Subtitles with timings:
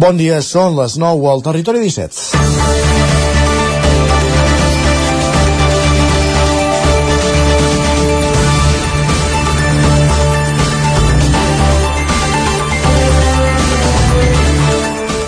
[0.00, 2.38] Bon dia, són les 9 al Territori 17.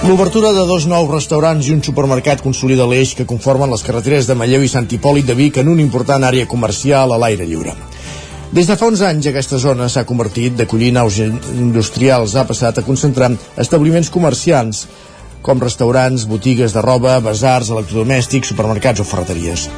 [0.08, 4.40] L'obertura de dos nous restaurants i un supermercat consolida l'eix que conformen les carreteres de
[4.40, 7.76] Malleu i Sant Hipòlit de Vic en una important àrea comercial a l'aire lliure.
[8.52, 12.82] Des de fa uns anys aquesta zona s'ha convertit d'acollir naus industrials, ha passat a
[12.84, 13.30] concentrar
[13.62, 14.82] establiments comercials
[15.40, 19.70] com restaurants, botigues de roba, basars, electrodomèstics, supermercats o ferreteries.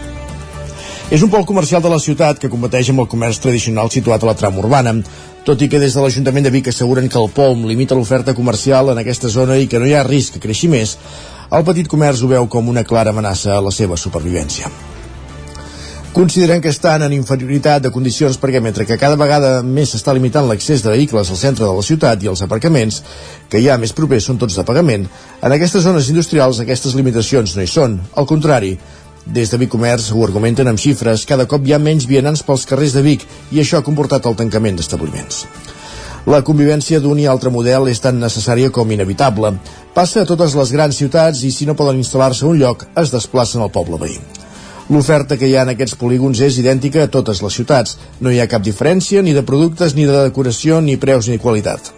[1.14, 4.33] És un pol comercial de la ciutat que competeix amb el comerç tradicional situat a
[4.33, 4.97] la trama urbana,
[5.47, 8.91] tot i que des de l'Ajuntament de Vic asseguren que el POM limita l'oferta comercial
[8.91, 10.97] en aquesta zona i que no hi ha risc que creixi més,
[11.55, 14.72] el petit comerç ho veu com una clara amenaça a la seva supervivència.
[16.14, 20.46] Consideren que estan en inferioritat de condicions perquè mentre que cada vegada més s'està limitant
[20.46, 23.00] l'accés de vehicles al centre de la ciutat i els aparcaments,
[23.50, 25.08] que hi ha més propers són tots de pagament,
[25.42, 27.96] en aquestes zones industrials aquestes limitacions no hi són.
[28.14, 28.77] Al contrari,
[29.27, 32.94] des de Comerç ho argumenten amb xifres, cada cop hi ha menys vianants pels carrers
[32.94, 35.42] de Vic i això ha comportat el tancament d'establiments.
[36.30, 39.56] La convivència d'un i altre model és tan necessària com inevitable.
[39.98, 43.11] Passa a totes les grans ciutats i si no poden instal·lar-se a un lloc, es
[43.11, 44.44] desplacen al poble veí.
[44.92, 47.96] L'oferta que hi ha en aquests polígons és idèntica a totes les ciutats.
[48.20, 51.88] No hi ha cap diferència ni de productes, ni de decoració, ni preus, ni qualitat.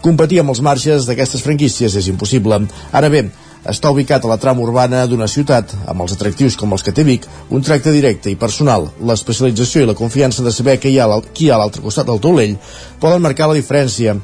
[0.00, 2.60] Competir amb els marges d'aquestes franquícies és impossible.
[2.94, 3.24] Ara bé,
[3.66, 7.02] està ubicat a la trama urbana d'una ciutat, amb els atractius com els que té
[7.02, 11.08] Vic, un tracte directe i personal, l'especialització i la confiança de saber que hi ha
[11.34, 12.54] qui hi ha a l'altre costat del taulell
[13.02, 14.14] poden marcar la diferència.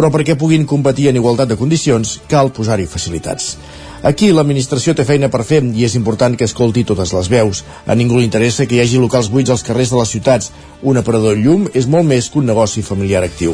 [0.00, 3.58] Però perquè puguin competir en igualtat de condicions, cal posar-hi facilitats.
[4.02, 7.64] Aquí l'administració té feina per fer i és important que escolti totes les veus.
[7.84, 10.52] A ningú li interessa que hi hagi locals buits als carrers de les ciutats.
[10.82, 13.52] Un aparador llum és molt més que un negoci familiar actiu.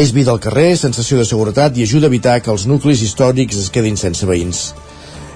[0.00, 3.60] És vida al carrer, sensació de seguretat i ajuda a evitar que els nuclis històrics
[3.60, 4.70] es quedin sense veïns.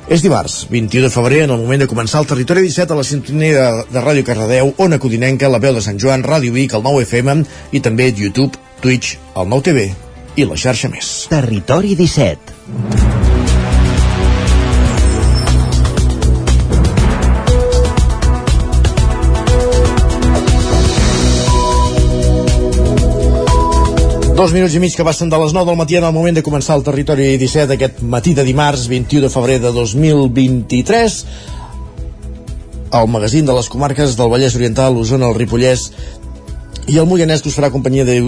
[0.08, 3.04] És dimarts, 21 de febrer, en el moment de començar el Territori 17 a la
[3.04, 6.84] sintonia de, de Ràdio Cardedeu, Ona Codinenca, la veu de Sant Joan, Ràdio Vic, el
[6.84, 7.38] 9 FM
[7.72, 9.88] i també YouTube, Twitch, el 9 TV
[10.36, 11.14] i la xarxa més.
[11.32, 12.72] Territori 17 Dos
[24.52, 26.78] minuts i mig que passen de les 9 del matí en el moment de començar
[26.78, 31.20] el territori 17 aquest matí de dimarts 21 de febrer de 2023
[32.94, 35.90] el magazín de les comarques del Vallès Oriental, Osona, el Ripollès
[36.86, 38.18] i el Moianès que us farà companyia de,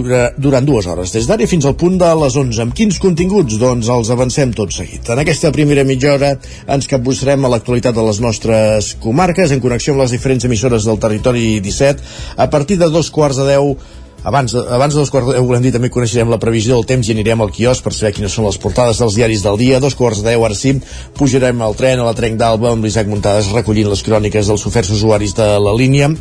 [0.41, 2.61] durant dues hores, des d'ara fins al punt de les 11.
[2.63, 3.59] Amb quins continguts?
[3.61, 5.05] Doncs els avancem tot seguit.
[5.13, 6.31] En aquesta primera mitja hora
[6.65, 10.97] ens capbussarem a l'actualitat de les nostres comarques en connexió amb les diferents emissores del
[10.97, 12.01] territori 17.
[12.37, 13.75] A partir de dos quarts de deu
[14.23, 17.07] abans, abans de dos quarts de deu volem dir també coneixerem la previsió del temps
[17.07, 19.83] i anirem al quiosc per saber quines són les portades dels diaris del dia.
[19.83, 20.73] Dos quarts de deu, ara sí,
[21.19, 24.95] pujarem al tren a la Trenc d'Alba amb l'Isaac Muntades recollint les cròniques dels oferts
[24.97, 26.15] usuaris de la línia.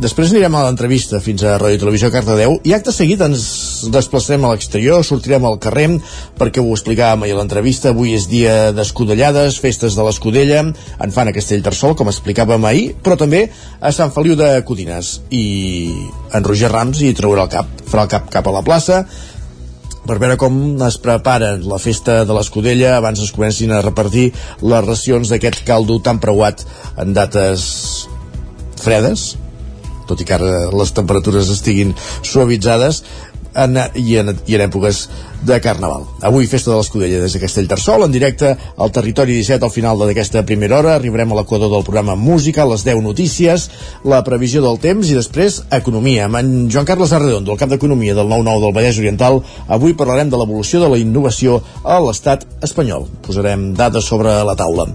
[0.00, 3.42] Després anirem a l'entrevista fins a Ràdio Televisió Cardedeu i acte seguit ens
[3.92, 5.98] desplaçarem a l'exterior, sortirem al carrer
[6.38, 11.28] perquè ho explicàvem ahir a l'entrevista, avui és dia d'escudellades, festes de l'Escudella, en fan
[11.28, 13.44] a Castellterçol, com explicàvem ahir, però també
[13.80, 15.18] a Sant Feliu de Codines.
[15.34, 15.44] I
[16.32, 19.02] en Roger Rams hi traurà el cap, farà el cap cap a la plaça
[20.06, 24.32] per veure com es prepara la festa de l'Escudella abans es comencin a repartir
[24.62, 26.64] les racions d'aquest caldo tan preuat
[26.98, 27.68] en dates
[28.82, 29.28] fredes
[30.08, 33.02] tot i que ara les temperatures estiguin suavitzades
[33.54, 35.06] en, i, en, i en èpoques
[35.42, 36.04] de Carnaval.
[36.22, 40.44] Avui, festa de l'Escudella des de Castellterçol, en directe al territori 17 al final d'aquesta
[40.46, 40.94] primera hora.
[40.94, 43.68] Arribarem a l'equador del programa Música, les 10 notícies,
[44.04, 46.28] la previsió del temps i després Economia.
[46.28, 50.30] Amb en Joan Carles Arredondo, el cap d'Economia del 9-9 del Vallès Oriental, avui parlarem
[50.30, 53.08] de l'evolució de la innovació a l'estat espanyol.
[53.26, 54.86] Posarem dades sobre la taula.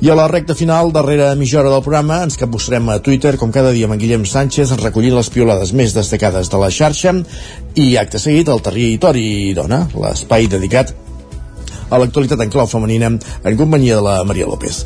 [0.00, 3.50] I a la recta final, darrera mitja hora del programa, ens capbussarem a Twitter, com
[3.50, 7.16] cada dia amb en Guillem Sánchez, recollint les piolades més destacades de la xarxa
[7.78, 10.94] i acte seguit el territori dona l'espai dedicat
[11.88, 14.84] a l'actualitat en clau femenina en companyia de la Maria López.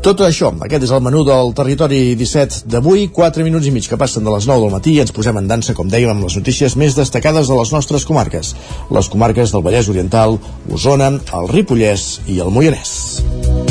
[0.00, 3.98] Tot això, aquest és el menú del Territori 17 d'avui, 4 minuts i mig que
[4.00, 6.38] passen de les 9 del matí i ens posem en dansa, com dèiem, amb les
[6.40, 8.54] notícies més destacades de les nostres comarques.
[8.88, 10.38] Les comarques del Vallès Oriental,
[10.72, 13.69] Osona, el Ripollès i el Moianès.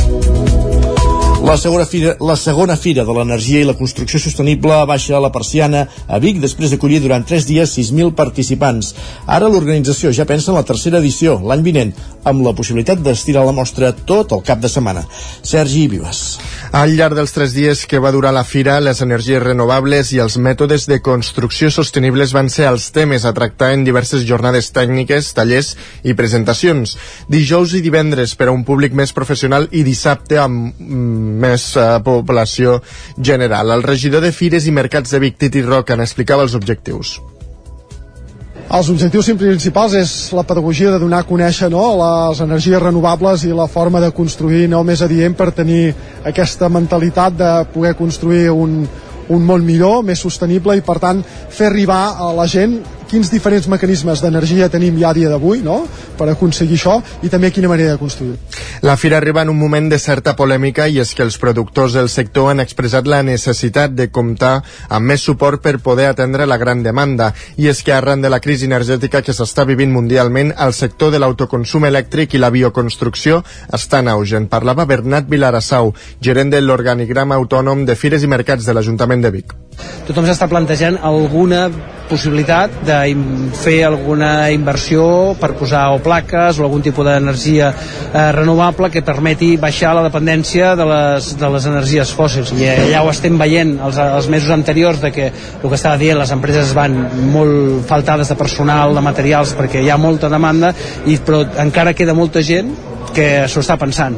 [1.49, 5.31] La segona, fira, la segona fira de l'energia i la construcció sostenible baixa a la
[5.33, 8.91] persiana a Vic després d'acollir durant 3 dies 6.000 participants.
[9.25, 11.95] Ara l'organització ja pensa en la tercera edició, l'any vinent,
[12.29, 15.03] amb la possibilitat d'estirar la mostra tot el cap de setmana.
[15.43, 16.39] Sergi Vives.
[16.71, 20.37] Al llarg dels tres dies que va durar la fira, les energies renovables i els
[20.37, 25.73] mètodes de construcció sostenibles van ser els temes a tractar en diverses jornades tècniques, tallers
[26.03, 26.95] i presentacions.
[27.29, 31.97] Dijous i divendres per a un públic més professional i dissabte amb mm, més uh,
[32.05, 32.79] població
[33.17, 33.73] general.
[33.73, 37.17] El regidor de Fires i Mercats de Vic, Titi Roca, n'explicava els objectius.
[38.69, 43.49] Els objectius principals és la pedagogia de donar a conèixer no, les energies renovables i
[43.49, 45.87] la forma de construir no més adient per tenir
[46.29, 48.83] aquesta mentalitat de poder construir un,
[49.33, 52.77] un món millor, més sostenible i per tant fer arribar a la gent
[53.09, 55.81] quins diferents mecanismes d'energia tenim ja a dia d'avui no?
[56.17, 58.37] per aconseguir això i també quina manera de construir.
[58.85, 62.09] La fira arriba en un moment de certa polèmica i és que els productors del
[62.09, 64.59] sector han expressat la necessitat de comptar
[64.89, 68.41] amb més suport per poder atendre la gran demanda i és que arran de la
[68.43, 73.41] crisi energètica que s'està vivint mundialment el sector de l'autoconsum elèctric i la bioconstrucció
[73.73, 74.37] està en auge.
[74.37, 79.33] En parlava Bernat Vilarassau, gerent de l'organigrama autònom de Fires i Mercats de l'Ajuntament de
[79.39, 79.57] Vic.
[80.07, 81.67] Tothom s'està plantejant alguna
[82.09, 82.97] possibilitat de
[83.53, 89.51] fer alguna inversió per posar o plaques o algun tipus d'energia eh, renovable que permeti
[89.61, 92.55] baixar la dependència de les, de les energies fòssils.
[92.57, 96.01] I eh, ja ho estem veient els, els mesos anteriors de que el que estava
[96.01, 96.97] dient les empreses van
[97.29, 100.73] molt faltades de personal, de materials perquè hi ha molta demanda
[101.05, 102.73] i, però encara queda molta gent
[103.13, 104.17] que s'ho està pensant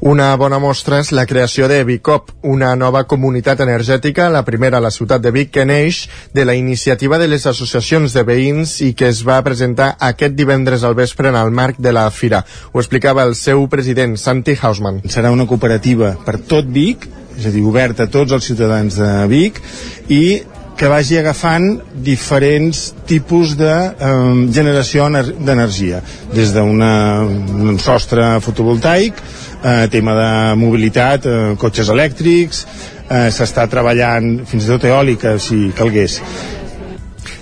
[0.00, 4.84] una bona mostra és la creació de Bicop, una nova comunitat energètica, la primera a
[4.84, 6.02] la ciutat de Vic, que neix
[6.34, 10.84] de la iniciativa de les associacions de veïns i que es va presentar aquest divendres
[10.84, 12.44] al vespre en el marc de la Fira.
[12.72, 15.00] Ho explicava el seu president, Santi Hausmann.
[15.08, 19.10] Serà una cooperativa per tot Vic, és a dir, oberta a tots els ciutadans de
[19.32, 19.62] Vic,
[20.08, 20.42] i
[20.76, 24.10] que vagi agafant diferents tipus de eh,
[24.52, 26.02] generació d'energia,
[26.34, 29.22] des d'un sostre fotovoltaic,
[29.62, 30.28] eh, tema de
[30.60, 32.66] mobilitat, eh, cotxes elèctrics,
[33.08, 36.20] eh, s'està treballant fins i tot eòlica, si calgués.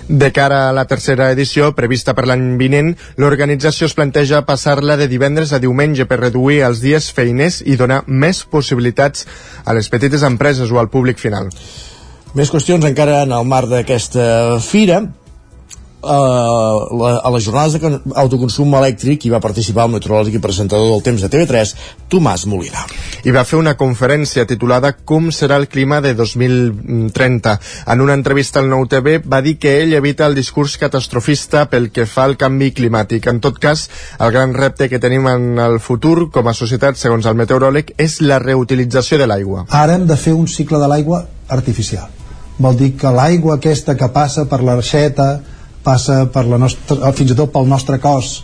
[0.07, 5.07] De cara a la tercera edició, prevista per l'any vinent, l'organització es planteja passar-la de
[5.09, 9.25] divendres a diumenge per reduir els dies feiners i donar més possibilitats
[9.65, 11.49] a les petites empreses o al públic final.
[12.35, 14.25] Més qüestions encara en el marc d'aquesta
[14.59, 15.05] fira
[16.05, 21.23] la, a les jornades d'autoconsum elèctric hi va participar el meteoròleg i presentador del temps
[21.23, 21.71] de TV3,
[22.11, 22.83] Tomàs Molina.
[23.25, 27.55] I va fer una conferència titulada Com serà el clima de 2030.
[27.93, 31.89] En una entrevista al Nou TV va dir que ell evita el discurs catastrofista pel
[31.95, 33.29] que fa al canvi climàtic.
[33.31, 33.87] En tot cas,
[34.19, 38.19] el gran repte que tenim en el futur com a societat, segons el meteoròleg, és
[38.21, 39.65] la reutilització de l'aigua.
[39.71, 42.24] Ara hem de fer un cicle de l'aigua artificial.
[42.57, 45.39] Vol dir que l'aigua aquesta que passa per l'arxeta,
[45.83, 48.37] passa per la nostra, fins i tot pel nostre cos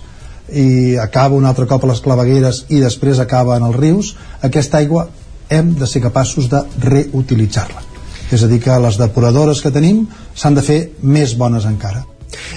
[0.52, 4.14] i acaba un altre cop a les clavegueres i després acaba en els rius
[4.44, 5.08] aquesta aigua
[5.50, 7.84] hem de ser capaços de reutilitzar-la.
[8.32, 10.06] És a dir que les depuradores que tenim
[10.36, 12.06] s'han de fer més bones encara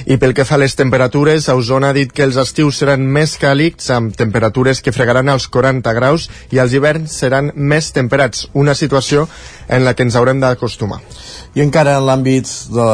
[0.06, 3.37] i pel que fa a les temperatures, Osona ha dit que els estius seran més
[3.41, 8.75] càlids, amb temperatures que fregaran els 40 graus, i els hiverns seran més temperats, una
[8.75, 9.29] situació
[9.69, 11.00] en la que ens haurem d'acostumar.
[11.55, 12.88] I encara en l'àmbit de,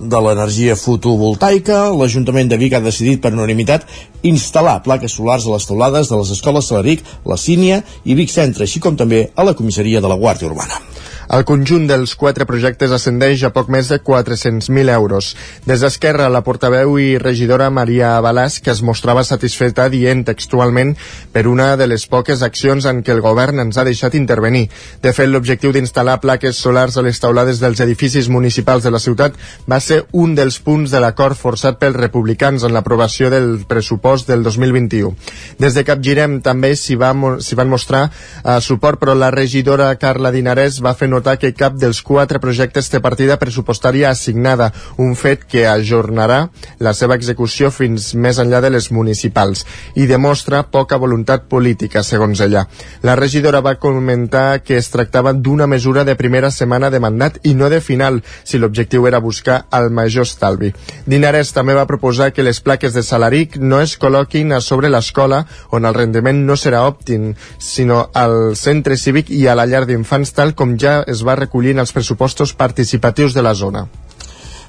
[0.00, 3.84] de l'energia fotovoltaica, l'Ajuntament de Vic ha decidit per unanimitat
[4.26, 8.64] instal·lar plaques solars a les teulades de les escoles Salaric, la Sínia i Vic Centre,
[8.64, 10.80] així com també a la comissaria de la Guàrdia Urbana.
[11.28, 15.34] El conjunt dels quatre projectes ascendeix a poc més de 400.000 euros.
[15.68, 20.94] Des d'Esquerra, la portaveu i regidora Maria Balàs, que es mostrava satisfeta dient textualment
[21.34, 24.70] per una de les poques accions en què el govern ens ha deixat intervenir.
[25.04, 29.36] De fet, l'objectiu d'instal·lar plaques solars a les taulades dels edificis municipals de la ciutat
[29.68, 34.46] va ser un dels punts de l'acord forçat pels republicans en l'aprovació del pressupost del
[34.48, 35.12] 2021.
[35.60, 40.80] Des de Capgirem també s'hi va, van mostrar eh, suport, però la regidora Carla Dinarès
[40.80, 44.70] va fer notar que cap dels quatre projectes té partida pressupostària assignada,
[45.02, 46.48] un fet que ajornarà
[46.80, 49.64] la seva execució fins més enllà de les municipals
[49.98, 52.66] i demostra poca voluntat política, segons ella.
[53.02, 57.54] La regidora va comentar que es tractava d'una mesura de primera setmana de mandat i
[57.54, 60.72] no de final, si l'objectiu era buscar el major estalvi.
[61.06, 65.44] Dinares també va proposar que les plaques de Salaric no es col·loquin a sobre l'escola,
[65.74, 70.34] on el rendiment no serà òptim, sinó al centre cívic i a la llar d'infants,
[70.36, 73.86] tal com ja es va recollir en els pressupostos participatius de la zona.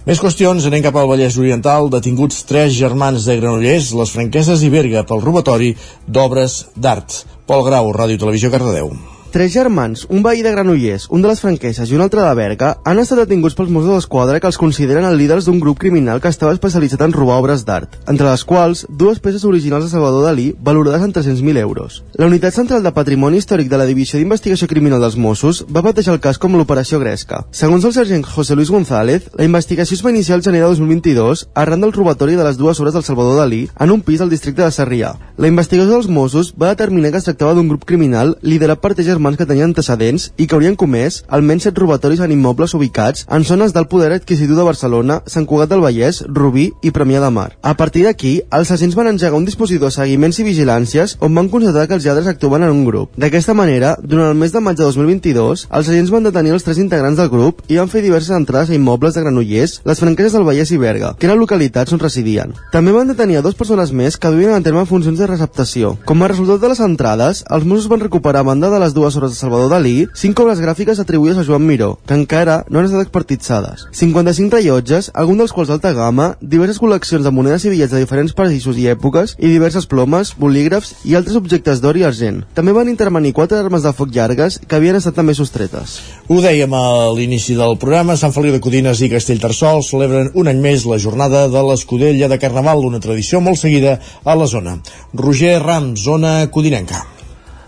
[0.08, 4.72] Més qüestions, anem cap al Vallès Oriental, detinguts tres germans de Granollers, les Franqueses i
[4.74, 5.74] Berga, pel robatori
[6.08, 7.24] d'obres d'art.
[7.46, 8.94] Pol Grau, Ràdio Televisió, Cardedeu.
[9.32, 12.70] Tres germans, un veí de Granollers, un de les Franqueses i un altre de Berga,
[12.82, 16.32] han estat detinguts pels Mossos d'Esquadra que els consideren els líders d'un grup criminal que
[16.34, 20.48] estava especialitzat en robar obres d'art, entre les quals dues peces originals de Salvador Dalí
[20.58, 22.00] valorades en 300.000 euros.
[22.18, 26.16] La Unitat Central de Patrimoni Històric de la Divisió d'Investigació Criminal dels Mossos va batejar
[26.18, 27.44] el cas com l'Operació Gresca.
[27.52, 31.46] Segons el sergent José Luis González, la investigació es va iniciar el gener de 2022
[31.54, 34.66] arran del robatori de les dues obres del Salvador Dalí en un pis al districte
[34.66, 35.14] de Sarrià.
[35.38, 39.19] La investigació dels Mossos va determinar que es tractava d'un grup criminal liderat per tres
[39.20, 43.44] germans que tenien antecedents i que haurien comès almenys set robatoris en immobles ubicats en
[43.44, 47.50] zones del poder adquisitiu de Barcelona, Sant Cugat del Vallès, Rubí i Premià de Mar.
[47.62, 51.50] A partir d'aquí, els agents van engegar un dispositiu de seguiments i vigilàncies on van
[51.52, 53.12] constatar que els lladres actuaven en un grup.
[53.20, 56.80] D'aquesta manera, durant el mes de maig de 2022, els agents van detenir els tres
[56.80, 60.48] integrants del grup i van fer diverses entrades a immobles de Granollers, les franqueses del
[60.48, 62.56] Vallès i Berga, que eren localitats on residien.
[62.72, 65.98] També van detenir a dues persones més que duien a terme funcions de receptació.
[66.06, 69.09] Com a resultat de les entrades, els Mossos van recuperar a banda de les dues
[69.18, 72.80] hores de Salvador Dalí Dalí, 5 obres gràfiques atribuïdes a Joan Miró, que encara no
[72.80, 73.86] han estat expertitzades.
[73.96, 78.36] 55 rellotges, alguns dels quals d'alta gamma, diverses col·leccions de monedes i bitllets de diferents
[78.36, 82.42] països i èpoques, i diverses plomes, bolígrafs i altres objectes d'or i argent.
[82.58, 86.00] També van intervenir quatre armes de foc llargues que havien estat també sostretes.
[86.28, 86.84] Ho dèiem a
[87.16, 91.48] l'inici del programa, Sant Feliu de Codines i Castellterçol celebren un any més la jornada
[91.48, 94.80] de l'Escudella de Carnaval, una tradició molt seguida a la zona.
[95.14, 97.06] Roger Ram, zona codinenca.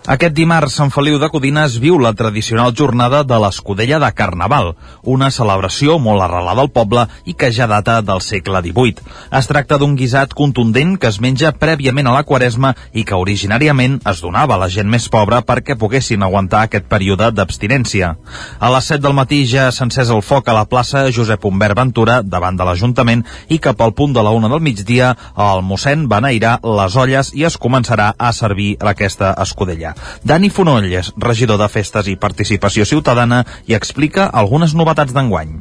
[0.02, 4.72] Aquest dimarts, Sant Feliu de Codines viu la tradicional jornada de l'Escudella de Carnaval,
[5.06, 9.04] una celebració molt arrelada al poble i que ja data del segle XVIII.
[9.38, 14.00] Es tracta d'un guisat contundent que es menja prèviament a la quaresma i que originàriament
[14.10, 18.16] es donava a la gent més pobra perquè poguessin aguantar aquest període d'abstinència.
[18.58, 21.78] A les 7 del matí ja s'ha encès el foc a la plaça Josep Humbert
[21.78, 23.22] Ventura davant de l'Ajuntament
[23.54, 27.46] i cap al punt de la una del migdia el mossèn va les olles i
[27.46, 29.91] es començarà a servir aquesta escudella.
[30.24, 35.60] Dani Fonoll és regidor de Festes i Participació Ciutadana i explica algunes novetats d'enguany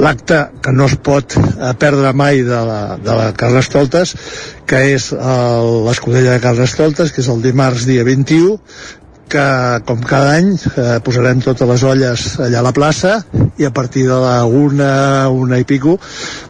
[0.00, 4.14] l'acte que no es pot eh, perdre mai de la, de la Carnestoltes,
[4.68, 8.56] que és l'escudella de Carnestoltes, que és el dimarts dia 21,
[9.28, 9.46] que
[9.86, 13.16] com cada any eh, posarem totes les olles allà a la plaça
[13.58, 15.96] i a partir de la una, una i pico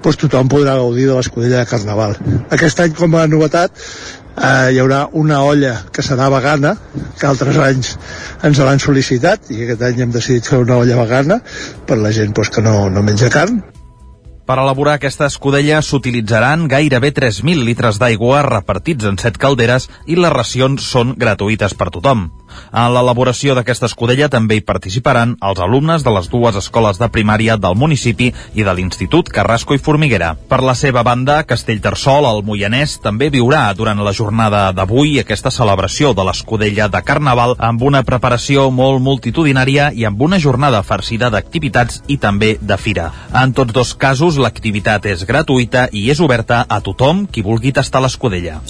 [0.05, 2.17] doncs tothom podrà gaudir de l'escudella de Carnaval.
[2.53, 3.73] Aquest any com a novetat
[4.37, 6.75] eh, hi haurà una olla que serà vegana,
[7.19, 7.95] que altres anys
[8.47, 11.41] ens l'han sol·licitat i aquest any hem decidit fer una olla vegana
[11.87, 13.63] per la gent pues, que no, no menja carn.
[14.47, 20.31] Per elaborar aquesta escudella s'utilitzaran gairebé 3.000 litres d'aigua repartits en 7 calderes i les
[20.31, 22.29] racions són gratuïtes per tothom.
[22.73, 27.57] En l'elaboració d'aquesta escudella també hi participaran els alumnes de les dues escoles de primària
[27.57, 30.35] del municipi i de l'Institut Carrasco i Formiguera.
[30.49, 36.13] Per la seva banda, Castellterçol, el Moianès, també viurà durant la jornada d'avui aquesta celebració
[36.15, 42.03] de l'escudella de Carnaval amb una preparació molt multitudinària i amb una jornada farcida d'activitats
[42.09, 43.11] i també de fira.
[43.35, 48.03] En tots dos casos, l'activitat és gratuïta i és oberta a tothom qui vulgui tastar
[48.05, 48.61] l'escudella.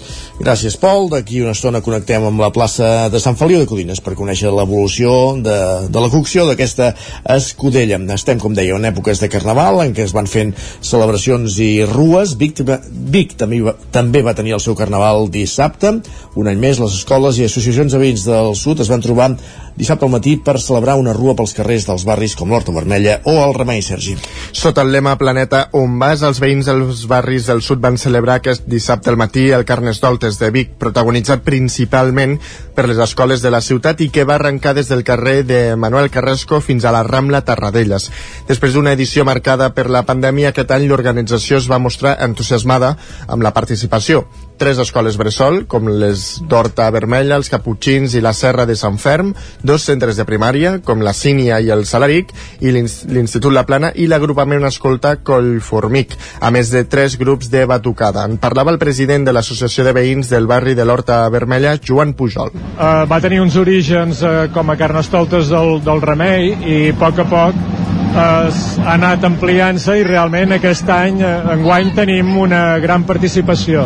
[0.41, 1.09] Gràcies, Pol.
[1.13, 5.11] D'aquí una estona connectem amb la plaça de Sant Feliu de Codines per conèixer l'evolució
[5.45, 5.57] de,
[5.93, 6.95] de la cocció d'aquesta
[7.35, 7.99] escudella.
[8.15, 12.33] Estem, com deia, en èpoques de Carnaval, en què es van fent celebracions i rues.
[12.41, 12.65] Vic,
[13.13, 15.93] Vic també, va, també va tenir el seu Carnaval dissabte.
[16.41, 19.35] Un any més, les escoles i associacions de veïns del sud es van trobar
[19.77, 23.37] dissabte al matí per celebrar una rua pels carrers dels barris com l'Horta Vermella o
[23.45, 24.17] el Remei Sergi.
[24.57, 28.65] Sota el lema Planeta on vas, els veïns dels barris del sud van celebrar aquest
[28.73, 32.39] dissabte al matí el Carnestoltes de Vic, protagonitzat principalment
[32.77, 36.11] per les escoles de la ciutat i que va arrencar des del carrer de Manuel
[36.13, 38.11] Carrasco fins a la Rambla Tarradellas.
[38.47, 43.43] Després d'una edició marcada per la pandèmia, aquest any l'organització es va mostrar entusiasmada amb
[43.43, 44.27] la participació.
[44.57, 49.35] Tres escoles bressol, com les d'Horta Vermella, els Caputxins i la Serra de Sant Ferm,
[49.61, 52.33] dos centres de primària, com la Sínia i el Salaric,
[52.65, 58.25] i l'Institut La Plana i l'agrupament escolta Collformic, a més de tres grups de batucada.
[58.25, 62.57] En parlava el president de l'Associació de Veïns del barri de l'Horta Vermella, Joan Pujol.
[62.57, 67.21] Uh, va tenir uns orígens uh, com a carnestoltes del, del Remei i a poc
[67.21, 71.21] a poc uh, ha anat ampliant-se i realment aquest any,
[71.59, 73.85] enguany, tenim una gran participació.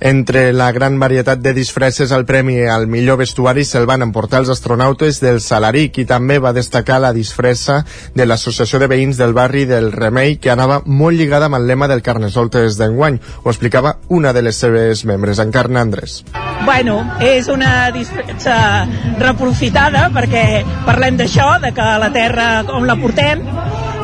[0.00, 4.48] Entre la gran varietat de disfresses al premi al millor vestuari se'l van emportar els
[4.48, 7.82] astronautes del Salaric i també va destacar la disfressa
[8.16, 11.88] de l'Associació de Veïns del barri del Remei que anava molt lligada amb el lema
[11.90, 13.18] del Carnesoltes d'enguany.
[13.44, 16.22] Ho explicava una de les seves membres, Encarna Andrés.
[16.64, 18.86] Bueno, és una disfressa
[19.20, 23.44] reprofitada perquè parlem d'això, de que la Terra on la portem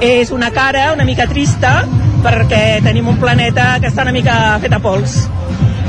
[0.05, 1.87] és una cara una mica trista
[2.21, 5.23] perquè tenim un planeta que està una mica fet a pols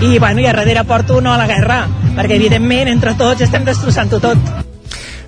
[0.01, 1.83] i, bueno, i a darrere porto no a la guerra,
[2.17, 4.51] perquè evidentment entre tots estem destrossant-ho tot.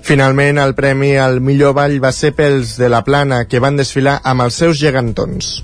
[0.06, 4.20] Finalment, el premi al millor ball va ser pels de la Plana, que van desfilar
[4.24, 5.60] amb els seus gegantons.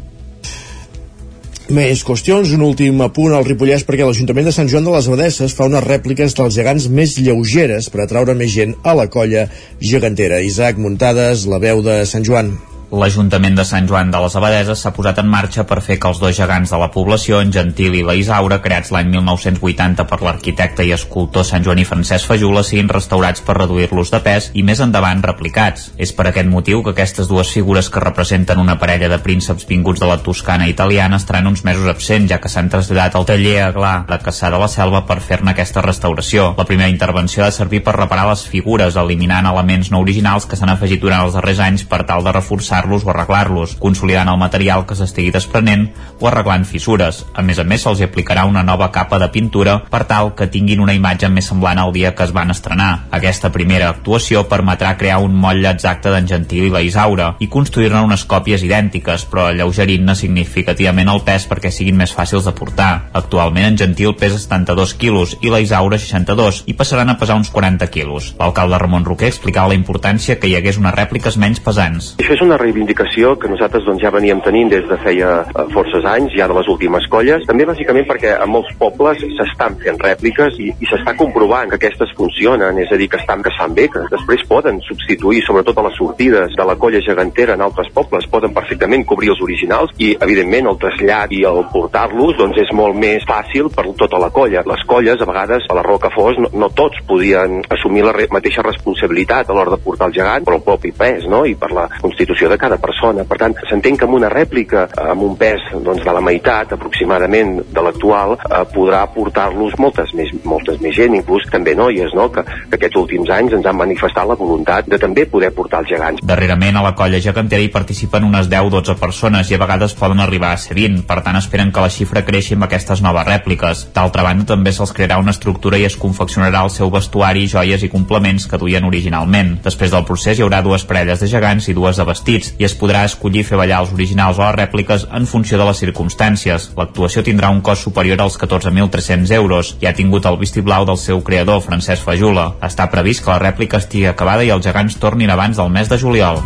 [1.67, 5.55] Més qüestions, un últim apunt al Ripollès perquè l'Ajuntament de Sant Joan de les Abadesses
[5.57, 9.49] fa unes rèpliques dels gegants més lleugeres per atraure més gent a la colla
[9.83, 10.39] gegantera.
[10.47, 12.55] Isaac Muntades, la veu de Sant Joan.
[12.87, 16.21] L'Ajuntament de Sant Joan de les Abadeses s'ha posat en marxa per fer que els
[16.23, 20.87] dos gegants de la població, en Gentil i la Isaura, creats l'any 1980 per l'arquitecte
[20.87, 24.79] i escultor Sant Joan i Francesc Fajula, siguin restaurats per reduir-los de pes i més
[24.85, 25.89] endavant replicats.
[25.99, 30.05] És per aquest motiu que aquestes dues figures que representen una parella de prínceps vinguts
[30.05, 33.73] de la Toscana italiana estaran uns mesos absents, ja que s'han traslladat al taller a
[33.75, 36.53] Gla de Caçà de la Selva per fer-ne aquesta restauració.
[36.55, 40.55] La primera intervenció ha de servir per reparar les figures, eliminant elements no originals que
[40.55, 44.39] s'han afegit durant els darrers anys per tal de reforçar reforçar-los o arreglar-los, consolidant el
[44.39, 45.91] material que s'estigui desprenent
[46.21, 47.25] o arreglant fissures.
[47.35, 50.81] A més a més, se'ls aplicarà una nova capa de pintura per tal que tinguin
[50.81, 53.07] una imatge més semblant al dia que es van estrenar.
[53.11, 58.03] Aquesta primera actuació permetrà crear un motlle exacte d'en Gentil i la Isaura i construir-ne
[58.05, 63.11] unes còpies idèntiques, però alleugerint-ne significativament el pes perquè siguin més fàcils de portar.
[63.13, 67.51] Actualment en Gentil pesa 72 quilos i la Isaura 62 i passaran a pesar uns
[67.51, 68.35] 40 quilos.
[68.39, 72.15] L'alcalde Ramon Roquer explicava la importància que hi hagués unes rèpliques menys pesants.
[72.21, 76.05] Això és una reivindicació que nosaltres doncs, ja veníem tenint des de feia eh, forces
[76.07, 80.59] anys, ja de les últimes colles, també bàsicament perquè a molts pobles s'estan fent rèpliques
[80.63, 84.05] i, i s'està comprovant que aquestes funcionen, és a dir, que estan que bé, que
[84.11, 88.55] després poden substituir, sobretot a les sortides de la colla gegantera en altres pobles, poden
[88.57, 93.25] perfectament cobrir els originals i, evidentment, el trasllat i el portar-los doncs, és molt més
[93.29, 94.65] fàcil per tota la colla.
[94.67, 98.29] Les colles, a vegades, a la Roca Fos, no, no tots podien assumir la re
[98.33, 101.71] mateixa responsabilitat a l'hora de portar el gegant, però el propi pes, no?, i per
[101.77, 103.25] la constitució de cada persona.
[103.29, 107.59] Per tant, s'entén que amb una rèplica amb un pes doncs, de la meitat aproximadament
[107.73, 112.29] de l'actual eh, podrà portar-los moltes més, moltes més gent, inclús també noies, no?
[112.33, 115.93] que, que aquests últims anys ens han manifestat la voluntat de també poder portar els
[115.93, 116.25] gegants.
[116.27, 120.53] Darrerament a la colla gegantera hi participen unes 10-12 persones i a vegades poden arribar
[120.55, 123.87] a ser 20, per tant esperen que la xifra creixi amb aquestes noves rèpliques.
[123.97, 127.93] D'altra banda, també se'ls crearà una estructura i es confeccionarà el seu vestuari, joies i
[127.93, 129.57] complements que duien originalment.
[129.65, 132.77] Després del procés hi haurà dues parelles de gegants i dues de vestits i es
[132.79, 136.71] podrà escollir fer ballar els originals o les rèpliques en funció de les circumstàncies.
[136.79, 141.23] L'actuació tindrà un cost superior als 14.300 euros i ha tingut el vistiplau del seu
[141.27, 142.53] creador, Francesc Fajula.
[142.63, 146.01] Està previst que la rèplica estigui acabada i els gegants tornin abans del mes de
[146.01, 146.43] juliol.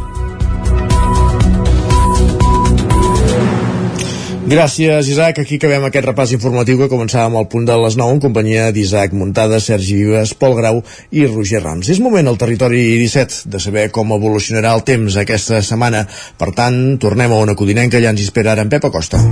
[4.50, 5.38] Gràcies, Isaac.
[5.38, 9.12] Aquí acabem aquest repàs informatiu que començàvem al punt de les 9 en companyia d'Isaac
[9.14, 10.80] Muntada, Sergi Vives, Pol Grau
[11.14, 11.86] i Roger Rams.
[11.94, 16.02] És moment al territori 17 de saber com evolucionarà el temps aquesta setmana.
[16.40, 19.22] Per tant, tornem a una codinenca, ja ens hi espera ara en Pep Acosta.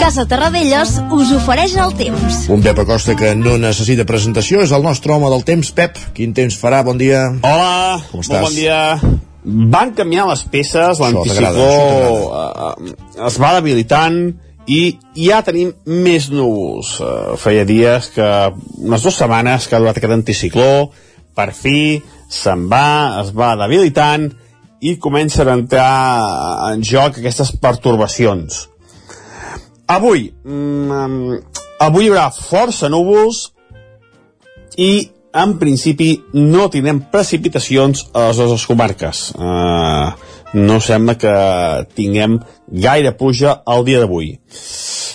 [0.00, 2.44] Casa Terradellos us ofereix el temps.
[2.52, 5.72] Un Pep Acosta que no necessita presentació, és el nostre home del temps.
[5.72, 6.84] Pep, quin temps farà?
[6.84, 7.28] Bon dia.
[7.40, 8.44] Hola, Com molt estàs?
[8.50, 9.29] bon dia.
[9.44, 11.68] Van canviar les peces, l'anticicló
[12.36, 12.94] eh,
[13.26, 14.18] es va debilitant
[14.70, 14.80] i
[15.16, 16.96] ja tenim més núvols.
[17.00, 18.28] Eh, feia dies que,
[18.84, 20.72] unes dues setmanes que ha durat aquest anticicló,
[21.34, 22.00] per fi
[22.30, 24.28] se'n va, es va debilitant
[24.80, 25.94] i comencen a entrar
[26.70, 28.66] en joc aquestes pertorbacions.
[29.90, 31.40] Avui, mm,
[31.80, 33.48] avui hi haurà força núvols
[34.76, 39.30] i en principi no tindrem precipitacions a les dues comarques.
[39.38, 40.10] Uh,
[40.54, 41.34] no sembla que
[41.94, 44.32] tinguem gaire puja el dia d'avui.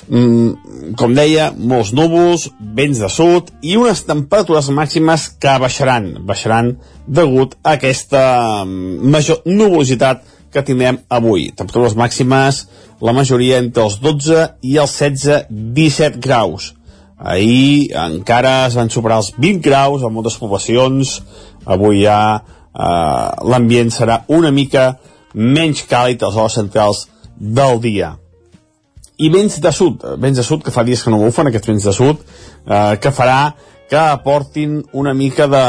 [0.08, 2.48] Mm, com deia, molts núvols,
[2.78, 6.76] vents de sud i unes temperatures màximes que baixaran, baixaran
[7.08, 8.24] degut a aquesta
[8.64, 10.24] mm, major nuvolositat
[10.54, 11.50] que tindrem avui.
[11.52, 12.64] Temperatures màximes,
[13.04, 16.72] la majoria entre els 12 i els 16-17 graus.
[17.18, 21.22] Ahir encara es van superar els 20 graus a moltes poblacions.
[21.66, 24.96] Avui ja eh, l'ambient serà una mica
[25.34, 28.16] menys càlid a les hores centrals del dia.
[29.16, 31.88] I vents de sud, vents de sud, que fa dies que no bufen, aquests vents
[31.88, 32.24] de sud,
[32.68, 33.56] eh, que farà
[33.88, 35.66] que aportin una mica de,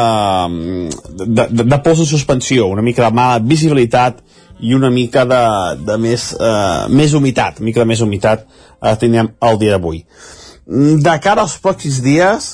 [1.26, 4.22] de, de, de pols de suspensió, una mica de mala visibilitat
[4.64, 5.42] i una mica de,
[5.84, 10.02] de més, eh, més humitat, una mica de més humitat eh, tindrem el dia d'avui.
[10.66, 12.46] De cara als pròxims dies,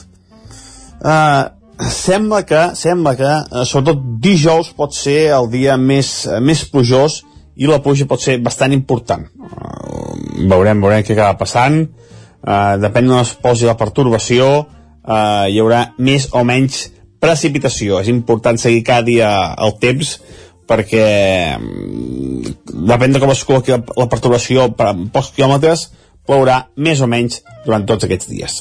[1.01, 1.45] eh,
[1.89, 7.23] sembla que, sembla que eh, sobretot dijous pot ser el dia més, eh, més plujós
[7.57, 9.25] i la pluja pot ser bastant important.
[9.37, 11.83] Uh, veurem, veurem què acaba passant.
[12.43, 16.87] Uh, depèn d'on es posi la pertorbació, uh, hi haurà més o menys
[17.23, 18.01] precipitació.
[18.01, 20.17] És important seguir cada dia el temps
[20.69, 21.07] perquè
[21.59, 22.55] mm,
[22.89, 25.91] depèn de com es col·loqui la, la pertorbació per pocs quilòmetres
[26.27, 28.59] plourà més o menys durant tots aquests dies.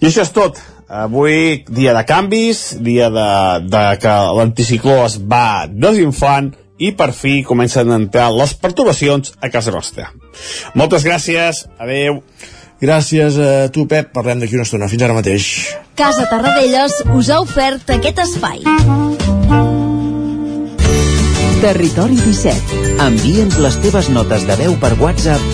[0.00, 0.60] I això és tot.
[0.94, 3.30] Avui, dia de canvis, dia de,
[3.66, 9.50] de que l'anticicló es va desinflant i per fi comencen a entrar les perturbacions a
[9.50, 10.10] casa nostra.
[10.74, 12.20] Moltes gràcies, adeu.
[12.84, 14.10] Gràcies a tu, Pep.
[14.12, 14.90] Parlem d'aquí una estona.
[14.92, 15.48] Fins ara mateix.
[15.96, 18.60] Casa Tarradellas us ha ofert aquest espai.
[21.64, 22.82] Territori 17.
[23.06, 25.53] Envia'ns les teves notes de veu per WhatsApp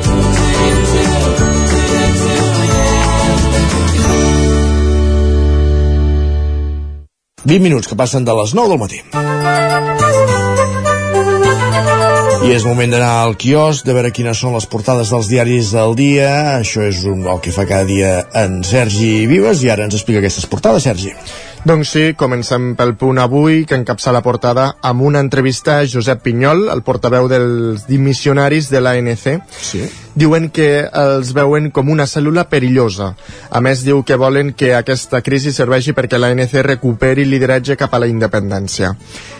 [7.43, 9.01] 20 minuts que passen de les 9 del matí.
[12.41, 15.93] I és moment d'anar al quiosc, de veure quines són les portades dels diaris del
[15.97, 16.31] dia.
[16.57, 20.23] Això és un, el que fa cada dia en Sergi Vives i ara ens explica
[20.23, 21.13] aquestes portades, Sergi.
[21.61, 26.23] Doncs sí, comencem pel punt avui, que encapça la portada amb una entrevista a Josep
[26.25, 29.27] Pinyol, el portaveu dels dimissionaris de l'ANC.
[29.61, 29.83] Sí.
[30.17, 33.11] Diuen que els veuen com una cèl·lula perillosa.
[33.53, 38.01] A més, diu que volen que aquesta crisi serveixi perquè l'ANC recuperi lideratge cap a
[38.01, 38.95] la independència.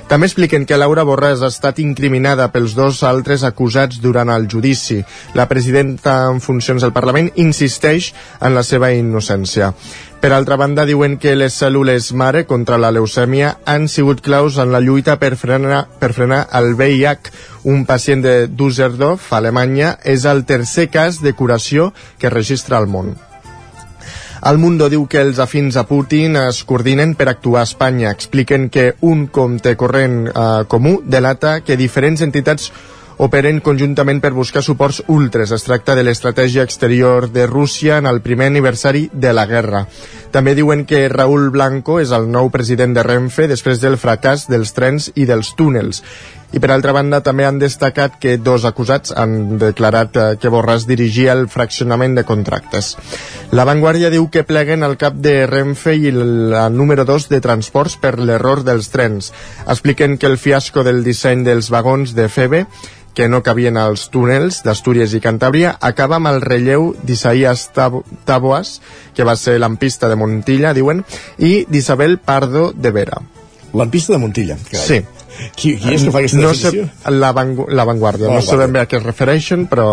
[0.08, 5.02] També expliquen que Laura Borràs ha estat incriminada pels dos altres acusats durant el judici.
[5.34, 9.74] La presidenta en funcions del Parlament insisteix en la seva innocència.
[10.22, 14.70] Per altra banda, diuen que les cèl·lules mare contra la leucèmia han sigut claus en
[14.70, 17.32] la lluita per frenar, per frenar el VIH.
[17.74, 21.90] Un pacient de Düsseldorf, Alemanya, és el tercer cas de curació
[22.22, 23.16] que registra al món.
[24.46, 28.14] El Mundo diu que els afins a Putin es coordinen per actuar a Espanya.
[28.14, 32.70] Expliquen que un compte corrent eh, comú delata que diferents entitats
[33.22, 35.52] operen conjuntament per buscar suports ultres.
[35.54, 39.86] Es tracta de l'estratègia exterior de Rússia en el primer aniversari de la guerra.
[40.32, 44.72] També diuen que Raúl Blanco és el nou president de Renfe després del fracàs dels
[44.72, 46.00] trens i dels túnels.
[46.52, 50.84] I per altra banda també han destacat que dos acusats han declarat eh, que Borràs
[50.88, 52.96] dirigia el fraccionament de contractes.
[53.56, 57.96] La Vanguardia diu que pleguen el cap de Renfe i la número 2 de transports
[58.00, 59.32] per l'error dels trens.
[59.67, 62.65] Expliquen que el fiasco del disseny dels vagons de Febe
[63.13, 68.80] que no cabien als túnels d'Astúries i Cantàbria, acaba amb el relleu d'Isaías Tab Taboas,
[69.15, 71.04] que va ser l'ampista de Montilla, diuen,
[71.42, 73.20] i d'Isabel Pardo de Vera.
[73.74, 74.86] L'ampista de Montilla, carai.
[74.86, 75.02] Sí.
[75.56, 76.86] Qui, qui és que fa aquesta no definició?
[76.92, 78.74] Sé, la, vangu la Vanguardia, La no sabem Vanguardia.
[78.76, 79.88] bé a què es refereixen, però...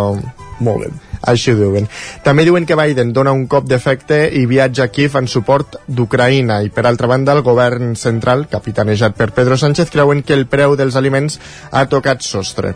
[0.59, 0.89] Molt bé.
[1.31, 1.87] Així ho diuen.
[2.27, 6.61] També diuen que Biden dona un cop d'efecte i viatja a Kiev en suport d'Ucraïna
[6.67, 10.75] i per altra banda el govern central, capitanejat per Pedro Sánchez, creuen que el preu
[10.79, 11.39] dels aliments
[11.71, 12.75] ha tocat sostre.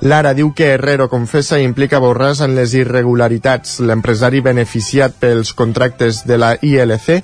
[0.00, 3.80] Lara diu que Herrero confessa i implica Borràs en les irregularitats.
[3.80, 7.22] L'empresari beneficiat pels contractes de la ILC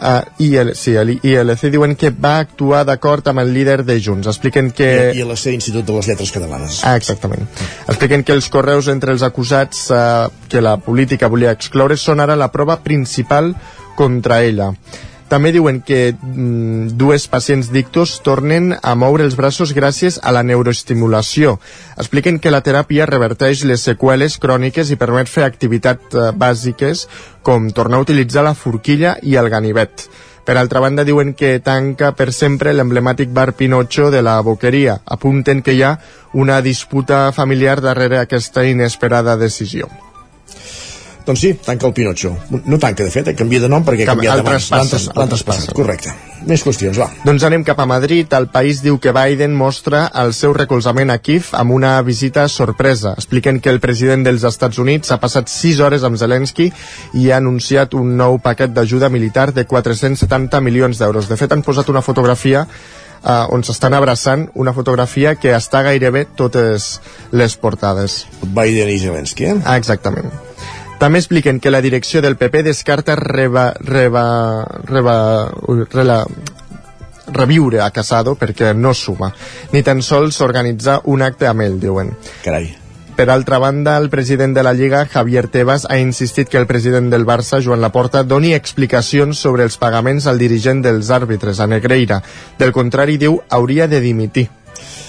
[0.00, 4.30] Uh, IL, sí, el ILC diuen que va actuar d'acord amb el líder de Junts.
[4.30, 4.88] Expliquen que...
[5.12, 6.78] I l'AC Institut de les Lletres Catalanes.
[6.88, 7.44] Ah, exactament.
[7.84, 10.00] Expliquen que els correus entre els acusats eh,
[10.48, 13.52] que la política volia excloure són ara la prova principal
[13.98, 14.70] contra ella.
[15.30, 20.42] També diuen que mm, dues pacients d'ictus tornen a moure els braços gràcies a la
[20.42, 21.54] neuroestimulació.
[21.94, 27.06] Expliquen que la teràpia reverteix les seqüeles cròniques i permet fer activitats eh, bàsiques
[27.46, 30.08] com tornar a utilitzar la forquilla i el ganivet.
[30.42, 34.98] Per altra banda, diuen que tanca per sempre l'emblemàtic bar Pinocho de la Boqueria.
[35.06, 35.94] Apunten que hi ha
[36.34, 40.09] una disputa familiar darrere aquesta inesperada decisió.
[41.30, 42.32] Doncs sí, tanca el Pinocho.
[42.50, 43.36] No tanca, de fet, eh?
[43.38, 46.10] canvia de nom perquè ha Canvi- canviat el de L'han traspassat, correcte.
[46.48, 47.06] Més qüestions, va.
[47.22, 48.26] Doncs anem cap a Madrid.
[48.34, 53.12] El país diu que Biden mostra el seu recolzament a Kiev amb una visita sorpresa.
[53.14, 56.72] Expliquen que el president dels Estats Units ha passat 6 hores amb Zelensky
[57.14, 61.28] i ha anunciat un nou paquet d'ajuda militar de 470 milions d'euros.
[61.30, 66.26] De fet, han posat una fotografia eh, on s'estan abraçant, una fotografia que està gairebé
[66.34, 66.96] totes
[67.30, 68.24] les portades.
[68.42, 69.58] Biden i Zelensky, eh?
[69.64, 70.49] Ah, exactament.
[71.00, 74.24] També expliquen que la direcció del PP descarta reba, reba,
[74.84, 75.14] reba,
[75.94, 76.18] rela,
[77.32, 79.30] reviure a Casado perquè no suma,
[79.72, 82.12] ni tan sols organitzar un acte amb ell, diuen.
[82.44, 82.68] Carai.
[83.16, 87.10] Per altra banda, el president de la Lliga, Javier Tebas, ha insistit que el president
[87.12, 92.22] del Barça, Joan Laporta, doni explicacions sobre els pagaments al dirigent dels àrbitres, a Negreira.
[92.58, 94.48] Del contrari, diu, hauria de dimitir.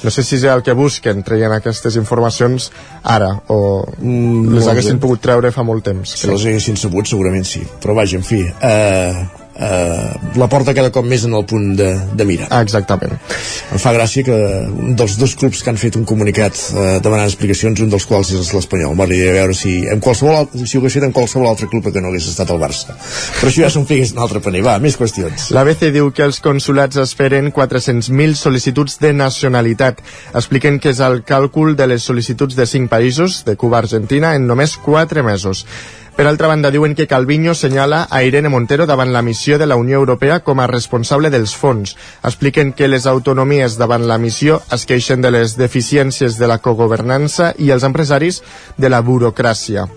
[0.03, 2.71] No sé si és el que busquen traient aquestes informacions
[3.03, 3.59] ara o
[3.97, 6.17] mm, les haguessin pogut treure fa molt temps.
[6.17, 7.63] Si les haguessin sabut, segurament sí.
[7.83, 8.43] Però vaja, en fi...
[8.49, 12.47] Eh, eh, la porta cada cop més en el punt de, de mira.
[12.61, 13.17] Exactament.
[13.71, 14.37] Em fa gràcia que
[14.69, 18.33] un dels dos clubs que han fet un comunicat eh, demanant explicacions, un dels quals
[18.37, 18.95] és l'Espanyol.
[18.97, 22.11] M'agradaria veure si, en qualsevol, si ho hagués fet en qualsevol altre club que no
[22.11, 22.95] hagués estat el Barça.
[23.39, 24.63] Però això ja són figues un altre paner.
[24.65, 25.49] Va, més qüestions.
[25.55, 30.03] La BC diu que els consulats esperen 400.000 sol·licituds de nacionalitat.
[30.33, 34.35] Expliquen que és el càlcul de les sol·licituds de 5 països, de Cuba a Argentina,
[34.35, 35.65] en només 4 mesos.
[36.15, 39.77] Per altra banda, diuen que Calviño senyala a Irene Montero davant la missió de la
[39.79, 41.95] Unió Europea com a responsable dels fons.
[42.27, 47.53] Expliquen que les autonomies davant la missió es queixen de les deficiències de la cogovernança
[47.57, 48.41] i els empresaris
[48.77, 49.87] de la burocràcia.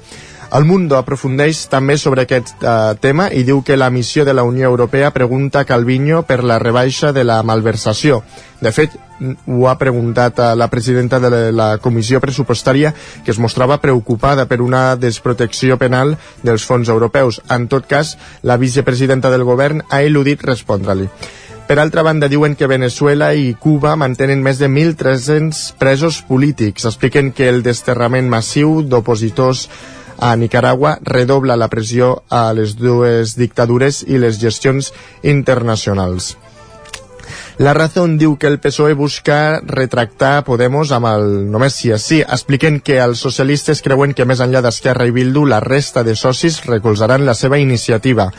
[0.54, 4.44] El Mundo aprofundeix també sobre aquest eh, tema i diu que la missió de la
[4.46, 8.20] Unió Europea pregunta a Calviño per la rebaixa de la malversació.
[8.62, 8.94] De fet,
[9.50, 12.92] ho ha preguntat a la presidenta de la Comissió Pressupostària
[13.24, 16.14] que es mostrava preocupada per una desprotecció penal
[16.46, 17.40] dels fons europeus.
[17.50, 21.08] En tot cas, la vicepresidenta del govern ha eludit respondre-li.
[21.66, 26.84] Per altra banda, diuen que Venezuela i Cuba mantenen més de 1.300 presos polítics.
[26.84, 29.66] Expliquen que el desterrament massiu d'opositors
[30.18, 36.34] a Nicaragua redobla la pressió a les dues dictadures i les gestions internacionals.
[37.58, 42.20] La Razón diu que el PSOE busca retractar Podemos amb el només sí és sí.
[42.20, 46.64] Expliquen que els socialistes creuen que més enllà d'Esquerra i Bildu la resta de socis
[46.66, 48.30] recolzaran la seva iniciativa.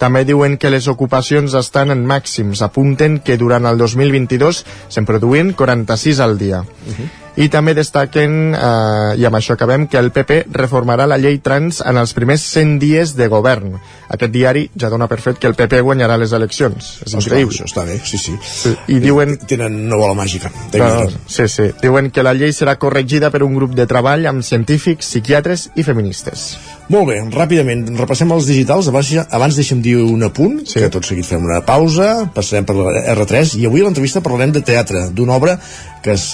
[0.00, 2.64] També diuen que les ocupacions estan en màxims.
[2.64, 6.64] Apunten que durant el 2022 se'n produïen 46 al dia.
[6.64, 11.18] Uh -huh i també destaquen, eh, i amb això acabem, que el PP reformarà la
[11.18, 13.78] llei trans en els primers 100 dies de govern.
[14.12, 16.76] Aquest diari ja dona per fet que el PP guanyarà les eleccions.
[17.00, 17.56] És Esclar, increïble.
[17.56, 18.36] això està bé, sí, sí.
[18.44, 18.74] sí.
[18.92, 19.38] I diuen...
[19.48, 20.52] Tenen una bola màgica.
[20.76, 21.70] No, sí, sí.
[21.80, 25.86] Diuen que la llei serà corregida per un grup de treball amb científics, psiquiatres i
[25.88, 26.58] feministes.
[26.90, 28.88] Molt bé, ràpidament, repassem els digitals.
[28.90, 30.80] Abans, abans deixem dir un apunt, sí.
[30.82, 34.52] que tot seguit fem una pausa, passarem per la R3, i avui a l'entrevista parlarem
[34.56, 35.56] de teatre, d'una obra
[36.02, 36.32] que es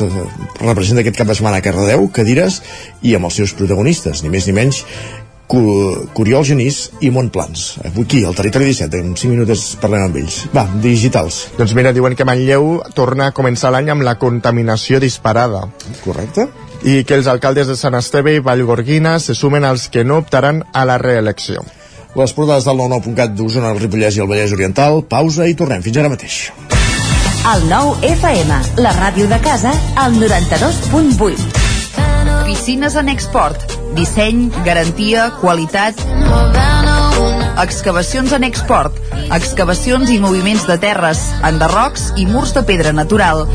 [0.62, 2.62] representa aquest cap de setmana a Cardedeu, Cadires,
[3.04, 4.82] i amb els seus protagonistes, ni més ni menys
[5.48, 7.78] Curiol Genís i Montplans.
[7.88, 10.42] Avui aquí, al Territori 17, en 5 minuts parlem amb ells.
[10.52, 11.46] Va, digitals.
[11.56, 15.64] Doncs mira, diuen que Manlleu torna a començar l'any amb la contaminació disparada.
[16.04, 16.50] Correcte.
[16.82, 20.62] I que els alcaldes de Sant Esteve i Vallgorguina se sumen als que no optaran
[20.72, 21.64] a la reelecció.
[22.18, 25.02] Les portades del 99.cat d'Osona, el Ripollès i el Vallès Oriental.
[25.10, 25.82] Pausa i tornem.
[25.84, 26.38] Fins ara mateix.
[27.48, 31.46] El 9 FM, la ràdio de casa, al 92.8.
[32.48, 33.62] Piscines en export.
[33.96, 36.00] Disseny, garantia, qualitat...
[37.58, 38.98] Excavacions en export.
[39.34, 43.48] Excavacions i moviments de terres, enderrocs i murs de pedra natural.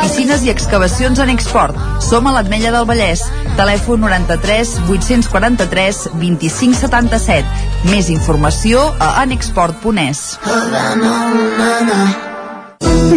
[0.00, 1.76] Piscines i excavacions en export.
[2.04, 3.24] Som a l'Atmella del Vallès.
[3.58, 7.44] Telèfon 93 843 2577.
[7.90, 10.24] Més informació a anexport.es.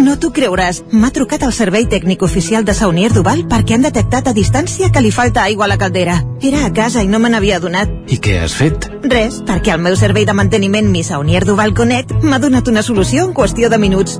[0.01, 0.81] No t'ho creuràs.
[0.91, 5.03] M'ha trucat el servei tècnic oficial de Saunier Duval perquè han detectat a distància que
[5.03, 6.17] li falta aigua a la caldera.
[6.41, 7.91] Era a casa i no me n'havia adonat.
[8.09, 8.89] I què has fet?
[9.03, 13.27] Res, perquè el meu servei de manteniment Mi Saunier Duval Connect m'ha donat una solució
[13.27, 14.19] en qüestió de minuts.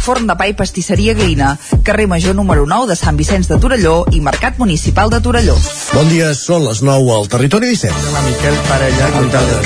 [0.00, 1.50] Forn de pa i pastisseria Glina,
[1.84, 5.56] carrer Major número 9 de Sant Vicenç de Torelló i Mercat Municipal de Torelló.
[5.92, 7.92] Bon dia, són les 9 al Territori 17.
[8.10, 9.10] Hola, Miquel Parella.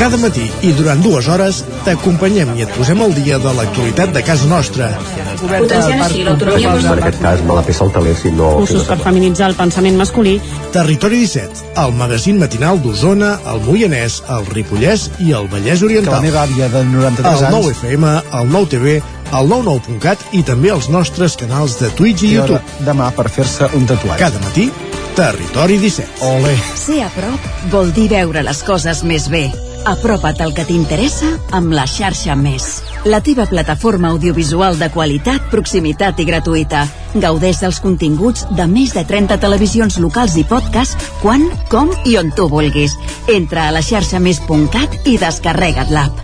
[0.00, 4.24] Cada matí i durant dues hores t'acompanyem i et posem al dia de l'actualitat de
[4.26, 4.90] casa nostra.
[5.44, 8.50] Potenciant així l'autonomia En aquest cas me la pesa el teler si no...
[8.58, 10.36] Cursos per feminitzar el pensament masculí.
[10.74, 16.18] Territori 17, el magazín matinal d'Osona, el Moianès, el Ripollès i el Vallès Que Oriental.
[16.18, 17.58] la meva àvia de 93 El anys...
[17.60, 18.96] 9 FM, el 9 TV,
[19.32, 22.86] el 99.cat i també els nostres canals de Twitch i I ara, YouTube.
[22.86, 24.20] demà per fer-se un tatuatge.
[24.20, 24.70] Cada matí,
[25.14, 26.24] Territori 17.
[26.26, 26.56] Ole.
[26.74, 29.44] Ser a prop vol dir veure les coses més bé.
[29.86, 32.80] Apropa't al que t'interessa amb la xarxa Més.
[33.04, 36.86] La teva plataforma audiovisual de qualitat, proximitat i gratuïta.
[37.14, 42.32] Gaudeix dels continguts de més de 30 televisions locals i podcast quan, com i on
[42.34, 42.96] tu vulguis.
[43.28, 46.23] Entra a la xarxa més.cat i descarrega't l'app.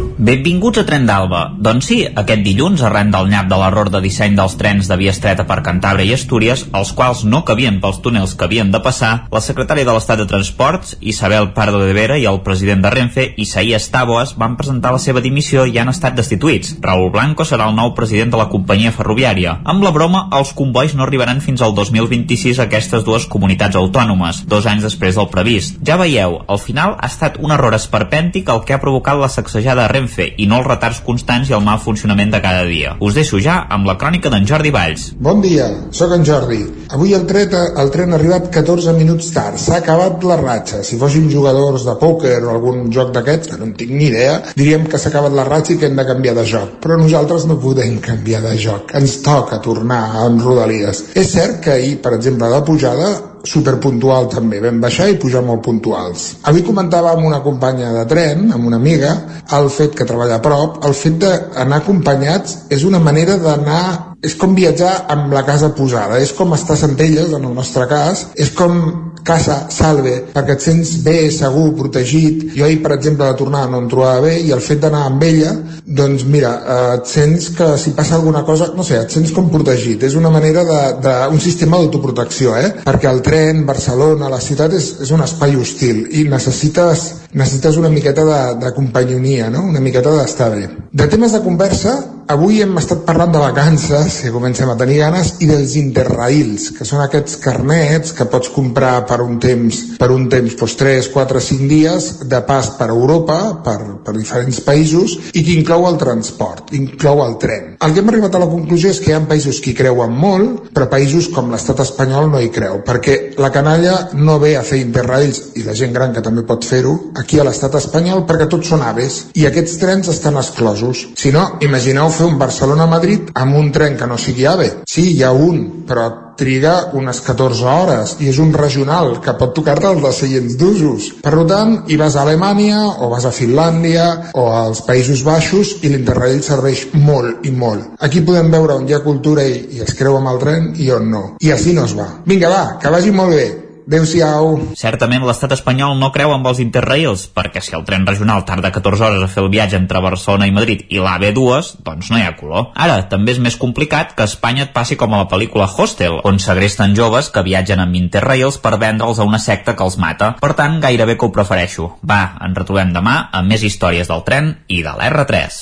[0.21, 1.39] Benvinguts a Tren d'Alba.
[1.65, 5.09] Doncs sí, aquest dilluns, arran del nyap de l'error de disseny dels trens de via
[5.15, 9.25] estreta per Cantàbria i Astúries, els quals no cabien pels túnels que havien de passar,
[9.33, 13.25] la secretària de l'Estat de Transports, Isabel Pardo de Vera, i el president de Renfe,
[13.41, 16.75] Isaías Taboas, van presentar la seva dimissió i han estat destituïts.
[16.85, 19.55] Raúl Blanco serà el nou president de la companyia ferroviària.
[19.65, 24.45] Amb la broma, els convois no arribaran fins al 2026 a aquestes dues comunitats autònomes,
[24.45, 25.81] dos anys després del previst.
[25.81, 29.89] Ja veieu, al final ha estat un error esperpèntic el que ha provocat la sacsejada
[29.89, 32.95] Renfe i no els retards constants i el mal funcionament de cada dia.
[32.99, 35.11] Us deixo ja amb la crònica d'en Jordi Valls.
[35.19, 36.59] Bon dia, sóc en Jordi.
[36.91, 39.59] Avui el tren, el tren ha arribat 14 minuts tard.
[39.61, 40.81] S'ha acabat la ratxa.
[40.83, 44.37] Si fóssim jugadors de pòquer o algun joc d'aquests, que no en tinc ni idea,
[44.57, 46.77] diríem que s'ha acabat la ratxa i que hem de canviar de joc.
[46.83, 48.95] Però nosaltres no podem canviar de joc.
[48.99, 51.05] Ens toca tornar en Rodalies.
[51.15, 53.11] És cert que ahir, per exemple, de pujada,
[53.47, 56.27] superpuntual també, vam baixar i pujar molt puntuals.
[56.49, 59.15] Avui comentava amb una companya de tren, amb una amiga,
[59.57, 64.35] el fet que treballa a prop, el fet d'anar acompanyats és una manera d'anar és
[64.37, 68.27] com viatjar amb la casa posada, és com estar a Centelles, en el nostre cas,
[68.37, 68.77] és com
[69.25, 72.47] casa salve, perquè et sents bé, segur, protegit.
[72.55, 75.25] Jo ahir, per exemple, de tornar no em trobava bé i el fet d'anar amb
[75.25, 75.53] ella,
[75.85, 79.49] doncs mira, eh, et sents que si passa alguna cosa, no sé, et sents com
[79.53, 80.05] protegit.
[80.09, 82.71] És una manera de, de un sistema d'autoprotecció, eh?
[82.85, 87.93] Perquè el tren, Barcelona, la ciutat és, és un espai hostil i necessites, necessites una
[87.93, 89.65] miqueta de, de companyonia, no?
[89.69, 90.67] Una miqueta d'estar bé.
[90.91, 91.97] De temes de conversa,
[92.31, 96.87] avui hem estat parlant de vacances, que comencem a tenir ganes, i dels interrails, que
[96.87, 101.41] són aquests carnets que pots comprar per un temps, per un temps doncs 3, 4,
[101.47, 106.71] 5 dies de pas per Europa, per, per diferents països, i que inclou el transport,
[106.77, 107.75] inclou el tren.
[107.81, 110.15] El que hem arribat a la conclusió és que hi ha països que hi creuen
[110.15, 114.63] molt, però països com l'estat espanyol no hi creu, perquè la canalla no ve a
[114.67, 118.47] fer interrails, i la gent gran que també pot fer-ho, aquí a l'estat espanyol, perquè
[118.51, 121.07] tots són aves, i aquests trens estan exclosos.
[121.17, 124.69] Si no, imagineu fer un Barcelona-Madrid amb un tren que no sigui AVE.
[124.85, 126.09] Sí, hi ha un, però
[126.41, 131.09] triga unes 14 hores i és un regional que pot tocar-te els de seients d'usos.
[131.21, 135.91] Per tant, hi vas a Alemanya o vas a Finlàndia o als Països Baixos i
[135.91, 137.97] l'Interrail serveix molt i molt.
[138.01, 140.89] Aquí podem veure on hi ha cultura i, i es creu amb el tren i
[140.93, 141.25] on no.
[141.41, 142.07] I així no es va.
[142.25, 143.49] Vinga, va, que vagi molt bé.
[143.87, 144.73] Adéu-siau.
[144.77, 149.07] Certament l'estat espanyol no creu amb els interrails, perquè si el tren regional tarda 14
[149.07, 152.35] hores a fer el viatge entre Barcelona i Madrid i l'AB2, doncs no hi ha
[152.37, 152.69] color.
[152.75, 156.19] Ara, també és més complicat que a Espanya et passi com a la pel·lícula Hostel,
[156.27, 160.35] on segresten joves que viatgen amb interrails per vendre'ls a una secta que els mata.
[160.41, 161.91] Per tant, gairebé que ho prefereixo.
[162.07, 165.61] Va, ens retrobem demà amb més històries del tren i de l'R3.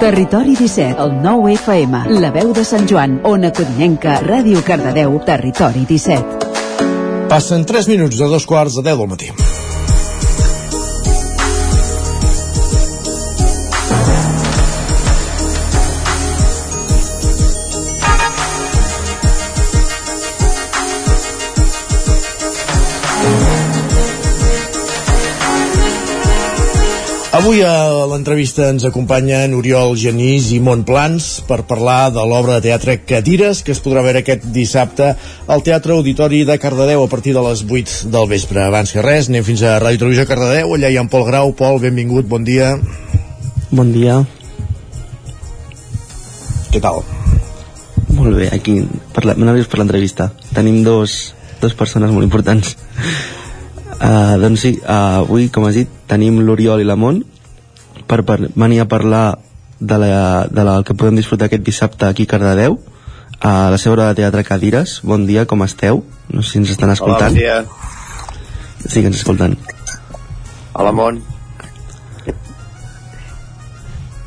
[0.00, 5.84] Territori 17, el 9 FM, la veu de Sant Joan, Ona Codinenca, Ràdio Cardedeu, Territori
[5.88, 6.59] 17.
[7.30, 9.28] Passen 3 minuts de dos quarts de 10 del matí.
[27.40, 32.98] Avui a l'entrevista ens acompanyen Oriol Genís i Montplans per parlar de l'obra de teatre
[33.00, 35.06] Cadires que es podrà veure aquest dissabte
[35.48, 38.60] al Teatre Auditori de Cardedeu a partir de les 8 del vespre.
[38.66, 41.54] Abans que res, anem fins a Ràdio Televisió Cardedeu, allà hi ha en Pol Grau.
[41.56, 42.74] Pol, benvingut, bon dia.
[43.72, 44.20] Bon dia.
[46.68, 47.00] Què tal?
[48.20, 48.82] Molt bé, aquí
[49.16, 50.28] parla, nerviós per l'entrevista.
[50.52, 51.32] Tenim dos,
[51.64, 52.76] dos persones molt importants.
[53.96, 57.29] Uh, doncs sí, uh, avui, com has dit, tenim l'Oriol i la Mont
[58.10, 59.38] per, per venir a parlar
[59.78, 62.80] de la, de la, que podem disfrutar aquest dissabte aquí a Cardedeu
[63.40, 64.98] a la seva hora de teatre Cadires.
[65.06, 66.02] Bon dia, com esteu?
[66.28, 67.32] No sé si ens estan escoltant.
[67.32, 67.90] Hola, bon dia.
[68.84, 69.56] Sí, que ens escolten.
[70.74, 71.22] Hola, Mont.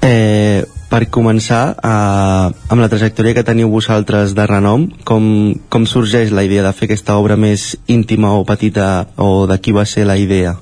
[0.03, 5.23] Eh, per començar, eh, amb la trajectòria que teniu vosaltres de renom, com,
[5.69, 9.73] com sorgeix la idea de fer aquesta obra més íntima o petita, o de qui
[9.73, 10.57] va ser la idea?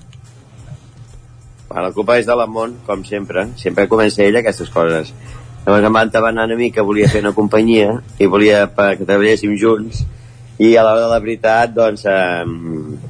[1.71, 3.45] Bueno, la culpa és de l'Amont, com sempre.
[3.55, 5.13] Sempre comença ell aquestes coses.
[5.63, 10.01] Llavors em va entabanar una mica, volia fer una companyia i volia que treballéssim junts
[10.59, 12.43] i a l'hora de la veritat, doncs, eh,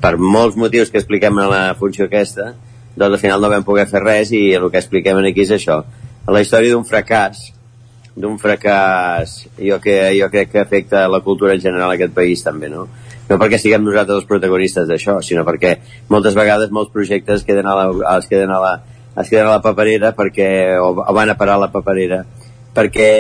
[0.03, 2.51] per molts motius que expliquem en la funció aquesta,
[2.93, 5.82] doncs al final no vam poder fer res i el que expliquem aquí és això.
[6.30, 7.41] La història d'un fracàs,
[8.14, 12.45] d'un fracàs jo, que, jo crec que afecta la cultura en general en aquest país
[12.45, 12.86] també, no?
[13.32, 15.77] No perquè siguem nosaltres els protagonistes d'això, sinó perquè
[16.11, 17.86] moltes vegades molts projectes queden a la,
[18.17, 18.71] es queden a la,
[19.15, 20.49] es queden a la paperera perquè,
[20.84, 22.25] o, o van a parar a la paperera
[22.75, 23.11] perquè,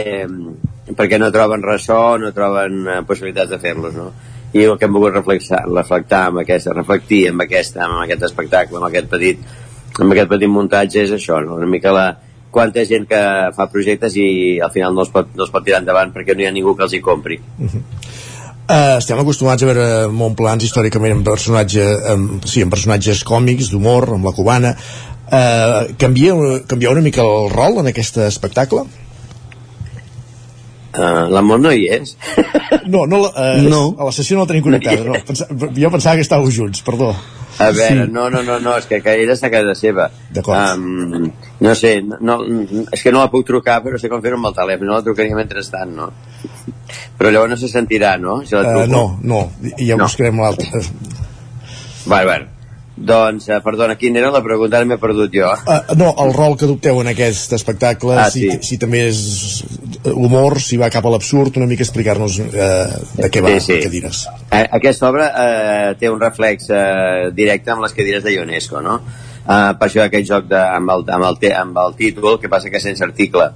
[0.97, 4.11] perquè no troben ressò, no troben eh, possibilitats de fer-los, no?
[4.51, 8.81] I el que hem volgut reflexar, reflectar amb aquesta, reflectir amb, aquesta, amb aquest espectacle,
[8.81, 9.47] amb aquest petit,
[9.95, 11.55] amb aquest petit muntatge és això, no?
[11.55, 12.09] una mica la,
[12.51, 13.21] quanta gent que
[13.55, 16.43] fa projectes i al final no es pot, no es pot tirar endavant perquè no
[16.43, 17.39] hi ha ningú que els hi compri.
[17.39, 17.81] Uh -huh.
[18.69, 19.85] Uh, estem acostumats a veure
[20.15, 24.75] Montplans històricament en, personatge, amb, sí, en personatges còmics, d'humor, amb la cubana.
[25.31, 26.35] Uh, canvia,
[26.69, 28.85] canvia una mica el rol en aquest espectacle?
[30.91, 32.15] Uh, l'amor no hi és.
[32.87, 33.81] No, no, uh, no.
[33.97, 35.03] a la sessió no la tenim connectada.
[35.07, 35.19] No.
[35.27, 37.13] Pensa, jo pensava que estàveu junts, perdó.
[37.61, 38.11] A veure, sí.
[38.11, 40.07] no, no, no, no, és que, que ella està a casa seva.
[40.31, 40.79] D'acord.
[40.79, 41.31] Um,
[41.63, 42.37] no sé, no,
[42.87, 45.05] és que no la puc trucar, però sé com fer-ho amb el telèfon, no la
[45.05, 46.11] trucaria mentrestant, no?
[47.17, 48.41] Però llavors no se sentirà, no?
[48.45, 49.43] Si uh, no, no,
[49.77, 50.07] ja no.
[50.07, 50.81] buscarem l'altre.
[52.05, 52.47] Vale, vale.
[53.01, 54.77] Doncs, eh, perdona, quina era la pregunta?
[54.77, 55.47] Ara m'he perdut jo.
[55.65, 58.59] Uh, no, el rol que adopteu en aquest espectacle, ah, si, sí.
[58.67, 59.21] si també és
[60.11, 62.69] humor, si va cap a l'absurd, una mica explicar-nos eh,
[63.17, 63.79] de què va, sí, sí.
[63.87, 64.25] cadires.
[64.49, 68.99] Eh, aquesta obra eh, té un reflex eh, directe amb les cadires de Ionesco, no?
[69.41, 72.69] Eh, per això aquest joc de, amb, el, amb, el, amb el títol, que passa
[72.73, 73.49] que sense article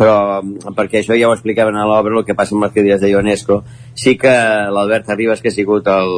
[0.00, 0.40] però
[0.76, 3.60] perquè això ja ho explicaven a l'obra el que passa amb les cadires de Ionesco
[3.92, 4.32] sí que
[4.72, 6.14] l'Albert Arribas que ha sigut el,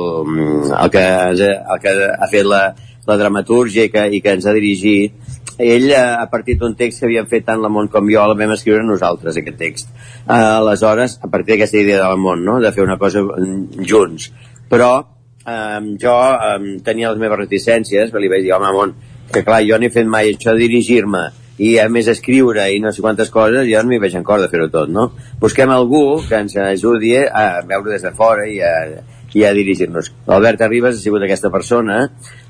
[0.70, 2.62] el, que, el que ha fet la,
[3.08, 5.18] la dramatúrgia i que, i que ens ha dirigit
[5.58, 8.38] ell eh, ha partit d'un text que havien fet tant la Mont com jo, el
[8.38, 9.90] vam escriure nosaltres, aquest text.
[10.26, 14.30] Aleshores, a partir d'aquesta idea de la Mont, no?, de fer una cosa junts.
[14.72, 18.96] Però um, jo um, tenia les meves reticències, li vaig dir, home, Mont,
[19.32, 21.28] que clar, jo n'he fet mai això de dirigir-me
[21.58, 24.40] i a més escriure i no sé quantes coses, jo no m'hi veig en cor
[24.40, 25.10] de fer-ho tot, no?
[25.40, 28.72] Busquem algú que ens ajudi a veure des de fora i a,
[29.34, 30.12] i a dirigir-nos.
[30.28, 32.06] L'Albert Arribas ha sigut aquesta persona.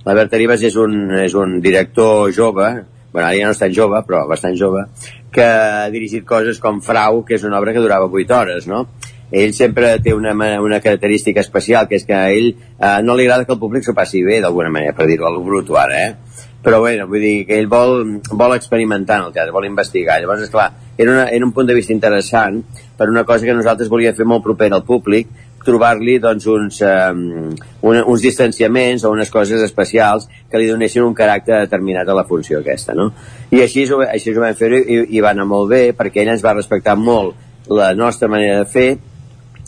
[0.06, 2.70] L'Albert Arribas és un, és un director jove,
[3.12, 4.86] bueno, ara ja no és tan jove, però bastant jove,
[5.32, 8.86] que ha dirigit coses com Frau, que és una obra que durava 8 hores, no?
[9.32, 13.24] Ell sempre té una, una característica especial, que és que a ell eh, no li
[13.24, 16.50] agrada que el públic s'ho passi bé, d'alguna manera, per dir-ho, al bruto ara, eh?
[16.62, 20.20] Però bueno, vull dir que ell vol, vol experimentar en el teatre, vol investigar.
[20.22, 22.60] Llavors, esclar, era, una, era un punt de vista interessant
[22.98, 25.32] per una cosa que nosaltres volíem fer molt propera al públic,
[25.66, 27.50] trobar-li doncs, uns, um,
[27.86, 32.26] un, uns distanciaments o unes coses especials que li donessin un caràcter determinat a la
[32.26, 33.10] funció aquesta, no?
[33.50, 36.44] I així, així ho vam fer i, i va anar molt bé perquè ell ens
[36.44, 38.88] va respectar molt la nostra manera de fer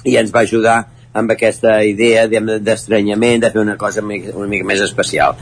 [0.05, 0.81] i ens va ajudar
[1.15, 5.39] amb aquesta idea d'estranyament, de fer una cosa una mica, una mica més especial.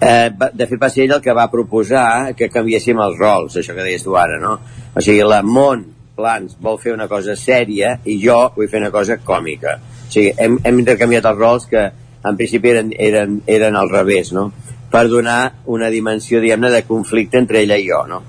[0.00, 3.74] Eh, de fet, va ser ell el que va proposar que canviéssim els rols, això
[3.74, 4.58] que deies tu ara, no?
[4.94, 5.84] O sigui, la Mont
[6.18, 9.76] Plans vol fer una cosa sèria i jo vull fer una cosa còmica.
[10.06, 11.84] O sigui, hem, hem intercanviat els rols que
[12.28, 14.48] en principi eren, eren, eren al revés, no?
[14.90, 18.22] Per donar una dimensió, diguem-ne, de conflicte entre ella i jo, no?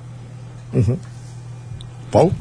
[0.73, 0.97] Uh -huh.
[2.11, 2.31] Pol?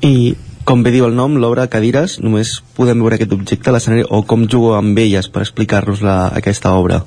[0.00, 4.04] I com bé diu el nom, l'obra Cadires, només podem veure aquest objecte a l'escenari
[4.08, 7.04] o com jugo amb elles per explicar-nos aquesta obra?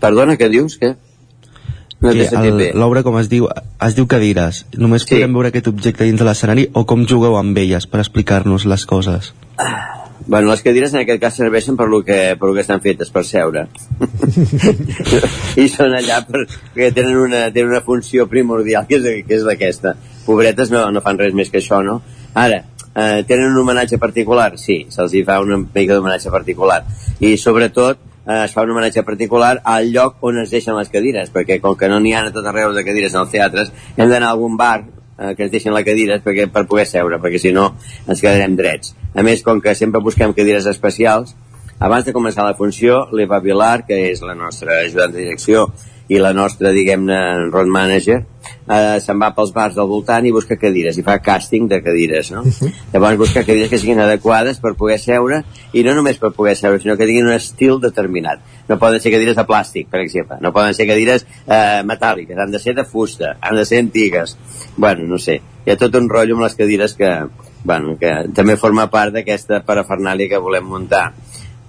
[0.00, 0.78] Perdona, què dius?
[0.80, 0.94] Què?
[2.04, 2.12] No
[2.76, 3.46] L'obra, com es diu,
[3.86, 4.64] es diu cadires.
[4.76, 5.14] Només sí.
[5.14, 8.84] podem veure aquest objecte dins de l'escenari o com jugueu amb elles per explicar-nos les
[8.90, 9.32] coses?
[9.56, 12.82] Ah, bueno, les cadires en aquest cas serveixen per lo que, per lo que estan
[12.84, 13.66] fetes, per seure.
[15.62, 16.44] I són allà per,
[16.74, 19.96] perquè tenen una, tenen una funció primordial, que és, que és aquesta.
[20.26, 22.02] Pobretes no, no fan res més que això, no?
[22.36, 22.64] Ara,
[22.94, 24.54] eh, tenen un homenatge particular?
[24.60, 26.82] Sí, se'ls fa una mica d'homenatge particular.
[27.20, 31.30] I sobretot, eh, es fa un homenatge particular al lloc on es deixen les cadires,
[31.32, 34.10] perquè com que no n'hi ha a tot arreu de cadires en els teatres, hem
[34.10, 37.40] d'anar a algun bar eh, que ens deixin les cadires perquè, per poder seure, perquè
[37.40, 37.72] si no
[38.06, 38.94] ens quedarem drets.
[39.14, 41.34] A més, com que sempre busquem cadires especials,
[41.78, 45.68] abans de començar la funció, l'Eva Vilar, que és la nostra ajudant de direcció
[46.08, 48.18] i la nostra, diguem-ne, road manager,
[48.68, 52.30] eh, se'n va pels bars del voltant i busca cadires, i fa càsting de cadires,
[52.32, 52.42] no?
[52.42, 52.72] Uh -huh.
[52.92, 56.78] Llavors busca cadires que siguin adequades per poder seure, i no només per poder seure,
[56.78, 58.40] sinó que tinguin un estil determinat.
[58.68, 62.50] No poden ser cadires de plàstic, per exemple, no poden ser cadires eh, metàl·liques, han
[62.50, 64.36] de ser de fusta, han de ser antigues.
[64.76, 65.40] Bueno, no sé.
[65.66, 67.26] hi ha tot un rotllo amb les cadires que,
[67.64, 71.14] bueno, que també forma part d'aquesta parafernàlia que volem muntar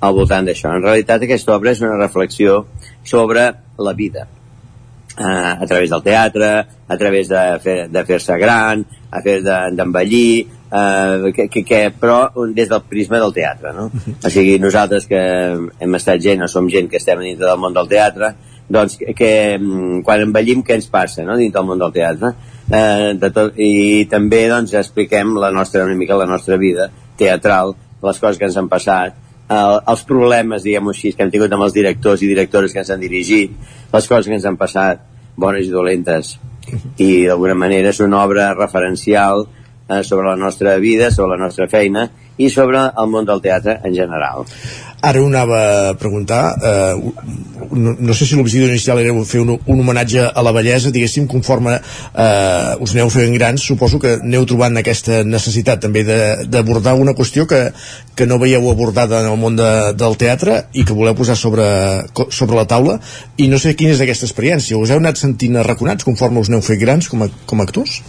[0.01, 0.73] al voltant d'això.
[0.75, 2.65] En realitat aquesta obra és una reflexió
[3.05, 3.45] sobre
[3.77, 4.27] la vida,
[5.17, 6.51] eh, a través del teatre,
[6.87, 12.31] a través de, fer, de fer-se gran, a fer d'envellir, eh, que, que, que, però
[12.53, 13.87] des del prisma del teatre, no?
[13.93, 17.77] O sigui, nosaltres que hem estat gent o som gent que estem dintre del món
[17.77, 18.33] del teatre,
[18.67, 19.31] doncs que, que
[20.05, 21.37] quan envellim què ens passa no?
[21.37, 22.31] dintre del món del teatre
[22.73, 27.75] eh, de tot, i també doncs expliquem la nostra, una mica la nostra vida teatral,
[28.01, 31.67] les coses que ens han passat eh, els problemes, diguem-ho així, que hem tingut amb
[31.67, 33.55] els directors i directores que ens han dirigit,
[33.93, 35.03] les coses que ens han passat,
[35.35, 36.35] bones i dolentes,
[36.97, 41.67] i d'alguna manera és una obra referencial eh, sobre la nostra vida, sobre la nostra
[41.71, 44.45] feina i sobre el món del teatre en general.
[45.05, 45.57] Ara ho anava
[45.89, 47.11] a preguntar, eh,
[47.71, 51.27] no, no sé si l'objectiu inicial era fer un, un homenatge a la bellesa, diguéssim,
[51.29, 57.13] conforme eh, us aneu fent grans, suposo que aneu trobant aquesta necessitat també d'abordar una
[57.13, 57.61] qüestió que,
[58.15, 61.67] que no veieu abordada en el món de, del teatre i que voleu posar sobre,
[62.31, 62.97] sobre la taula,
[63.37, 64.79] i no sé quina és aquesta experiència.
[64.79, 68.01] Us heu anat sentint arraconats conforme us aneu fent grans com a, com a actors?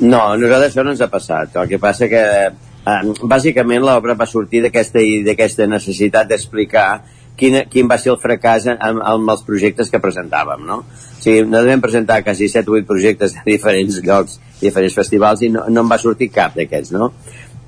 [0.00, 1.54] No, a nosaltres això no ens ha passat.
[1.56, 2.22] El que passa que
[2.86, 6.88] bàsicament l'obra va sortir d'aquesta necessitat d'explicar
[7.36, 10.82] quin, quin va ser el fracàs amb, amb els projectes que presentàvem, no?
[10.86, 15.42] O sigui, nosaltres vam presentar quasi 7 o 8 projectes a diferents llocs, diferents festivals,
[15.42, 17.10] i no, no en va sortir cap d'aquests, no?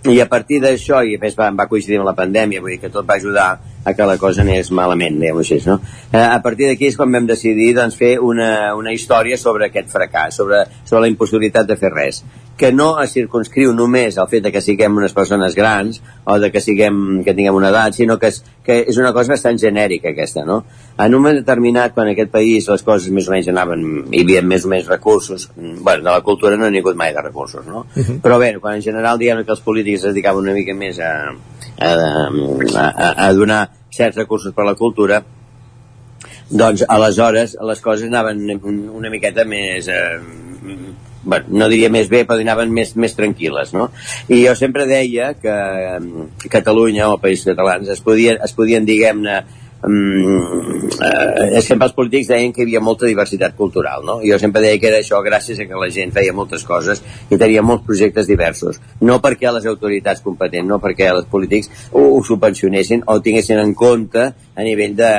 [0.09, 2.81] I a partir d'això, i a més va, va coincidir amb la pandèmia, vull dir
[2.85, 3.49] que tot va ajudar
[3.89, 5.79] a que la cosa anés malament, diguem així, no?
[6.13, 9.91] Eh, a partir d'aquí és quan vam decidir doncs, fer una, una història sobre aquest
[9.95, 12.23] fracàs, sobre, sobre la impossibilitat de fer res
[12.59, 16.51] que no es circunscriu només al fet de que siguem unes persones grans o de
[16.51, 20.11] que, siguem, que tinguem una edat, sinó que és, que és una cosa bastant genèrica
[20.11, 20.59] aquesta, no?
[20.99, 24.25] En un moment determinat, quan en aquest país les coses més o menys anaven, hi
[24.27, 27.23] havia més o menys recursos, bueno, de la cultura no n'hi ha hagut mai de
[27.23, 27.87] recursos, no?
[27.95, 28.21] Uh -huh.
[28.27, 31.31] Però bé, quan en general diguem que els polítics es dedicaven una mica més a,
[31.79, 31.93] a,
[32.75, 35.23] a, a donar certs recursos per a la cultura,
[36.49, 39.89] doncs aleshores les coses anaven una miqueta més...
[39.89, 40.19] Eh,
[41.29, 43.89] bueno, no diria més bé, però anaven més, més tranquil·les, no?
[44.33, 49.43] I jo sempre deia que eh, Catalunya o Països Catalans es podien, es podien diguem-ne,
[49.83, 54.19] um, eh, sempre els polítics deien que hi havia molta diversitat cultural, no?
[54.25, 57.39] Jo sempre deia que era això gràcies a que la gent feia moltes coses i
[57.39, 58.81] tenia molts projectes diversos.
[59.01, 63.75] No perquè les autoritats competents, no perquè els polítics ho, ho subvencionessin o tinguessin en
[63.75, 65.15] compte a nivell de,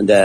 [0.00, 0.22] de,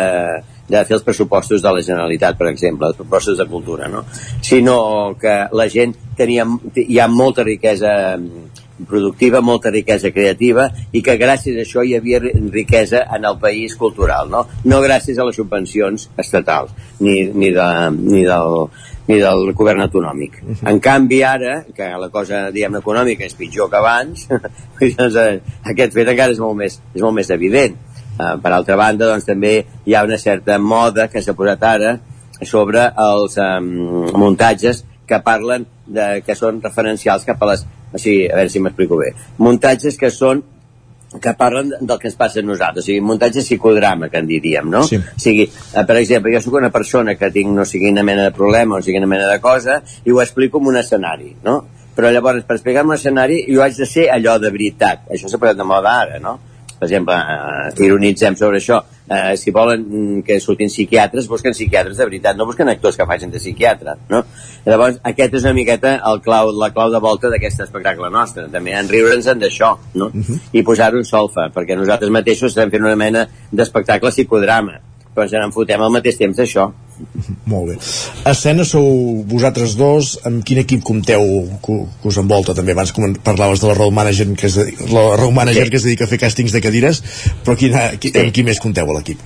[0.69, 4.05] de fer els pressupostos de la Generalitat, per exemple, els pressupostos de cultura, no?
[4.41, 8.15] sinó que la gent tenia, hi ha molta riquesa
[8.87, 13.75] productiva, molta riquesa creativa i que gràcies a això hi havia riquesa en el país
[13.75, 14.47] cultural, no?
[14.65, 17.69] No gràcies a les subvencions estatals ni, ni, de,
[17.99, 18.59] ni, del,
[19.07, 20.41] ni del govern autonòmic.
[20.41, 20.69] Uh -huh.
[20.71, 24.27] En canvi, ara, que la cosa, diguem econòmica és pitjor que abans,
[24.97, 27.77] doncs, eh, aquest fet encara és molt més, és molt més evident
[28.13, 29.53] Eh, per altra banda, doncs, també
[29.85, 31.93] hi ha una certa moda que s'ha posat ara
[32.45, 33.69] sobre els um,
[34.19, 37.63] muntatges que parlen de, que són referencials cap a les...
[37.93, 39.13] O sigui, a veure si m'explico bé.
[39.37, 40.41] Muntatges que són
[41.21, 44.69] que parlen del que ens passa a nosaltres, o sigui, muntatge psicodrama, que en diríem,
[44.69, 44.83] no?
[44.89, 44.97] Sí.
[44.97, 48.25] O sigui, eh, per exemple, jo sóc una persona que tinc no sigui una mena
[48.29, 51.59] de problema o sigui una mena de cosa i ho explico en un escenari, no?
[51.93, 55.05] Però llavors, per explicar un escenari, jo haig de ser allò de veritat.
[55.13, 56.39] Això s'ha posat de moda ara, no?
[56.83, 62.05] Per exemple, eh, ironitzem sobre això, eh, si volen que surtin psiquiatres, busquen psiquiatres de
[62.05, 64.23] veritat, no busquen actors que facin de psiquiatre, no?
[64.65, 68.73] Llavors, aquest és una miqueta el clau, la clau de volta d'aquest espectacle nostre, també,
[68.75, 70.05] en riure'ns d'això, no?
[70.07, 70.39] Uh -huh.
[70.51, 74.79] I posar-ho en solfa, perquè nosaltres mateixos estem fent una mena d'espectacle psicodrama,
[75.15, 76.71] però ja en fotem al mateix temps d'això.
[77.49, 77.77] Molt bé.
[78.29, 81.25] Escena sou vosaltres dos, amb quin equip compteu
[81.65, 82.75] que, que us envolta també?
[82.75, 82.93] Abans
[83.23, 84.59] parlaves de la road manager que es,
[84.91, 85.73] la road manager sí.
[85.73, 87.03] que es dedica a fer càstings de cadires,
[87.43, 88.23] però quina, qui, sí.
[88.23, 89.21] amb qui més compteu a l'equip?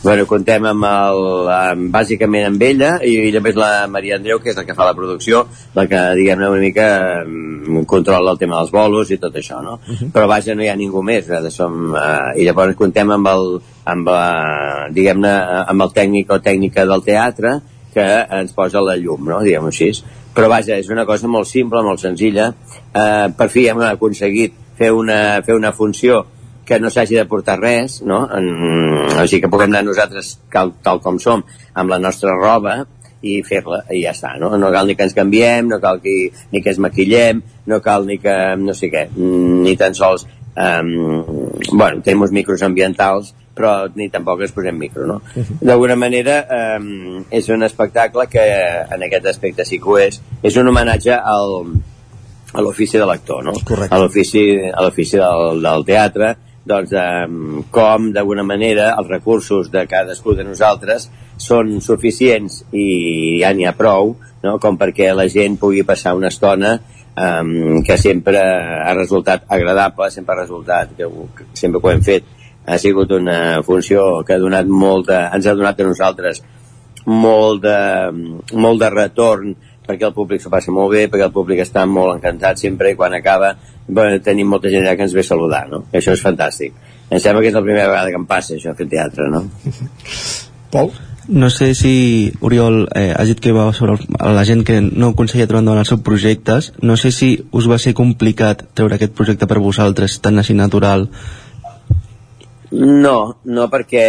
[0.00, 4.52] Bueno, contem amb el, amb, bàsicament amb ella i, i després la Maria Andreu, que
[4.52, 5.40] és la que fa la producció,
[5.74, 6.86] la que, diguem-ne, una mica
[7.26, 9.80] um, controla el tema dels bolos i tot això, no?
[9.80, 10.12] Uh -huh.
[10.14, 13.60] Però vaja, no hi ha ningú més, nosaltres som, uh, i llavors contem amb el,
[13.84, 15.34] amb, uh, diguem-ne,
[15.66, 17.60] amb el tècnic o tècnica del teatre
[17.92, 19.42] que ens posa la llum, no?
[19.42, 19.90] diguem-ho així.
[20.32, 22.54] Però vaja, és una cosa molt simple, molt senzilla.
[22.94, 26.24] Uh, per fi hem aconseguit fer una, fer una funció
[26.68, 28.22] que no s'hagi de portar res, no?
[28.36, 28.48] En,
[29.16, 31.44] o sigui que puguem anar nosaltres cal, tal com som,
[31.74, 32.82] amb la nostra roba,
[33.24, 34.52] i fer-la, i ja està, no?
[34.60, 36.14] No cal ni que ens canviem, no cal que,
[36.52, 40.94] ni que es maquillem, no cal ni que, no sé què, ni tan sols, um,
[41.72, 45.16] bueno, tenim uns micros ambientals però ni tampoc ens posem micro, no?
[45.58, 48.44] D'alguna manera eh, és un espectacle que
[48.94, 51.72] en aquest aspecte sí que ho és, és un homenatge al,
[52.54, 53.56] a l'ofici de l'actor, no?
[53.66, 53.96] Correcte.
[53.96, 53.98] A
[54.84, 56.36] l'ofici del, del teatre,
[56.68, 57.26] doncs eh,
[57.74, 61.08] com d'alguna manera els recursos de cadascú de nosaltres
[61.38, 64.58] són suficients i ja n'hi ha prou, no?
[64.62, 66.76] com perquè la gent pugui passar una estona
[67.14, 71.08] um, que sempre ha resultat agradable, sempre ha resultat, que,
[71.54, 72.28] sempre que ho hem fet,
[72.68, 76.42] ha sigut una funció que ha donat molt de, ens ha donat a nosaltres
[77.08, 77.78] molt de,
[78.52, 79.54] molt de retorn
[79.88, 82.98] perquè el públic s'ho passa molt bé, perquè el públic està molt encantat sempre i
[82.98, 83.54] quan acaba
[83.88, 85.86] bueno, tenim molta gent allà que ens ve a saludar, no?
[85.92, 86.76] I això és fantàstic.
[87.08, 89.46] Em sembla que és la primera vegada que em passa això, fer teatre, no?
[90.72, 90.92] Pol?
[91.28, 95.10] No sé si Oriol eh, ha dit que va sobre el, la gent que no
[95.12, 96.70] aconseguia treure endavant els seus projectes.
[96.80, 101.08] No sé si us va ser complicat treure aquest projecte per vosaltres, tan així natural.
[102.72, 104.06] No, no, perquè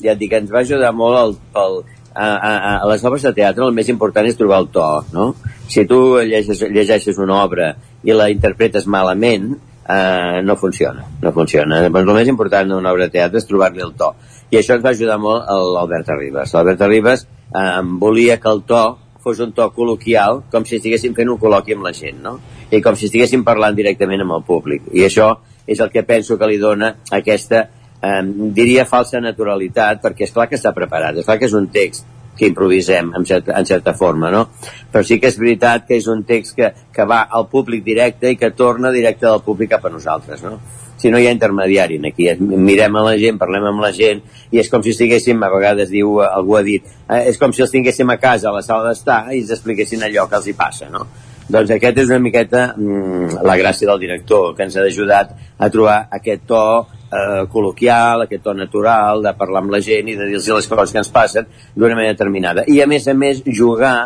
[0.00, 1.78] ja et dic, ens va ajudar molt el, el,
[2.14, 5.28] a, a, a les obres de teatre el més important és trobar el to, no?
[5.68, 7.72] Si tu llegeixes, llegeixes una obra
[8.04, 9.54] i la interpretes malament,
[9.88, 11.80] eh, no funciona, no funciona.
[11.88, 14.12] Doncs el més important d'una obra de teatre és trobar-li el to.
[14.50, 16.54] I això ens va ajudar molt l'Albert Arribas.
[16.54, 18.84] L'Albert Arribas eh, volia que el to
[19.24, 22.36] fos un to col·loquial, com si estiguéssim fent un col·loqui amb la gent, no?
[22.68, 24.90] I com si estiguéssim parlant directament amb el públic.
[24.92, 25.30] I això
[25.66, 27.64] és el que penso que li dona aquesta,
[28.04, 28.20] eh,
[28.56, 32.06] diria, falsa naturalitat, perquè és clar que està preparat, és clar que és un text
[32.36, 34.48] que improvisem en certa, en certa forma, no?
[34.90, 38.32] Però sí que és veritat que és un text que, que va al públic directe
[38.32, 40.58] i que torna directe del públic cap a nosaltres, no?
[40.98, 44.60] Si no hi ha intermediari aquí, mirem a la gent, parlem amb la gent i
[44.62, 47.74] és com si estiguéssim, a vegades diu, algú ha dit, eh, és com si els
[47.74, 50.90] tinguéssim a casa a la sala d'estar i ens expliquessin allò que els hi passa,
[50.90, 51.06] no?
[51.44, 55.68] Doncs aquest és una miqueta mm, la gràcia del director, que ens ha ajudat a
[55.70, 60.28] trobar aquest to eh, col·loquial, aquest to natural, de parlar amb la gent i de
[60.30, 62.64] dir-los les coses que ens passen d'una manera determinada.
[62.66, 63.96] I a més a més jugar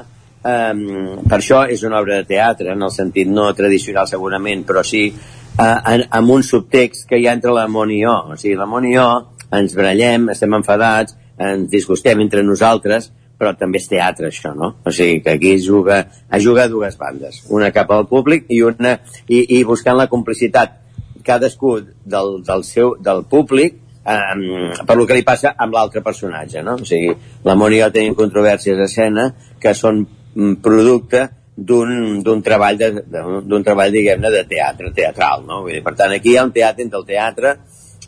[0.42, 0.74] eh,
[1.28, 5.06] per això és una obra de teatre, en el sentit no tradicional segurament, però sí
[5.08, 8.16] eh, amb un subtext que hi ha entre l'amor i jo.
[8.32, 9.08] O sigui, l'amor i jo
[9.54, 14.72] ens brallem, estem enfadats, ens disgustem entre nosaltres, però també és teatre això, no?
[14.84, 18.60] O sigui que aquí juga, es juga a dues bandes, una cap al públic i
[18.66, 20.74] una i, i buscant la complicitat
[21.24, 24.44] cadascú del, del, seu, del públic um,
[24.88, 26.78] per lo que li passa amb l'altre personatge, no?
[26.82, 27.14] O sigui,
[27.46, 29.30] la Moni i jo tenim controvèrsies d'escena
[29.62, 31.28] que són mm, producte
[31.58, 35.62] d'un treball d'un treball diguem-ne de teatre teatral, no?
[35.64, 37.56] Vull dir, per tant, aquí hi ha un teatre entre el teatre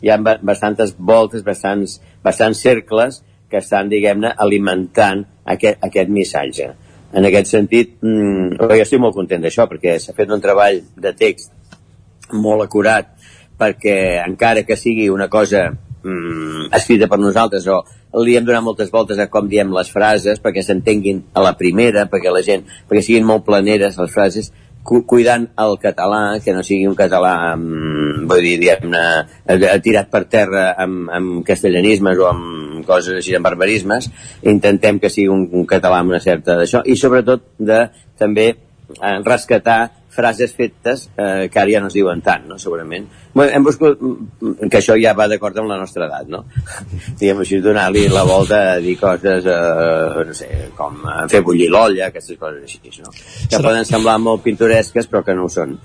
[0.01, 3.21] hi ha bastantes voltes, bastants, bastants cercles
[3.51, 6.71] que estan, diguem-ne, alimentant aquest, aquest missatge.
[7.11, 11.13] En aquest sentit, mmm, jo estic molt content d'això, perquè s'ha fet un treball de
[11.19, 11.51] text
[12.31, 13.11] molt acurat,
[13.59, 17.81] perquè encara que sigui una cosa mmm, escrita per nosaltres o
[18.25, 22.07] li hem donat moltes voltes a com diem les frases perquè s'entenguin a la primera,
[22.11, 24.51] perquè la gent, perquè siguin molt planeres les frases,
[24.83, 29.03] cuidant el català, que no sigui un català, amb, vull dir, diguem-ne,
[29.45, 34.09] eh, tirat per terra amb, amb castellanismes o amb coses així, amb barbarismes,
[34.49, 37.83] intentem que sigui un, un català amb una certa d'això, i sobretot de
[38.17, 42.57] també eh, rescatar frases fetes eh, que ara ja no es diuen tant, no?
[42.59, 43.07] segurament.
[43.33, 46.43] Bueno, hem buscat mm, que això ja va d'acord amb la nostra edat, no?
[47.19, 51.71] Diguem així, donar-li la volta a dir coses, eh, no sé, com eh, fer bullir
[51.71, 53.13] l'olla, aquestes coses així, no?
[53.15, 53.63] Que serà...
[53.69, 55.77] poden semblar molt pintoresques, però que no ho són.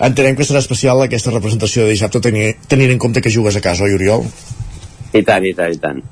[0.00, 3.64] Entenem que serà especial aquesta representació de dissabte tenint, tenint en compte que jugues a
[3.64, 4.28] casa, oi, Oriol?
[5.12, 6.02] I tant, i tant, i tant.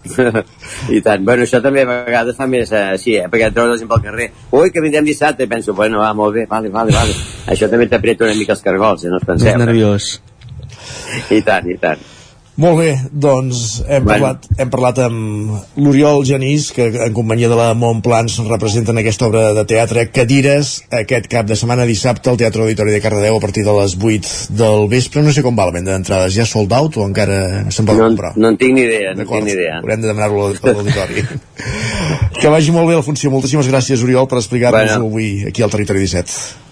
[0.96, 1.24] I tant.
[1.24, 3.28] Bueno, això també a vegades fa més eh, així, eh?
[3.30, 4.28] perquè trobes la gent pel carrer.
[4.50, 5.46] Ui, que vindrem dissabte.
[5.46, 7.14] I penso, bueno, va, molt bé, vale, vale, vale.
[7.46, 9.14] Això també t'apreta una mica els cargols, eh?
[9.14, 9.54] no us penseu.
[9.54, 10.12] És nerviós.
[11.38, 12.17] I tant, i tant.
[12.58, 14.08] Molt bé, doncs hem, bueno.
[14.10, 19.52] parlat, hem parlat amb l'Oriol Genís, que en companyia de la Montplans representen aquesta obra
[19.54, 23.62] de teatre Cadires, aquest cap de setmana dissabte al Teatre Auditori de Cardedeu a partir
[23.62, 25.22] de les 8 del vespre.
[25.22, 27.40] No sé com va la venda d'entrades, ja sold out o encara
[27.70, 28.34] se'n pot no, comprar?
[28.34, 29.78] No en tinc ni idea, no tinc ni idea.
[29.78, 31.28] Haurem de demanar-lo a l'auditori.
[32.42, 33.30] que vagi molt bé la funció.
[33.30, 35.06] Moltíssimes gràcies, Oriol, per explicar-nos bueno.
[35.06, 36.66] avui aquí al Territori 17.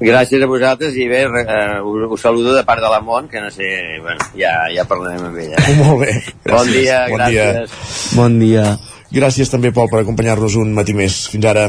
[0.00, 3.40] Gràcies a vosaltres i bé, uh, us, us saludo de part de la Mont, que
[3.42, 3.68] no sé,
[4.00, 5.60] bueno, ja, ja parlarem amb ella.
[5.60, 5.76] Eh?
[5.82, 6.14] Molt bé.
[6.46, 6.54] Gràcies.
[6.54, 7.74] Bon dia, bon gràcies.
[7.74, 8.16] Dia.
[8.16, 8.66] Bon dia.
[9.12, 11.26] Gràcies també, Pol, per acompanyar-nos un matí més.
[11.32, 11.68] Fins ara.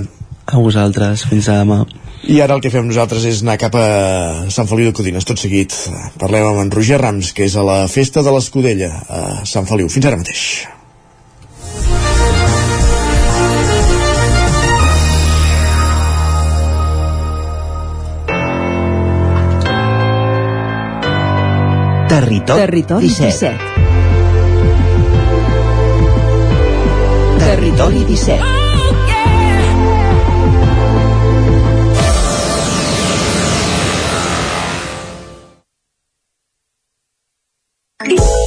[0.51, 1.83] A vosaltres, fins a demà.
[2.31, 3.85] I ara el que fem nosaltres és anar cap a
[4.53, 5.75] Sant Feliu de Codines, tot seguit.
[6.21, 9.89] Parlem amb en Roger Rams, que és a la Festa de l'Escudella, a Sant Feliu.
[9.91, 10.45] Fins ara mateix.
[22.11, 23.57] Territori, Territori 17.
[23.57, 23.57] 17.
[27.37, 28.43] Territori 17.
[38.01, 38.40] Oh, yeah.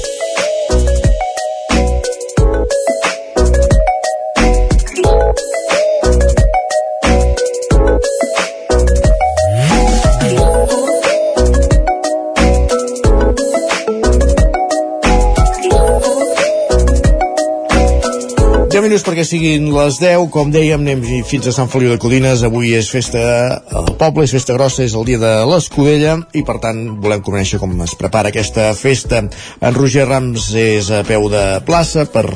[18.84, 22.74] Minuts perquè siguin les 10, com dèiem, anem fins a Sant Feliu de Codines, avui
[22.76, 23.22] és festa
[23.72, 27.60] al poble, és festa grossa, és el dia de l'Escudella, i per tant volem conèixer
[27.62, 29.22] com es prepara aquesta festa.
[29.64, 32.26] En Roger Rams és a peu de plaça per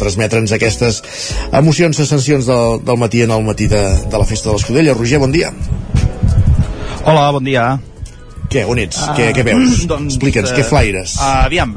[0.00, 1.02] transmetre'ns aquestes
[1.56, 4.96] emocions, sensacions del, del matí en el matí de, de la festa de l'Escudella.
[4.96, 5.52] Roger, bon dia.
[7.04, 7.68] Hola, bon dia.
[8.48, 9.02] Què, on ets?
[9.02, 9.84] Uh, què, què veus?
[9.92, 11.18] doncs, Explica'ns, eh, què flaires?
[11.20, 11.76] Uh, aviam,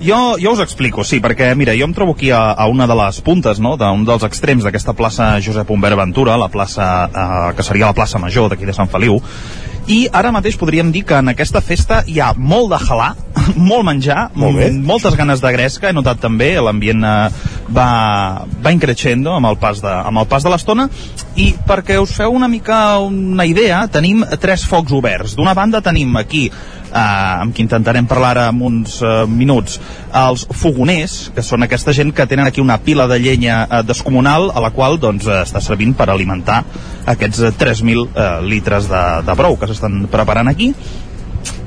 [0.00, 2.96] jo, jo us explico, sí, perquè, mira, jo em trobo aquí a, a una de
[2.98, 7.66] les puntes, no?, d'un dels extrems d'aquesta plaça Josep Humbert Ventura, la plaça, eh, que
[7.66, 9.20] seria la plaça Major d'aquí de Sant Feliu,
[9.90, 13.08] i ara mateix podríem dir que en aquesta festa hi ha molt de halà,
[13.70, 14.68] molt menjar, Molt bé.
[14.70, 17.14] moltes ganes de gresca, he notat també, l'ambient eh,
[17.74, 17.88] va,
[18.62, 20.88] va increixendo amb el pas de, amb el pas de l'estona,
[21.36, 25.34] i perquè us feu una mica una idea, tenim tres focs oberts.
[25.38, 26.46] D'una banda tenim aquí,
[26.90, 29.78] eh, amb qui intentarem parlar ara en uns eh, minuts,
[30.20, 34.50] els fogoners, que són aquesta gent que tenen aquí una pila de llenya eh, descomunal,
[34.54, 36.62] a la qual doncs, eh, està servint per alimentar
[37.10, 40.72] aquests eh, 3.000 eh, litres de, de brou que s'estan preparant aquí.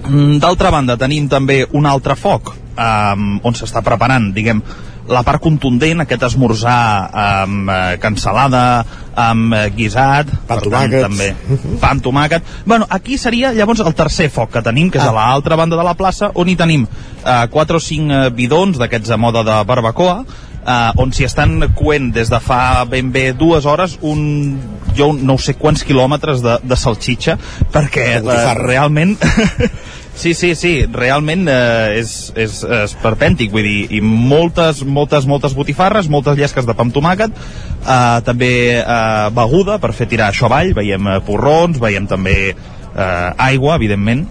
[0.09, 4.61] Mm, D'altra banda, tenim també un altre foc um, on s'està preparant, diguem,
[5.09, 8.85] la part contundent, aquest esmorzar amb eh, cansalada,
[9.19, 11.01] amb eh, guisat, Pa amb tomàquet.
[11.03, 11.27] també
[11.81, 12.41] pa amb tomàquet.
[12.65, 15.09] Bueno, aquí seria llavors el tercer foc que tenim, que és Ah.
[15.11, 16.87] a l'altra banda de la plaça, on hi tenim
[17.25, 20.23] eh, quatre o cinc eh, bidons d'aquests a moda de barbacoa,
[20.65, 24.57] eh, on s'hi estan coent des de fa ben bé dues hores un,
[24.95, 27.37] jo no sé quants quilòmetres de, de salxitxa,
[27.73, 29.17] perquè eh, realment...
[30.15, 35.55] Sí, sí, sí, realment eh, és, és, és perpèntic, vull dir, i moltes, moltes, moltes
[35.57, 37.33] botifarres, moltes llesques de pa amb tomàquet,
[37.81, 43.45] eh, també eh, beguda per fer tirar això avall, veiem eh, porrons, veiem també eh,
[43.49, 44.27] aigua, evidentment.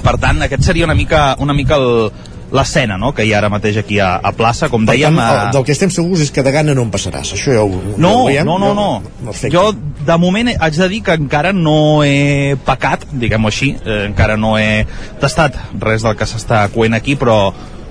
[0.00, 2.08] Per tant, aquest seria una mica, una mica el,
[2.52, 3.12] l'escena no?
[3.14, 5.16] que hi ha ara mateix aquí a, a plaça, com Per dèiem...
[5.16, 7.32] tant, el- del que estem segurs és que de gana no en passaràs.
[7.34, 8.46] Això ja ho, no, ho veiem.
[8.46, 8.88] no, no, no.
[9.24, 9.50] Perfecte.
[9.56, 9.72] Jo,
[10.06, 14.56] de moment, haig de dir que encara no he pecat, diguem-ho així, eh, encara no
[14.58, 14.84] he
[15.20, 17.40] tastat res del que s'està coent aquí, però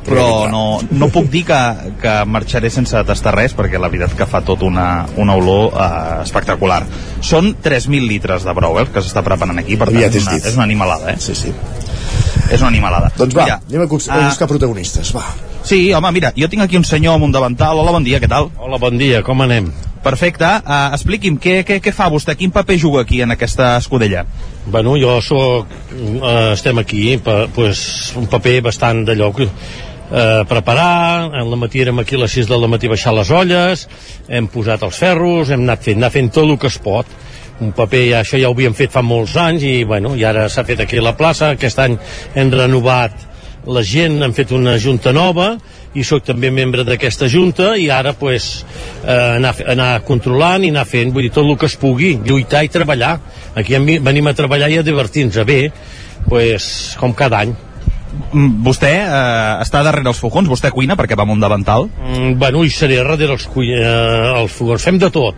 [0.06, 1.60] però no, no puc dir que,
[1.98, 5.88] que marxaré sense tastar res perquè la veritat que fa tot una, una olor eh,
[6.22, 6.84] espectacular
[7.26, 10.60] són 3.000 litres de brou eh, que s'està preparant aquí per tant és una, és
[10.60, 11.18] una animalada eh?
[11.18, 11.50] Sí, sí.
[12.52, 15.26] És una animalada Doncs va, Mira, anem a, a ah, buscar protagonistes, va.
[15.66, 17.80] Sí, home, mira, jo tinc aquí un senyor amb un davantal.
[17.82, 18.52] Hola, bon dia, què tal?
[18.62, 19.72] Hola, bon dia, com anem?
[20.06, 20.46] Perfecte.
[20.62, 22.36] Uh, expliqui'm, què, què, què fa vostè?
[22.38, 24.28] Quin paper juga aquí en aquesta escudella?
[24.68, 25.74] Bueno, jo soc...
[25.96, 27.82] Eh, estem aquí, pa, pues,
[28.20, 32.52] un paper bastant d'allò que eh, preparar, en la matí érem aquí a les 6
[32.52, 33.88] del matí a baixar les olles,
[34.30, 37.10] hem posat els ferros, hem anat fent, anar fent tot el que es pot.
[37.64, 40.50] Un paper, ja, això ja ho havíem fet fa molts anys i, bueno, i ara
[40.52, 41.54] s'ha fet aquí a la plaça.
[41.56, 41.96] Aquest any
[42.36, 43.16] hem renovat
[43.66, 45.56] la gent, han fet una junta nova
[45.96, 48.66] i sóc també membre d'aquesta junta i ara pues,
[49.04, 52.66] eh, anar, anar controlant i anar fent vull dir, tot el que es pugui, lluitar
[52.66, 53.16] i treballar.
[53.56, 55.46] Aquí venim a treballar i a divertir-nos.
[55.48, 55.72] Bé
[56.28, 57.56] pues, com cada any.
[58.32, 61.88] Mm, Vostè eh, està darrere els fogons, vostè cuina perquè va amb un davantal.
[61.88, 64.84] mm, bueno, i seré darrere els, eh, els fogons.
[64.84, 65.36] Fem de tot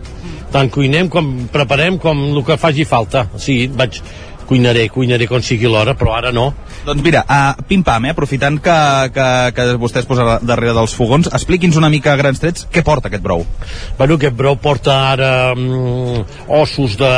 [0.52, 4.00] tant cuinem com preparem com el que faci falta sí, vaig,
[4.48, 6.52] cuinaré, cuinaré quan sigui l'hora però ara no
[6.88, 8.76] Doncs mira, uh, pim-pam, eh, aprofitant que,
[9.12, 12.80] que, que vostè es posa darrere dels fogons, expliqui'ns una mica a grans trets què
[12.86, 13.44] porta aquest brou.
[13.98, 16.22] Bueno, aquest brou porta ara mm,
[16.60, 17.10] ossos de,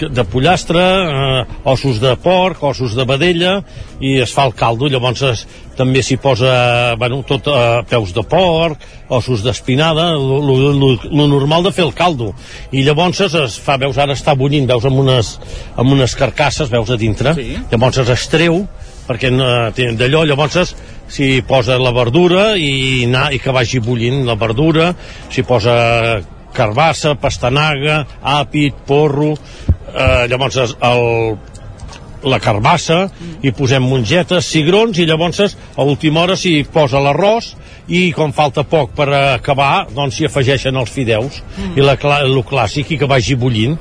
[0.00, 3.58] de pollastre, eh, ossos de porc, ossos de vedella,
[4.00, 5.44] i es fa el caldo, llavors es,
[5.78, 8.82] també s'hi posa bueno, tot eh, peus de porc,
[9.12, 12.32] ossos d'espinada, el normal de fer el caldo.
[12.72, 15.36] I llavors es, es fa, veus, ara està bullint, veus amb unes,
[15.76, 17.52] amb unes carcasses, veus a dintre, sí.
[17.70, 18.64] llavors es estreu,
[19.08, 19.30] perquè
[19.76, 20.74] té- d'allò llavors es-
[21.12, 24.94] s'hi posa la verdura i, na, i que vagi bullint la verdura
[25.28, 26.22] s'hi posa
[26.52, 29.34] carbassa, pastanaga àpid, porro
[29.94, 31.36] eh, llavors el,
[32.24, 33.06] la carbassa
[33.42, 37.54] i posem mongetes, cigrons i llavors a última hora s'hi posa l'arròs
[37.92, 41.42] i com falta poc per acabar doncs s'hi afegeixen els fideus
[41.76, 43.78] i la, el clàssic i que vagi bullint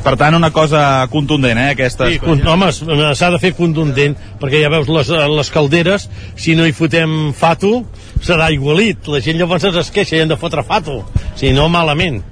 [0.00, 2.06] Per tant, una cosa contundent, eh, aquesta.
[2.08, 6.06] Sí, con, home, s'ha de fer contundent, perquè ja veus les, les calderes,
[6.40, 7.82] si no hi fotem fato,
[8.24, 9.10] serà igualit.
[9.12, 11.02] La gent llavors es queixa i han de fotre fato.
[11.36, 12.22] Si no, malament.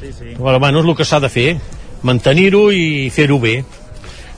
[0.00, 0.34] Sí, sí.
[0.34, 1.46] Però, bueno, és el que s'ha de fer,
[2.02, 3.62] mantenir-ho i fer-ho bé.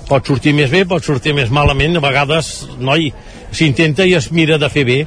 [0.08, 3.10] Pot sortir més bé, pot sortir més malament, a vegades, noi,
[3.54, 4.98] s'intenta i es mira de fer bé.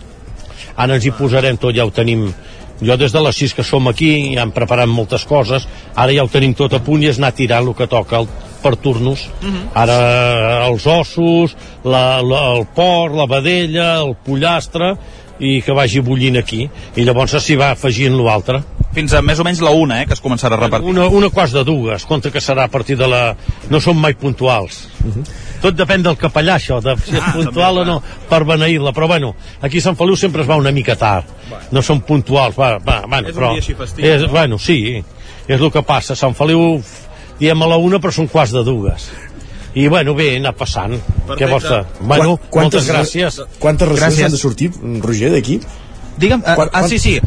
[0.77, 2.31] Ara ens hi posarem tot, ja ho tenim
[2.81, 6.23] jo des de les 6 que som aquí ja hem preparat moltes coses, ara ja
[6.23, 8.27] ho tenim tot a punt i és anar tirant el que toca el,
[8.61, 9.27] per turnos.
[9.73, 9.97] Ara
[10.67, 14.95] els ossos, la, la, el porc, la vedella, el pollastre,
[15.39, 16.67] i que vagi bullint aquí.
[16.95, 18.63] I llavors s'hi va afegint l'altre.
[18.97, 20.89] Fins a més o menys la una, eh, que es començarà a repartir.
[20.89, 23.35] Una, una cosa de dues, compte que serà a partir de la...
[23.69, 24.87] No són mai puntuals.
[25.61, 28.93] Tot depèn del capellà, això, de si és Ah, puntual també, o no, per beneir-la.
[28.97, 31.29] Però, bueno, aquí a Sant Feliu sempre es va una mica tard.
[31.71, 33.51] No són puntuals, va, va, bueno, És un però...
[33.53, 34.31] dia així festiu, és, no?
[34.33, 34.79] Bueno, sí,
[35.47, 36.17] és el que passa.
[36.17, 36.81] Sant Feliu
[37.39, 39.11] diem a la una, però són quarts de dues.
[39.77, 40.97] I, bueno, bé, anar passant.
[41.37, 41.83] Què vols fer?
[42.01, 43.43] Bueno, Quan- moltes gràcies.
[43.61, 44.25] Quantes Gràcies.
[44.25, 44.71] han de sortir,
[45.05, 45.59] Roger, d'aquí?
[46.17, 47.19] Digue'm, uh, Quan- ah, quan- sí, sí.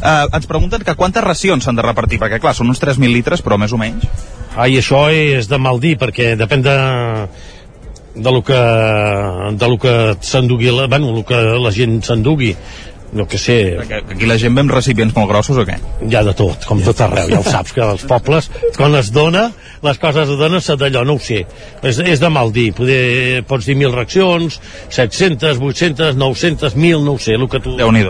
[0.00, 3.42] Uh, ens pregunten que quantes racions s'han de repartir, perquè clar, són uns 3.000 litres,
[3.44, 4.06] però més o menys.
[4.56, 6.76] Ai, això és de mal dir, perquè depèn de
[8.14, 12.56] de lo que, de lo que s'endugui, la- bueno, lo que la gent s'endugui.
[13.12, 13.74] No que sé...
[13.80, 15.74] Perquè aquí la gent ve amb recipients molt grossos o què?
[16.06, 18.46] Hi ha de tot, com tot arreu, ja ho saps, que als pobles,
[18.76, 19.48] quan es dona,
[19.82, 21.42] les coses es donen, s'ha d'allò, no ho sé.
[21.82, 24.60] És, és de mal dir, poder, pots dir mil reaccions,
[24.94, 27.74] 700, 800, 900, 1.000, no ho sé, el que tu...
[27.82, 28.06] déu nhi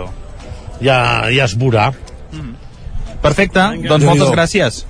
[0.81, 1.91] Ja, ja es veurà.
[3.21, 4.85] Perfecte, doncs moltes gràcies.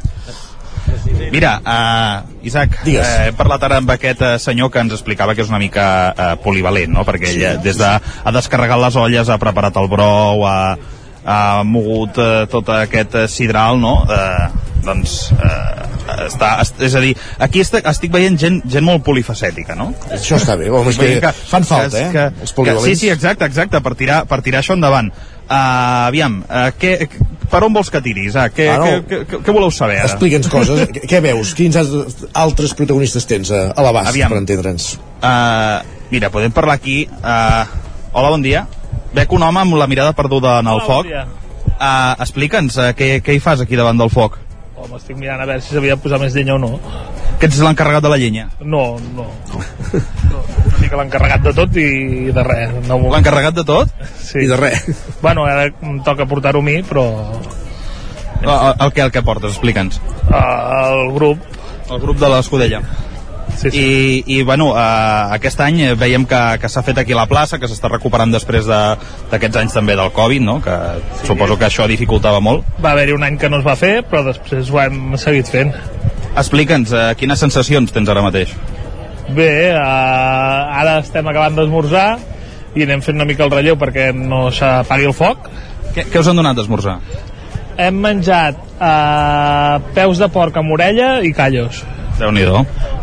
[1.30, 3.06] Mira, uh, Isaac, Digues.
[3.06, 5.84] eh, he parlat ara amb aquest uh, senyor que ens explicava que és una mica
[6.10, 7.04] uh, polivalent, no?
[7.06, 10.76] perquè ell eh, des de ha descarregat les olles, ha preparat el brou, ha,
[11.24, 11.38] ha
[11.68, 14.00] mogut uh, tot aquest uh, sidral, no?
[14.08, 14.48] Uh,
[14.82, 15.86] doncs uh,
[16.26, 19.92] està, est- és a dir, aquí estic, estic veient gent, gent molt polifacètica, no?
[20.16, 22.88] Això està bé, home, és que veient fan falta, que- eh, que- els que- polivalents.
[22.88, 25.12] Sí, sí, exacte, exacte, per tirar, per tirar això endavant.
[25.50, 26.92] Uh, aviam, uh, què,
[27.50, 28.36] per on vols que tiris?
[28.38, 28.90] Uh, què, Ah, no.
[29.08, 30.06] què, què, què voleu saber ara?
[30.06, 30.84] Explica'ns coses.
[30.94, 31.54] Què- Què veus?
[31.58, 34.92] Quins altres- altres protagonistes tens a, a l'abast, per entendre'ns?
[35.18, 35.80] Uh,
[36.14, 37.00] mira, podem parlar aquí.
[37.18, 37.64] Uh,
[38.12, 38.62] hola, bon dia.
[39.16, 41.10] Veig un home amb la mirada perduda en el foc.
[41.10, 44.38] Uh, Explica'ns, uh, què, què hi fas aquí davant del foc?
[44.80, 46.76] Home, estic mirant a veure si s'havia de posar més llenya o no.
[47.40, 48.46] Que ets l'encarregat de la llenya?
[48.62, 49.26] No, no.
[49.50, 50.44] no
[50.90, 52.72] mica l'encarregat de tot i de res.
[52.88, 53.90] No L'encarregat de tot?
[54.18, 54.42] Sí.
[54.44, 54.82] I de res.
[55.22, 57.04] Bueno, ara em toca portar-ho a mi, però
[58.40, 60.00] El, el, que, el que portes, explica'ns.
[60.30, 61.38] el grup...
[61.90, 62.80] El grup de l'Escudella.
[63.58, 63.80] Sí, sí.
[63.82, 67.58] I, i bueno, uh, aquest any eh, veiem que, que s'ha fet aquí la plaça,
[67.58, 68.94] que s'està recuperant després de-
[69.32, 70.60] d'aquests anys també del Covid, no?
[70.62, 70.76] que
[71.18, 71.26] sí.
[71.26, 72.62] suposo que això dificultava molt.
[72.80, 75.74] Va haver-hi un any que no es va fer, però després ho hem seguit fent.
[76.38, 78.54] Explica'ns, uh, quines sensacions tens ara mateix?
[79.34, 82.06] Bé, uh, ara estem acabant d'esmorzar
[82.74, 85.50] i anem fent una mica el relleu perquè no s'apagui el foc.
[85.94, 86.98] Què, què us han donat d'esmorzar?
[87.80, 91.84] Hem menjat uh, peus de porc amb orella i callos.
[92.18, 92.44] déu nhi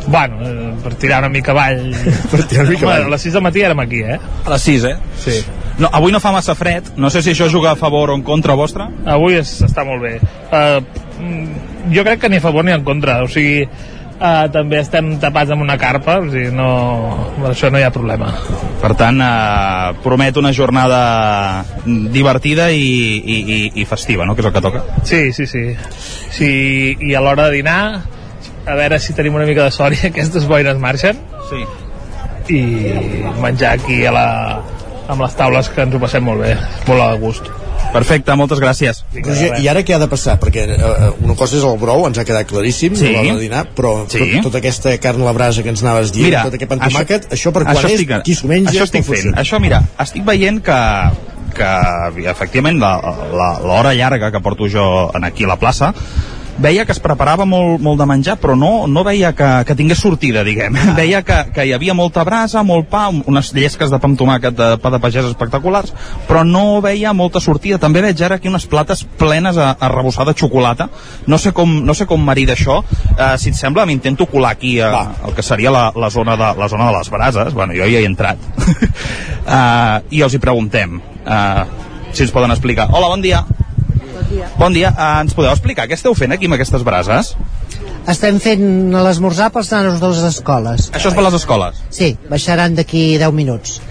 [0.07, 1.91] Bueno, eh, per tirar una mica avall.
[2.31, 3.07] Per tirar una mica Home, avall.
[3.07, 4.19] A les 6 del matí érem aquí, eh?
[4.45, 4.95] A les 6, eh?
[5.19, 5.43] Sí.
[5.79, 8.23] No, avui no fa massa fred, no sé si això juga a favor o en
[8.23, 8.87] contra vostre.
[9.05, 10.13] Avui es, està molt bé.
[10.47, 10.79] Uh,
[11.91, 13.19] jo crec que ni a favor ni en contra.
[13.25, 13.67] O sigui,
[14.19, 16.67] uh, també estem tapats amb una carpa, o sigui, no,
[17.49, 18.31] això no hi ha problema.
[18.81, 20.99] Per tant, eh, promet una jornada
[21.85, 22.83] divertida i,
[23.17, 24.83] i, i, i festiva, no?, que és el que toca.
[25.07, 25.65] Sí, sí, sí.
[26.33, 26.51] sí
[27.09, 27.81] I a l'hora de dinar,
[28.67, 31.19] a veure si tenim una mica de sort i aquestes boires marxen.
[31.49, 31.65] Sí.
[32.53, 32.61] I
[33.41, 34.27] menjar aquí a la,
[35.07, 36.53] amb les taules que ens ho passem molt bé,
[36.87, 37.56] molt a gust.
[37.93, 39.03] Perfecte, moltes gràcies.
[39.23, 40.37] Roger, i ara què ha de passar?
[40.41, 43.07] Perquè eh, una cosa és el brou, ens ha quedat claríssim, Sí.
[43.07, 44.19] a l'hora de dinar, però Sí.
[44.19, 46.79] tot, tota aquesta carn a la brasa que ens anaves dient, Mira, tot aquest pan
[46.83, 49.35] tomàquet, això, per quan això és, estic, qui s'ho menja, això estic fent.
[49.35, 50.77] Això, mira, estic veient que
[51.57, 55.93] que efectivament l'hora llarga que porto jo en aquí a la plaça
[56.57, 60.01] veia que es preparava molt, molt de menjar però no, no veia que, que tingués
[60.01, 64.09] sortida diguem, veia que, que hi havia molta brasa molt pa, unes llesques de pa
[64.09, 65.93] amb tomàquet de pa de pagès espectaculars
[66.27, 67.79] però no veia molta sortida.
[67.81, 70.89] També veig ara aquí unes plates plenes a, a rebossar de xocolata.
[71.27, 74.77] No sé com, no sé com marida això uh, si et sembla m'intento colar aquí
[74.83, 74.91] a,
[75.27, 77.53] el que seria la, la, zona de, la zona de les brases.
[77.53, 78.41] Bueno, jo ja hi he entrat.
[78.57, 81.63] Uh, i els hi preguntem uh,
[82.11, 82.89] si ens poden explicar.
[82.91, 83.45] Hola, bon dia
[84.57, 87.35] Bon dia, uh, ens podeu explicar què esteu fent aquí amb aquestes brases?
[88.07, 88.65] Estem fent
[88.95, 90.89] l'esmorzar pels nanos de les escoles.
[90.95, 91.81] Això és per les escoles?
[91.93, 93.81] Sí, baixaran d'aquí 10 minuts.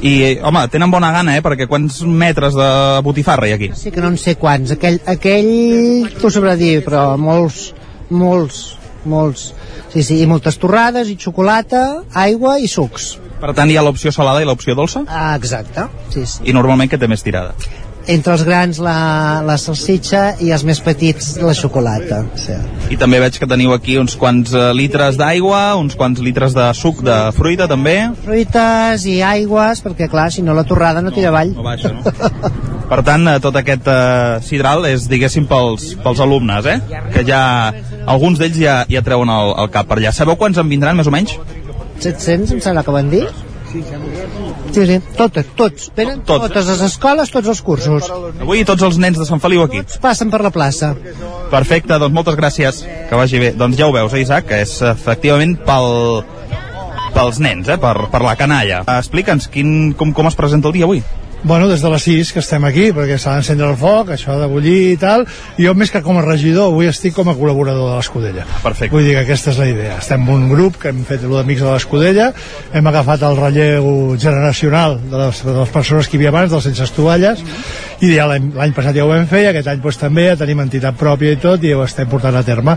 [0.00, 1.42] I, home, tenen bona gana, eh?
[1.44, 2.68] Perquè quants metres de
[3.04, 3.70] botifarra hi ha aquí?
[3.76, 4.74] Sí que no en sé quants.
[4.76, 7.70] Aquell, aquell t'ho sabrà dir, però molts,
[8.10, 8.64] molts,
[9.08, 9.50] molts.
[9.92, 11.86] Sí, sí, i moltes torrades, i xocolata,
[12.26, 13.14] aigua i sucs.
[13.40, 15.04] Per tant, hi ha l'opció salada i l'opció dolça?
[15.08, 16.44] Ah, exacte, sí, sí.
[16.48, 17.52] I normalment què té més tirada?
[18.06, 18.98] Entre els grans la,
[19.42, 22.20] la salsitxa i els més petits la xocolata.
[22.38, 22.54] Sí.
[22.94, 26.68] I també veig que teniu aquí uns quants eh, litres d'aigua, uns quants litres de
[26.78, 27.96] suc de fruita també.
[28.22, 31.50] Fruites i aigües, perquè clar, si no la torrada no tira avall.
[31.56, 32.06] No baixa, no?
[32.86, 36.78] Per tant, eh, tot aquest eh, sidral és, diguéssim, pels, pels alumnes, eh?
[37.10, 37.42] Que ja,
[38.06, 40.14] alguns d'ells ja, ja treuen el, el cap per allà.
[40.14, 41.34] Sabeu quants en vindran, més o menys?
[41.98, 43.26] 700, em sembla que van dir.
[44.72, 45.90] Sí, sí, totes, tots.
[45.96, 46.46] Venen Tots.
[46.48, 48.10] totes les escoles, tots els cursos.
[48.40, 49.82] Avui tots els nens de Sant Feliu aquí.
[50.02, 50.94] Passen per la plaça.
[51.50, 52.82] Perfecte, doncs moltes gràcies.
[53.08, 53.52] Que vagi bé.
[53.56, 56.24] Doncs ja ho veus, eh, Isaac, que és efectivament pel,
[57.14, 58.82] pels nens, eh, per, per la canalla.
[58.98, 61.02] Explica'ns quin, com, com es presenta el dia avui.
[61.46, 64.48] Bueno, des de les 6 que estem aquí, perquè s'ha d'encendre el foc, això de
[64.50, 65.22] bullir i tal,
[65.54, 68.46] i jo més que com a regidor, avui estic com a col·laborador de l'Escudella.
[68.64, 68.90] Perfecte.
[68.90, 70.00] Vull dir que aquesta és la idea.
[70.02, 72.32] Estem en un grup que hem fet el d'Amics de l'Escudella,
[72.74, 73.86] hem agafat el relleu
[74.18, 77.46] generacional de les, de les persones que hi havia abans, dels sense estovalles,
[78.04, 80.60] i ja l'any passat ja ho vam fer, i aquest any pues, també ja tenim
[80.64, 82.76] entitat pròpia i tot, i ho estem portant a terme.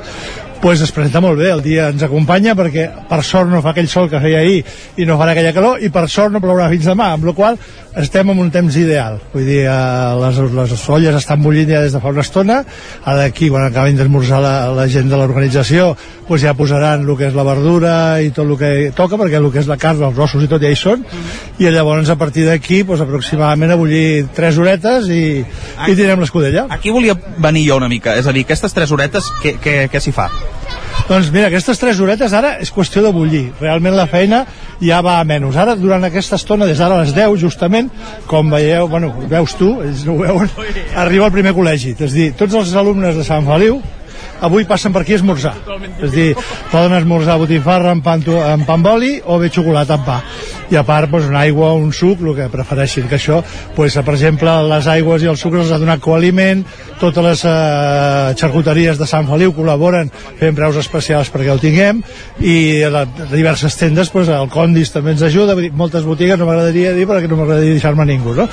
[0.60, 3.88] Pues es presenta molt bé, el dia ens acompanya perquè per sort no fa aquell
[3.88, 4.58] sol que feia ahir
[5.00, 7.56] i no farà aquella calor i per sort no plourà fins demà, amb la qual
[7.96, 9.78] estem en un temps ideal, vull dir eh,
[10.20, 12.60] les, les olles estan bullint ja des de fa una estona
[13.08, 15.94] d'aquí quan acabin d'esmorzar la, la gent de l'organització
[16.30, 19.48] pues ja posaran el que és la verdura i tot el que toca perquè el
[19.50, 21.02] que és la carn, els ossos i tot ja hi són.
[21.58, 25.44] I llavors a partir d'aquí pues, aproximadament a bullir 3 horetes i,
[25.90, 29.30] i tirem l'escudella Aquí volia venir jo una mica, és a dir, aquestes tres horetes,
[29.44, 30.30] què, què, què s'hi fa?
[31.10, 33.48] Doncs mira, aquestes 3 horetes ara és qüestió de bullir.
[33.62, 34.44] Realment la feina
[34.78, 35.58] ja va a menys.
[35.58, 37.90] Ara, durant aquesta estona, des d'ara a les 10, justament,
[38.30, 40.52] com veieu, bueno, veus tu, ells no ho veuen,
[41.02, 41.96] arriba el primer col·legi.
[41.98, 43.80] És a dir, tots els alumnes de Sant Feliu
[44.42, 45.56] avui passen per aquí a esmorzar.
[46.00, 46.30] És a dir,
[46.72, 48.24] poden esmorzar botifarra amb, pan,
[48.54, 50.22] amb pa amb oli o bé xocolata amb pa.
[50.70, 53.08] I a part, doncs, una aigua o un suc, el que prefereixin.
[53.10, 53.40] Que això,
[53.76, 56.62] doncs, per exemple, les aigües i els sucres els ha donat coaliment,
[57.02, 62.04] totes les eh, xarcuteries de Sant Feliu col·laboren fent preus especials perquè el tinguem,
[62.46, 66.94] i la, diverses tendes, doncs, el Condis també ens ajuda, dir, moltes botigues no m'agradaria
[66.94, 68.46] dir perquè no m'agradaria deixar-me ningú, no?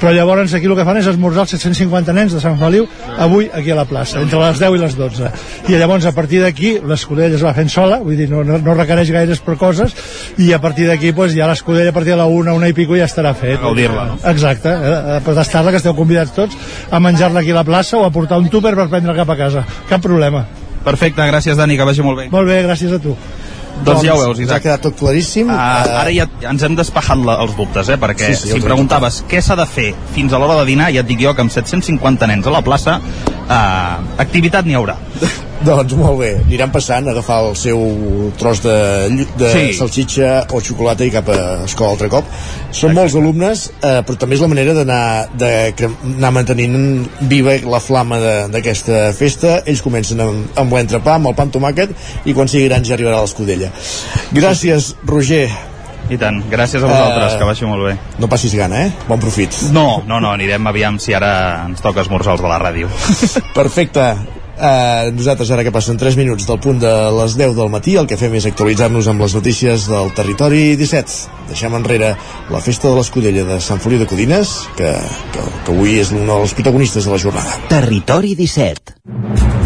[0.00, 3.48] Però llavors aquí el que fan és esmorzar els 750 nens de Sant Feliu avui
[3.48, 5.31] aquí a la plaça, entre les 10 i les 12
[5.68, 8.76] i llavors a partir d'aquí l'escudella es va fent sola, vull dir, no, no, no
[8.78, 9.94] requereix gaires per coses
[10.38, 12.96] i a partir d'aquí doncs, ja l'escudella a partir de la una, una i pico
[12.98, 13.58] ja estarà fet.
[13.60, 14.18] A gaudir-la, no?
[14.32, 16.58] Exacte, eh, per tastar-la que esteu convidats tots
[16.90, 19.38] a menjar-la aquí a la plaça o a portar un tupper per prendre cap a
[19.38, 19.64] casa.
[19.88, 20.46] Cap problema.
[20.82, 22.28] Perfecte, gràcies Dani, que vagi molt bé.
[22.32, 23.16] Molt bé, gràcies a tu.
[23.82, 24.56] Doncs ja ho veus, Ja Isaac.
[24.56, 25.48] ha quedat tot claríssim.
[25.50, 27.96] Uh, ara ja ens hem despejat la, els dubtes, eh?
[27.98, 31.00] perquè Sí, sí, si preguntaves què s'ha de fer fins a l'hora de dinar, ja
[31.02, 33.00] et dic jo que amb 750 nens a la plaça,
[33.48, 34.96] uh, activitat n'hi haurà.
[35.62, 37.78] Doncs molt bé, aniran passant a agafar el seu
[38.40, 38.72] tros de,
[39.38, 39.74] de Sí.
[39.78, 41.36] salsitxa o xocolata i cap a
[41.68, 42.26] escola altre cop.
[42.74, 45.52] Són molts alumnes, eh, però també és la manera d'anar de
[46.16, 48.18] anar mantenint viva la flama
[48.50, 49.60] d'aquesta festa.
[49.64, 51.94] Ells comencen amb, amb l'entrepà, amb el pa amb tomàquet,
[52.26, 53.70] i quan sigui gran ja arribarà l'escudella.
[54.34, 55.46] Gràcies, Roger.
[56.10, 57.96] I tant, gràcies a vosaltres, Eh, que vagi molt bé.
[58.18, 58.92] No passis gana, eh?
[59.06, 59.54] Bon profit.
[59.70, 62.88] No, no, no, anirem aviam si ara ens toca esmorzar els de la ràdio.
[63.54, 64.10] Perfecte.
[64.52, 68.04] Uh, nosaltres ara que passen 3 minuts del punt de les 10 del matí el
[68.10, 72.12] que fem és actualitzar-nos amb les notícies del territori 17 deixem enrere
[72.52, 74.92] la festa de l'Escudella de Sant Feliu de Codines que,
[75.32, 79.61] que, que avui és un dels protagonistes de la jornada Territori 17.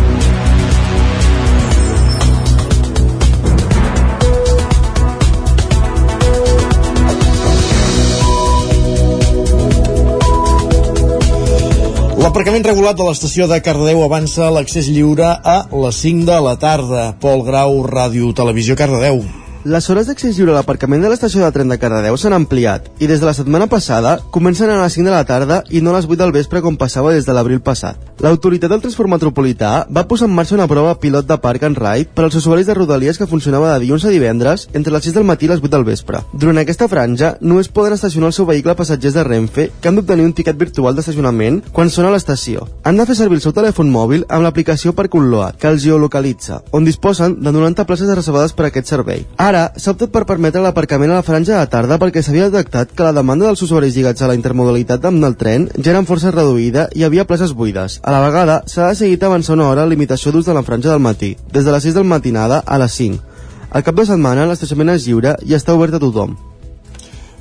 [12.26, 15.54] L'aparcament regulat de l'estació de Cardedeu avança l'accés lliure a
[15.84, 17.06] les 5 de la tarda.
[17.22, 19.22] Pol Grau, Ràdio Televisió Cardedeu.
[19.66, 23.08] Les hores d'accés lliure a l'aparcament de l'estació de tren de Cardedeu s'han ampliat i
[23.10, 25.96] des de la setmana passada comencen a les 5 de la tarda i no a
[25.96, 27.98] les 8 del vespre com passava des de l'abril passat.
[28.22, 32.14] L'autoritat del transport metropolità va posar en marxa una prova pilot de Park and Ride
[32.14, 35.26] per als usuaris de Rodalies que funcionava de dilluns a divendres entre les 6 del
[35.26, 36.22] matí i les 8 del vespre.
[36.32, 40.28] Durant aquesta franja només poden estacionar el seu vehicle passatgers de Renfe que han d'obtenir
[40.28, 42.68] un tiquet virtual d'estacionament quan són a l'estació.
[42.84, 46.62] Han de fer servir el seu telèfon mòbil amb l'aplicació Park Unload, que els geolocalitza,
[46.70, 49.26] on disposen de 90 places reservades per a aquest servei.
[49.36, 53.07] Ara s'ha optat per permetre l'aparcament a la franja de tarda perquè s'havia detectat que
[53.07, 56.88] la demanda dels usuaris lligats a la intermodalitat amb el tren ja era força reduïda
[56.94, 58.00] i hi havia places buides.
[58.02, 61.04] A la vegada, s'ha decidit avançar una hora la limitació d'ús de la franja del
[61.09, 63.22] matí, des de les 6 del matinada a les 5.
[63.70, 66.36] Al cap de setmana, l'estacionament és lliure i està obert a tothom.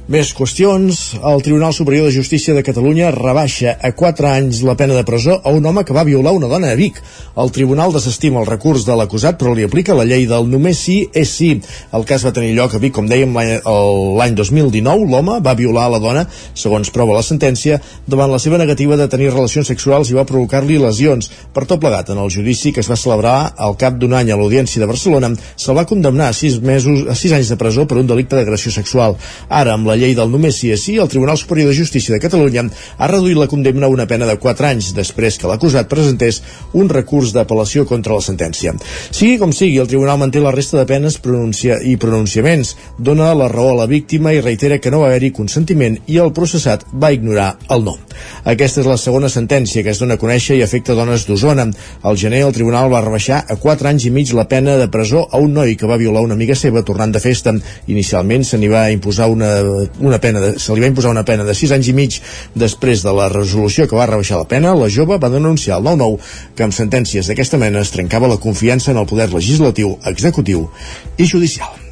[0.05, 1.15] Més qüestions.
[1.25, 5.39] El Tribunal Superior de Justícia de Catalunya rebaixa a 4 anys la pena de presó
[5.41, 6.99] a un home que va violar una dona a Vic.
[7.41, 10.99] El tribunal desestima el recurs de l'acusat però li aplica la llei del només sí
[11.09, 11.49] és sí.
[11.91, 15.07] El cas va tenir lloc a Vic, com dèiem, l'any el- l'any 2019.
[15.09, 19.31] L'home va violar la dona, segons prova la sentència, davant la seva negativa de tenir
[19.33, 21.31] relacions sexuals i va provocar-li lesions.
[21.51, 24.37] Per tot plegat, en el judici que es va celebrar al cap d'un any a
[24.37, 27.97] l'Audiència de Barcelona, se'l va condemnar a 6 mesos a 6 anys de presó per
[27.97, 29.17] un delicte d'agressió sexual.
[29.49, 32.21] Ara, amb la llei del només sí és sí, el Tribunal Superior de Justícia de
[32.23, 32.65] Catalunya
[32.97, 36.41] ha reduït la condemna a una pena de 4 anys després que l'acusat presentés
[36.73, 38.75] un recurs d'apel·lació contra la sentència.
[39.09, 43.49] Sigui com sigui, el Tribunal manté la resta de penes pronuncia i pronunciaments, dona la
[43.51, 47.13] raó a la víctima i reitera que no va haver-hi consentiment i el processat va
[47.15, 47.97] ignorar el no.
[48.45, 51.67] Aquesta és la segona sentència que es dona a conèixer i afecta dones d'Osona.
[52.03, 55.25] Al gener el tribunal va rebaixar a 4 anys i mig la pena de presó
[55.31, 57.53] a un noi que va violar una amiga seva tornant de festa.
[57.91, 59.51] Inicialment se n'hi va imposar una,
[59.99, 62.19] una pena de, se li va imposar una pena de 6 anys i mig
[62.55, 66.19] després de la resolució que va rebaixar la pena, la jove va denunciar al 9-9
[66.55, 70.69] que amb sentències d'aquesta mena es trencava la confiança en el poder legislatiu, executiu
[71.17, 71.85] i judicial.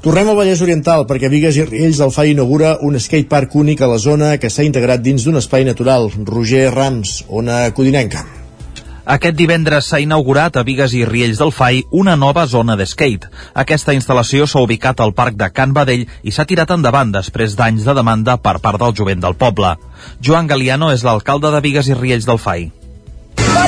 [0.00, 3.90] Tornem al Vallès Oriental perquè Vigues i Riells del FAI inaugura un skatepark únic a
[3.90, 6.08] la zona que s'ha integrat dins d'un espai natural.
[6.24, 8.24] Roger Rams, Ona Codinenca.
[9.04, 13.30] Aquest divendres s'ha inaugurat a Vigues i Riells del FAI una nova zona de skate.
[13.54, 17.86] Aquesta instal·lació s'ha ubicat al parc de Can Badell i s'ha tirat endavant després d'anys
[17.88, 19.76] de demanda per part del jovent del poble.
[20.20, 22.79] Joan Galiano és l'alcalde de Vigues i Riells del FAI.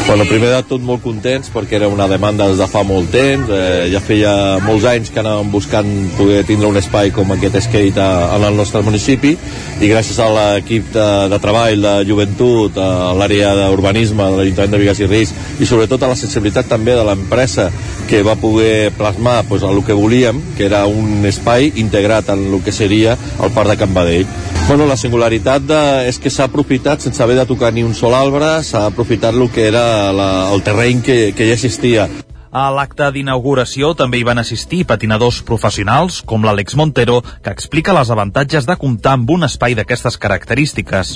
[0.06, 3.48] Bueno, primer de tot molt contents perquè era una demanda des de fa molt temps,
[3.54, 5.88] eh, ja feia molts anys que anàvem buscant
[6.18, 9.32] poder tindre un espai com aquest skate a, en el nostre municipi
[9.80, 14.82] i gràcies a l'equip de, de treball de joventut, a l'àrea d'urbanisme de l'Ajuntament de
[14.82, 17.70] Vigas i Reis i sobretot a la sensibilitat també de l'empresa
[18.10, 22.60] que va poder plasmar pues, el que volíem, que era un espai integrat en el
[22.66, 24.26] que seria el Parc de Can Badell.
[24.66, 28.14] Bueno, la singularitat de, és que s'ha aprofitat sense haver de tocar ni un sol
[28.14, 32.06] arbre, s'ha aprofitat el que era la, el terreny que, que ja existia.
[32.52, 38.10] A l'acte d'inauguració també hi van assistir patinadors professionals com l'Àlex Montero, que explica els
[38.12, 41.14] avantatges de comptar amb un espai d'aquestes característiques.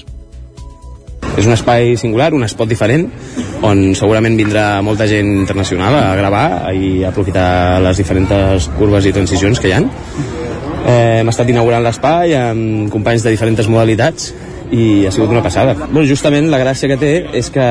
[1.36, 3.04] És un espai singular, un espot diferent,
[3.60, 9.12] on segurament vindrà molta gent internacional a gravar i a aprofitar les diferents curves i
[9.12, 9.90] transicions que hi han.
[10.86, 14.32] Eh, hem estat inaugurant l'espai amb companys de diferents modalitats
[14.70, 15.74] i ha sigut una passada.
[15.86, 17.66] Bueno, justament la gràcia que té és que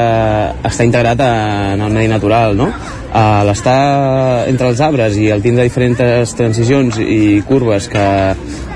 [0.70, 2.70] està integrat en el medi natural, no?
[3.16, 8.06] A l'estar entre els arbres i el tindre diferents transicions i curves que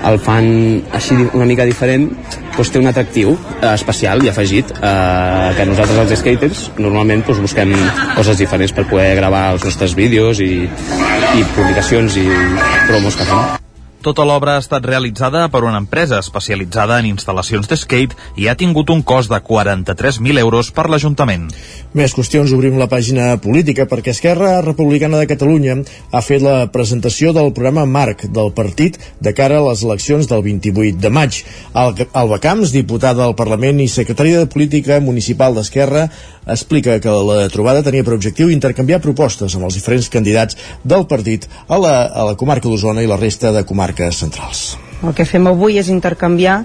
[0.10, 0.50] el fan
[0.96, 2.08] així una mica diferent,
[2.56, 7.44] doncs té un atractiu eh, especial i afegit eh, que nosaltres els skaters normalment doncs,
[7.44, 7.74] busquem
[8.18, 12.28] coses diferents per poder gravar els nostres vídeos i, i publicacions i
[12.88, 13.69] promos que fem.
[14.00, 18.54] Tota l'obra ha estat realitzada per una empresa especialitzada en instal·lacions de skate i ha
[18.56, 21.50] tingut un cost de 43.000 euros per l'Ajuntament.
[21.92, 25.76] Més qüestions, obrim la pàgina política perquè Esquerra Republicana de Catalunya
[26.16, 30.46] ha fet la presentació del programa Marc del partit de cara a les eleccions del
[30.48, 31.42] 28 de maig.
[31.74, 36.08] Al- Alba Camps, diputada al Parlament i secretària de Política Municipal d'Esquerra,
[36.48, 40.56] explica que la trobada tenia per objectiu intercanviar propostes amb els diferents candidats
[40.88, 44.78] del partit a la, a la comarca d'Osona i la resta de comarques centrals.
[45.04, 46.64] El que fem avui és intercanviar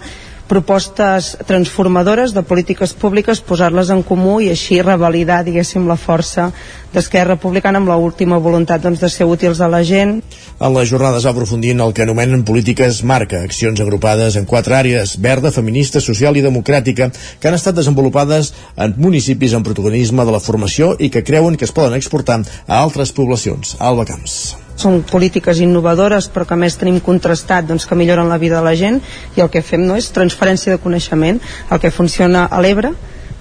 [0.48, 6.50] propostes transformadores de polítiques públiques, posar-les en comú i així revalidar, diguéssim, la força
[6.92, 10.20] d'Esquerra Republicana amb l'última voluntat doncs, de ser útils a la gent.
[10.60, 14.44] En la jornada es va aprofundir en el que anomenen polítiques marca, accions agrupades en
[14.44, 17.10] quatre àrees, verda, feminista, social i democràtica,
[17.40, 21.64] que han estat desenvolupades en municipis amb protagonisme de la formació i que creuen que
[21.64, 23.76] es poden exportar a altres poblacions.
[23.80, 24.63] Alba Camps.
[24.76, 28.66] Són polítiques innovadores però que a més tenim contrastat doncs, que milloren la vida de
[28.66, 29.00] la gent
[29.36, 31.40] i el que fem no és transferència de coneixement.
[31.70, 32.94] El que funciona a l'Ebre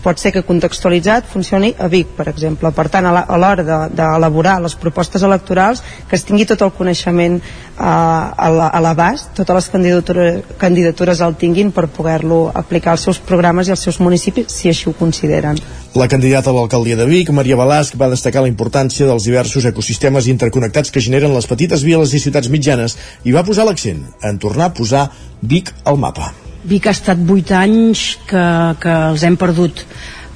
[0.03, 2.71] pot ser que contextualitzat funcioni a Vic, per exemple.
[2.75, 7.37] Per tant, a l'hora de- d'elaborar les propostes electorals, que es tingui tot el coneixement
[7.39, 13.67] eh, a l'abast, totes les candidatures, candidatures el tinguin per poder-lo aplicar als seus programes
[13.67, 15.57] i als seus municipis, si així ho consideren.
[15.95, 20.27] La candidata a l'alcaldia de Vic, Maria Balasc, va destacar la importància dels diversos ecosistemes
[20.27, 24.65] interconnectats que generen les petites viles i ciutats mitjanes i va posar l'accent en tornar
[24.71, 25.09] a posar
[25.41, 26.33] Vic al mapa.
[26.63, 28.43] Vic ha estat vuit anys que,
[28.79, 29.83] que els hem perdut.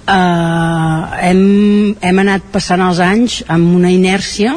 [0.08, 1.40] Uh, hem,
[1.99, 4.54] hem anat passant els anys amb una inèrcia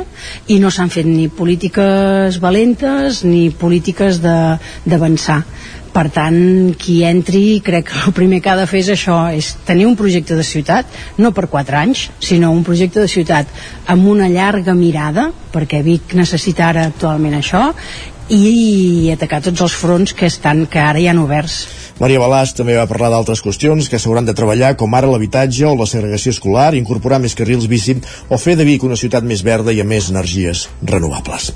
[0.46, 5.40] i no s'han fet ni polítiques valentes ni polítiques d'avançar.
[5.90, 6.36] Per tant,
[6.78, 9.96] qui entri, crec que el primer que ha de fer és això, és tenir un
[9.98, 10.86] projecte de ciutat,
[11.18, 13.50] no per quatre anys, sinó un projecte de ciutat
[13.90, 17.72] amb una llarga mirada, perquè Vic necessita ara actualment això,
[18.30, 21.64] i atacar tots els fronts que estan que ara hi han oberts.
[22.00, 25.74] Maria Balàs també va parlar d'altres qüestions que s'hauran de treballar, com ara l'habitatge o
[25.76, 27.98] la segregació escolar, incorporar més carrils bici
[28.30, 31.50] o fer de Vic una ciutat més verda i amb més energies renovables.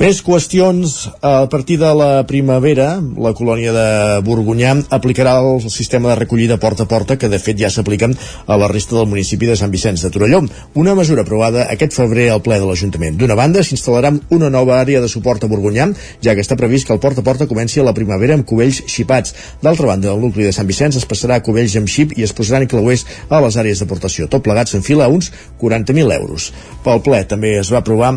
[0.00, 0.92] Més qüestions.
[1.20, 3.88] A partir de la primavera, la colònia de
[4.24, 8.56] Borgunyà aplicarà el sistema de recollida porta a porta que de fet ja s'aplica a
[8.56, 10.40] la resta del municipi de Sant Vicenç de Torelló.
[10.80, 13.20] Una mesura aprovada aquest febrer al ple de l'Ajuntament.
[13.20, 15.90] D'una banda, s'instal·larà una nova àrea de suport a Borgunyà,
[16.24, 18.80] ja que està previst que el porta a porta comenci a la primavera amb cubells
[18.88, 19.36] xipats.
[19.60, 22.32] D'altra banda, el nucli de Sant Vicenç es passarà a cubells amb xip i es
[22.32, 24.32] posaran clauers a les àrees d'aportació.
[24.32, 26.52] Tot plegat s'enfila a uns 40.000 euros.
[26.80, 28.16] Pel ple també es va aprovar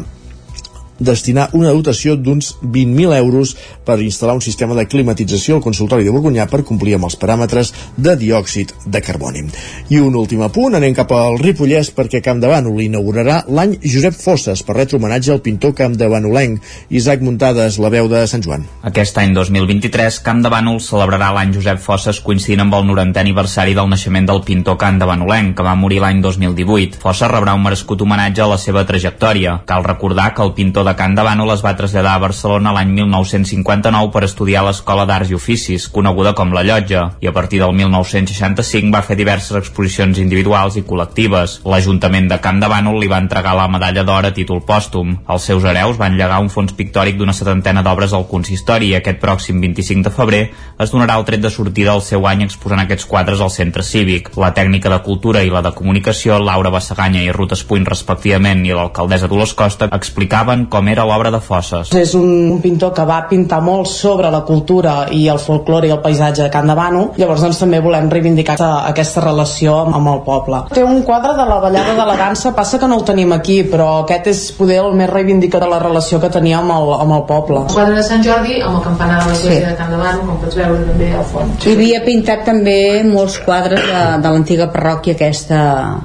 [1.00, 3.56] destinar una dotació d'uns 20.000 euros
[3.86, 7.74] per instal·lar un sistema de climatització al consultori de Borgunyà per complir amb els paràmetres
[7.98, 9.46] de diòxid de carboni.
[9.90, 14.16] I un últim apunt, anem cap al Ripollès perquè Camp de Bànol inaugurarà l'any Josep
[14.16, 16.64] Fosses per retre homenatge al pintor Camp de Banolenc.
[16.90, 18.66] Isaac Muntades, la veu de Sant Joan.
[18.88, 23.76] Aquest any 2023, Camp de Bànol celebrarà l'any Josep Fosses coincidint amb el 90è aniversari
[23.76, 27.02] del naixement del pintor Camp de Banolenc, que va morir l'any 2018.
[27.04, 29.60] Fosses rebrà un merescut homenatge a la seva trajectòria.
[29.68, 32.92] Cal recordar que el pintor de Can de Bànol es va traslladar a Barcelona l'any
[32.94, 37.60] 1959 per estudiar a l'Escola d'Arts i Oficis, coneguda com la Llotja, i a partir
[37.64, 41.60] del 1965 va fer diverses exposicions individuals i col·lectives.
[41.66, 45.16] L'Ajuntament de Can Bànol li va entregar la medalla d'or a títol pòstum.
[45.28, 49.20] Els seus hereus van llegar un fons pictòric d'una setantena d'obres al consistori i aquest
[49.24, 50.42] pròxim 25 de febrer
[50.80, 54.32] es donarà el tret de sortida al seu any exposant aquests quadres al centre cívic.
[54.38, 58.74] La tècnica de cultura i la de comunicació, Laura Bassaganya i Ruth Espuny respectivament i
[58.76, 61.92] l'alcaldessa Dolors Costa explicaven com era l'obra de Fosses.
[61.96, 65.94] És un, un pintor que va pintar molt sobre la cultura i el folklore i
[65.96, 68.58] el paisatge de Can de Bano, llavors doncs també volem reivindicar
[68.92, 70.66] aquesta relació amb el poble.
[70.76, 73.62] Té un quadre de la ballada de la dansa, passa que no el tenim aquí,
[73.72, 77.16] però aquest és poder el més reivindicat de la relació que tenia amb el, amb
[77.20, 77.64] el poble.
[77.70, 79.70] El quadre de Sant Jordi amb el campanar de l'església sí.
[79.70, 81.66] de Can de Bano, com pots veure també al fons.
[81.66, 82.78] Hi havia pintat també
[83.08, 85.62] molts quadres de, de l'antiga parròquia aquesta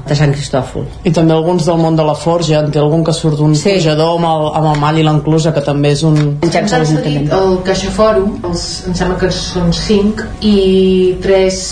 [0.06, 0.86] de Sant Cristòfol.
[1.02, 3.74] I també alguns del món de la forja, en té algun que surt d'un sí.
[3.74, 6.18] forjador amb el, amb el mall i l'enclusa, que també és un...
[6.46, 10.56] Ens han cedit el CaixaFòrum, els, em sembla que són 5, i
[11.24, 11.62] 3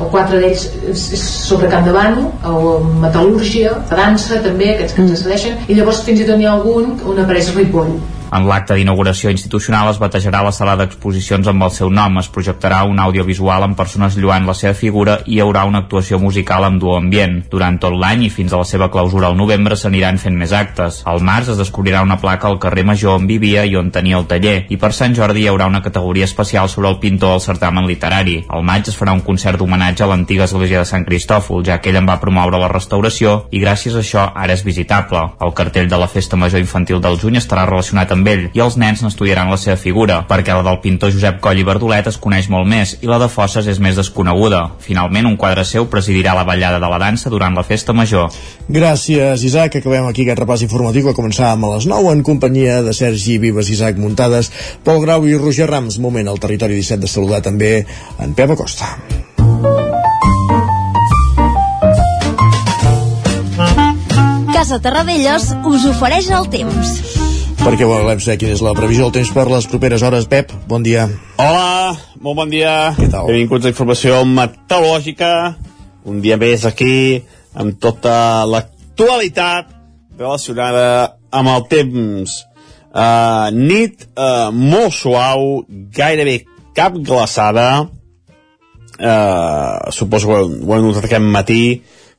[0.00, 5.12] o 4 d'ells sobre Camp de Bano, o metal·lúrgia, la dansa també, aquests que ens
[5.14, 5.22] mm.
[5.22, 7.94] cedeixen, i llavors fins i tot n'hi ha algun, una apareix Ripoll,
[8.34, 12.82] en l'acte d'inauguració institucional es batejarà la sala d'exposicions amb el seu nom, es projectarà
[12.88, 16.80] un audiovisual amb persones lluant la seva figura i hi haurà una actuació musical amb
[16.82, 17.40] duo ambient.
[17.52, 21.02] Durant tot l'any i fins a la seva clausura al novembre s'aniran fent més actes.
[21.06, 24.26] Al març es descobrirà una placa al carrer Major on vivia i on tenia el
[24.30, 27.86] taller, i per Sant Jordi hi haurà una categoria especial sobre el pintor al certamen
[27.86, 28.40] literari.
[28.48, 31.92] Al maig es farà un concert d'homenatge a l'antiga església de Sant Cristòfol, ja que
[31.92, 35.22] ell en va promoure la restauració i gràcies a això ara és visitable.
[35.40, 38.76] El cartell de la Festa Major Infantil del juny estarà relacionat amb ell i els
[38.80, 42.48] nens n'estudiaran la seva figura, perquè la del pintor Josep Coll i Verdolet es coneix
[42.52, 44.62] molt més i la de Fosses és més desconeguda.
[44.84, 48.30] Finalment, un quadre seu presidirà la ballada de la dansa durant la festa major.
[48.68, 49.80] Gràcies, Isaac.
[49.80, 53.70] Acabem aquí aquest repàs informatiu que començàvem a les 9 en companyia de Sergi Vives,
[53.70, 54.52] Isaac Muntades,
[54.84, 55.98] Pol Grau i Roger Rams.
[55.98, 57.74] Moment al territori 17 de saludar també
[58.18, 58.94] en Pep Acosta.
[64.54, 67.23] Casa Terradellos us ofereix el temps
[67.64, 70.26] perquè volem saber quina és la previsió del temps per les properes hores.
[70.28, 71.06] Pep, bon dia.
[71.40, 72.92] Hola, molt bon dia.
[72.98, 73.30] Què tal?
[73.30, 75.30] Benvinguts a informació meteorològica.
[76.04, 77.22] Un dia més aquí,
[77.56, 79.72] amb tota l'actualitat
[80.18, 82.36] relacionada amb el temps.
[82.92, 85.64] Uh, nit uh, molt suau,
[85.96, 86.42] gairebé
[86.76, 87.86] cap glaçada.
[89.00, 91.64] Uh, suposo que ho, ho hem notat aquest matí,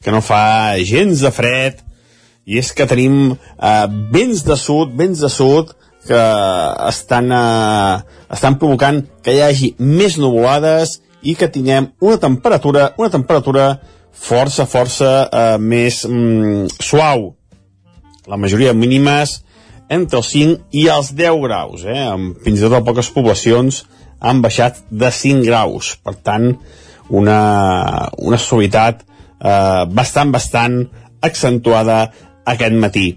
[0.02, 1.86] que no fa gens de fred,
[2.46, 5.74] i és que tenim eh, vents de sud, vents de sud,
[6.06, 6.22] que
[6.88, 7.96] estan, eh,
[8.34, 13.66] estan provocant que hi hagi més nuvolades i que tinguem una temperatura, una temperatura
[14.14, 17.32] força, força eh, més mm, suau.
[18.30, 19.40] La majoria mínimes
[19.90, 22.06] entre els 5 i els 10 graus, eh?
[22.46, 23.84] Fins i tot a poques poblacions
[24.26, 25.96] han baixat de 5 graus.
[26.02, 26.54] Per tant,
[27.10, 27.40] una,
[28.18, 30.80] una suavitat eh, bastant, bastant
[31.26, 32.00] accentuada
[32.46, 33.08] aquest matí.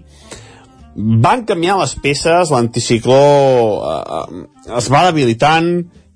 [0.95, 3.21] Van canviar les peces, l'anticicló
[3.87, 4.43] eh,
[4.77, 5.69] es va debilitant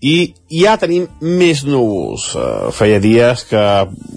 [0.04, 2.32] i ja tenim més núvols.
[2.36, 3.64] Eh, feia dies que,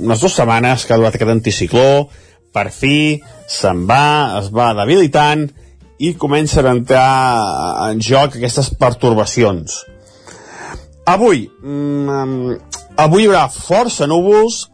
[0.03, 2.09] unes dues setmanes que ha durat aquest anticicló,
[2.57, 3.21] per fi
[3.53, 5.47] se'n va, es va debilitant
[6.03, 7.11] i comencen a entrar
[7.87, 9.85] en joc aquestes pertorbacions.
[11.07, 12.57] Avui, mm,
[12.99, 14.65] avui hi haurà força núvols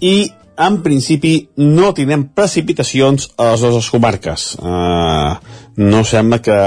[0.00, 0.30] i
[0.62, 4.52] en principi no tindrem precipitacions a les dues comarques.
[4.60, 5.36] Uh,
[5.76, 6.58] no sembla que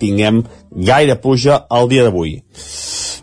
[0.00, 0.42] tinguem
[0.72, 2.36] gaire pluja el dia d'avui.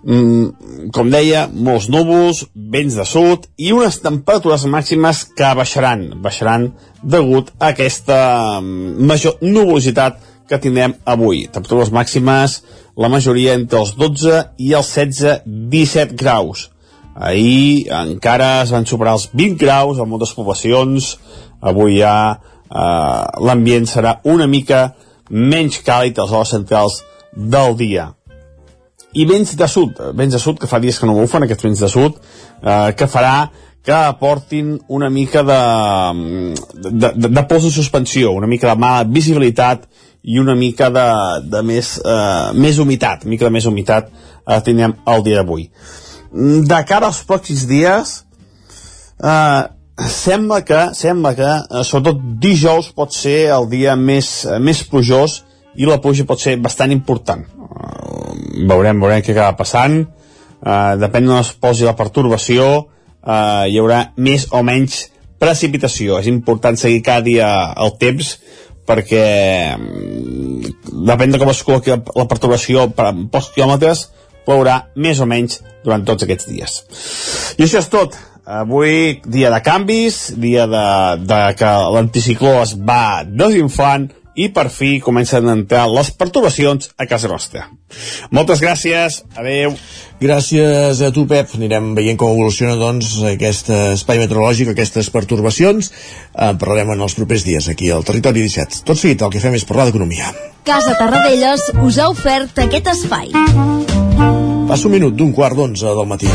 [0.04, 6.70] Mm, com deia, molts núvols, vents de sud i unes temperatures màximes que baixaran, baixaran
[7.04, 8.20] degut a aquesta
[8.62, 11.46] mm, major nuvolositat que tindrem avui.
[11.52, 12.62] Temperatures màximes,
[12.98, 16.70] la majoria entre els 12 i els 16-17 graus.
[17.20, 21.18] Ahir encara es van superar els 20 graus a moltes poblacions.
[21.60, 24.94] Avui ja eh, l'ambient serà una mica
[25.30, 27.04] menys càlid a les hores centrals
[27.36, 28.14] del dia
[29.14, 31.82] i vents de sud, vents de sud que fa dies que no bufen, aquests vents
[31.82, 33.50] de sud eh, que farà
[33.86, 35.62] que aportin una mica de,
[36.76, 39.88] de, de, de pols de suspensió, una mica de mala visibilitat
[40.22, 41.08] i una mica de,
[41.50, 45.70] de més, eh, més humitat, una mica de més humitat eh, tindrem el dia d'avui.
[46.32, 48.16] De cara als pròxims dies,
[49.24, 49.64] eh,
[50.08, 55.44] sembla que, sembla que eh, sobretot dijous pot ser el dia més, eh, més plujós
[55.76, 57.46] i la pluja pot ser bastant important.
[58.70, 60.02] Veurem, veurem què acaba passant.
[60.60, 65.06] Uh, depèn d'on es posi la pertorbació uh, hi haurà més o menys
[65.40, 66.18] precipitació.
[66.20, 67.48] És important seguir cada dia
[67.80, 68.34] el temps
[68.90, 69.24] perquè
[69.78, 70.74] mm,
[71.08, 74.10] depèn de com es col·loqui la perturbació per pocs quilòmetres
[74.50, 76.80] plourà més o menys durant tots aquests dies.
[77.60, 78.18] I això és tot.
[78.50, 80.86] Avui dia de canvis dia de,
[81.22, 84.08] de que l'anticicló es va desinflant
[84.40, 87.68] i per fi comencen a entrar les perturbacions a casa nostra.
[88.32, 89.76] Moltes gràcies, adeu.
[90.22, 91.52] Gràcies a tu, Pep.
[91.58, 95.92] Anirem veient com evoluciona doncs, aquest espai meteorològic, aquestes perturbacions.
[96.36, 98.84] En parlarem en els propers dies aquí al Territori 17.
[98.88, 100.32] Tot seguit, el que fem és parlar d'economia.
[100.68, 103.32] Casa Tarradellas us ha ofert aquest espai.
[104.70, 106.30] Passa un minut d'un quart d'onze del matí.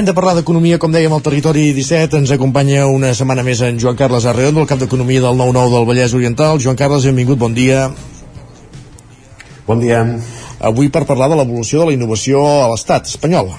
[0.00, 2.22] Moment de parlar d'economia, com dèiem, al territori 17.
[2.22, 5.84] Ens acompanya una setmana més en Joan Carles Arredondo, el cap d'Economia del 9-9 del
[5.90, 6.56] Vallès Oriental.
[6.64, 7.82] Joan Carles, benvingut, bon dia.
[9.66, 9.98] Bon dia.
[10.70, 13.52] Avui per parlar de l'evolució de la innovació a l'estat espanyol.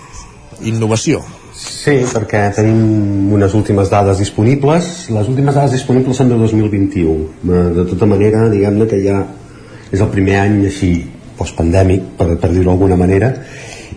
[0.66, 1.22] Innovació.
[1.54, 4.92] Sí, perquè tenim unes últimes dades disponibles.
[5.14, 7.16] Les últimes dades disponibles són de 2021.
[7.22, 9.22] Eh, de tota manera, diguem-ne que ja
[9.94, 10.96] és el primer any així
[11.38, 13.36] postpandèmic, per, per dir-ho d'alguna manera,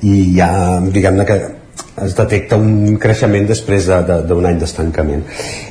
[0.04, 0.52] i ja,
[0.92, 1.42] diguem-ne que
[2.02, 5.22] es detecta un creixement després d'un de, de, any d'estancament.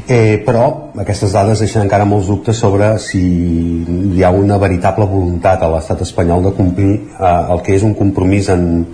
[0.07, 0.65] Eh, però
[1.03, 6.05] aquestes dades deixen encara molts dubtes sobre si hi ha una veritable voluntat a l'estat
[6.07, 8.85] espanyol de complir eh, el que és un compromís en,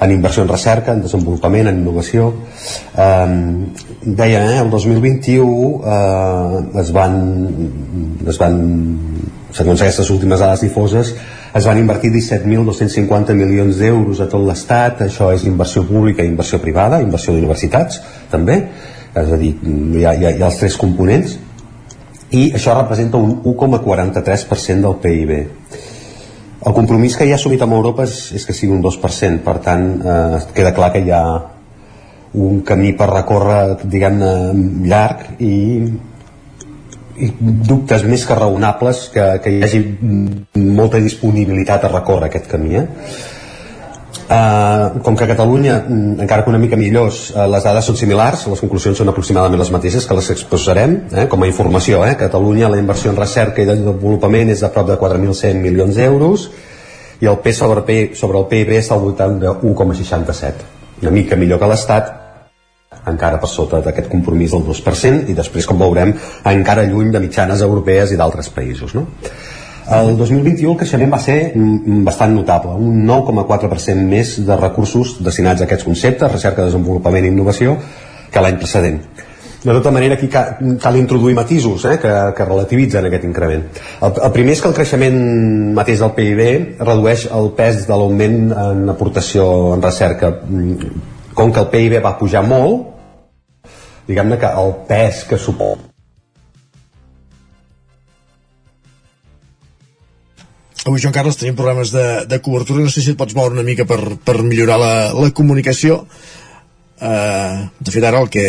[0.00, 2.28] en inversió en recerca, en desenvolupament, en innovació.
[2.92, 3.26] Eh,
[4.04, 7.18] deia, eh, el 2021 eh, es van,
[8.28, 8.60] es van
[9.56, 11.14] segons aquestes últimes dades difoses,
[11.56, 16.60] es van invertir 17.250 milions d'euros a tot l'Estat, això és inversió pública i inversió
[16.60, 18.02] privada, inversió d'universitats,
[18.32, 18.60] també,
[19.16, 21.38] és a dir, hi ha, hi ha, hi ha els tres components,
[22.36, 25.34] i això representa un 1,43% del PIB.
[26.66, 29.56] El compromís que hi ha assumit amb Europa és, és que sigui un 2%, per
[29.64, 31.22] tant, eh, queda clar que hi ha
[32.36, 34.32] un camí per recórrer, diguem-ne,
[34.90, 35.54] llarg i
[37.68, 39.80] dubtes més que raonables que, que hi hagi
[40.60, 42.86] molta disponibilitat a recórrer aquest camí eh?
[44.26, 47.94] Uh, com que a Catalunya, mm, encara que una mica millors, uh, les dades són
[47.94, 52.02] similars, les conclusions són aproximadament les mateixes que les exposarem, eh, com a informació.
[52.04, 52.16] Eh?
[52.18, 56.48] Catalunya la inversió en recerca i desenvolupament és de prop de 4.100 milions d'euros
[57.20, 60.66] i el pes sobre, P, sobre el PIB està al voltant de 1,67.
[61.02, 62.25] Una mica millor que l'Estat,
[63.10, 66.14] encara per sota d'aquest compromís del 2% i després, com veurem,
[66.52, 68.96] encara lluny de mitjanes europees i d'altres països.
[68.96, 69.06] No?
[69.86, 75.62] El 2021 el creixement va ser mm, bastant notable, un 9,4% més de recursos destinats
[75.62, 77.76] a aquests conceptes, recerca, desenvolupament i innovació,
[78.32, 78.98] que l'any precedent.
[79.66, 83.64] De tota manera, aquí cal, introduir matisos eh, que, que relativitzen aquest increment.
[84.02, 85.16] El, el primer és que el creixement
[85.74, 90.30] mateix del PIB redueix el pes de l'augment en aportació en recerca.
[91.36, 92.88] Com que el PIB va pujar molt,
[94.06, 95.92] diguem-ne que el pes que suposa
[100.86, 102.84] Avui, Joan Carles, tenim problemes de, de cobertura.
[102.84, 106.04] No sé si et pots moure una mica per, per millorar la, la comunicació.
[107.02, 108.44] Uh, de fet, ara el que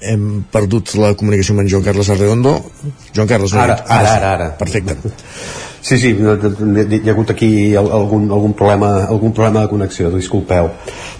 [0.00, 2.54] hem perdut la comunicació amb en Joan Carles Arredondo.
[3.14, 4.50] Joan Carles, no, ara, ara, ara, ara.
[4.58, 4.96] Perfecte.
[5.80, 7.48] Sí, sí, hi ha hagut aquí
[7.78, 10.68] algun, algun, problema, algun problema de connexió, disculpeu.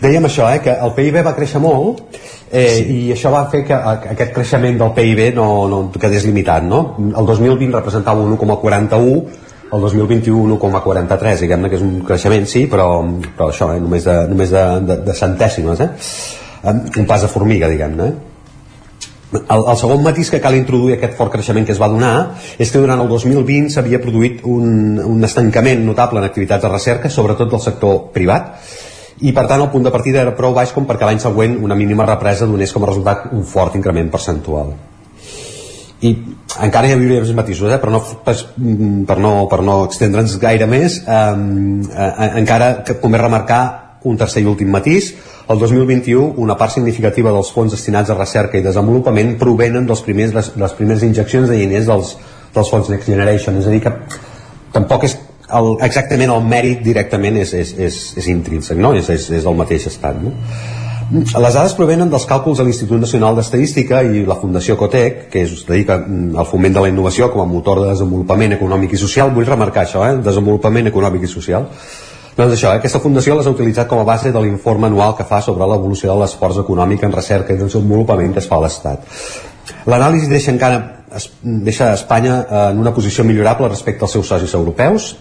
[0.02, 2.02] Dèiem això, eh, que el PIB va créixer molt
[2.50, 2.84] eh, sí.
[2.96, 3.78] i això va fer que
[4.14, 6.66] aquest creixement del PIB no, no quedés limitat.
[6.66, 6.82] No?
[7.08, 12.88] El 2020 representava un 1,41 el 2021 1,43 diguem-ne que és un creixement sí però,
[13.36, 15.90] però això eh, només, de, només de, de, de centèsimes eh?
[16.72, 18.27] un pas de formiga diguem-ne eh?
[19.32, 22.12] El, el segon matís que cal introduir aquest fort creixement que es va donar
[22.56, 27.12] és que durant el 2020 s'havia produït un, un estancament notable en activitats de recerca
[27.12, 28.54] sobretot del sector privat
[29.20, 31.76] i per tant el punt de partida era prou baix com perquè l'any següent una
[31.76, 34.72] mínima represa donés com a resultat un fort increment percentual
[36.00, 36.14] i
[36.64, 37.80] encara hi hauria més matisos eh?
[37.82, 38.36] però no, per,
[39.08, 43.62] per no, per no extendre'ns gaire més eh, eh, encara que convé remarcar
[44.04, 45.12] un tercer i últim matís
[45.50, 50.34] el 2021 una part significativa dels fons destinats a recerca i desenvolupament provenen dels primers,
[50.36, 52.16] les, les primeres injeccions de diners dels,
[52.54, 53.94] dels fons Next Generation és a dir que
[54.74, 55.18] tampoc és
[55.48, 58.92] el, exactament el mèrit directament és, és, és, és intrínsec no?
[58.94, 60.34] és, és, és el mateix estat no?
[61.08, 65.62] Les dades provenen dels càlculs de l'Institut Nacional d'Estadística i la Fundació Cotec, que es
[65.64, 69.32] dedica mm, al foment de la innovació com a motor de desenvolupament econòmic i social.
[69.32, 70.18] Vull remarcar això, eh?
[70.26, 71.64] desenvolupament econòmic i social.
[72.38, 72.78] Doncs això, eh?
[72.78, 76.12] aquesta fundació les ha utilitzat com a base de l'informe anual que fa sobre l'evolució
[76.12, 79.08] de l'esforç econòmic en recerca i desenvolupament que es fa a l'Estat.
[79.90, 80.78] L'anàlisi deixa encara
[81.42, 85.14] deixa Espanya en una posició millorable respecte als seus socis europeus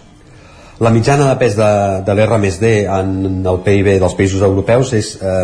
[0.78, 1.68] la mitjana de pes de,
[2.06, 5.40] de l'R+D en el PIB dels països europeus és eh,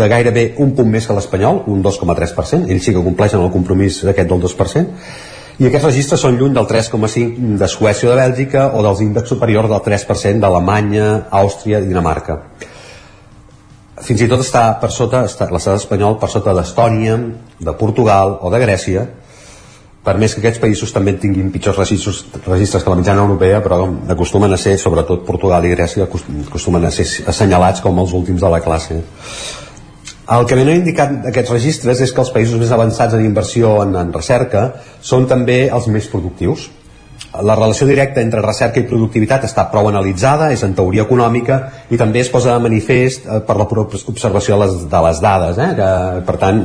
[0.00, 4.00] de gairebé un punt més que l'espanyol, un 2,3%, ells sí que compleixen el compromís
[4.06, 4.86] d'aquest del 2%,
[5.60, 9.28] i aquests registres són lluny del 3,5% de Suècia o de Bèlgica o dels índexs
[9.34, 12.38] superiors del 3% d'Alemanya, Àustria i Dinamarca.
[14.00, 17.18] Fins i tot està per sota, l'estat espanyol per sota d'Estònia,
[17.60, 19.04] de Portugal o de Grècia,
[20.00, 23.82] per més que aquests països també tinguin pitjors registres, registres que la mitjana europea, però
[24.08, 28.48] acostumen a ser, sobretot Portugal i Grècia, acostumen a ser assenyalats com els últims de
[28.48, 29.02] la classe.
[30.30, 33.80] El que ben han indicat aquests registres és que els països més avançats en inversió
[33.82, 34.68] en, en recerca
[35.02, 36.68] són també els més productius.
[37.46, 41.58] La relació directa entre recerca i productivitat està prou analitzada, és en teoria econòmica
[41.90, 45.58] i també es posa de manifest eh, per la observació de les, de les dades,
[45.58, 45.90] eh, que
[46.30, 46.62] per tant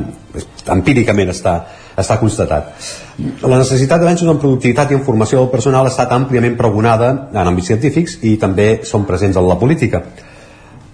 [0.76, 1.56] empíricament està,
[1.98, 2.70] està constatat.
[3.42, 7.42] La necessitat d'avenços en productivitat i en formació del personal ha estat àmpliament pregonada en
[7.42, 10.02] àmbits científics i també són presents en la política.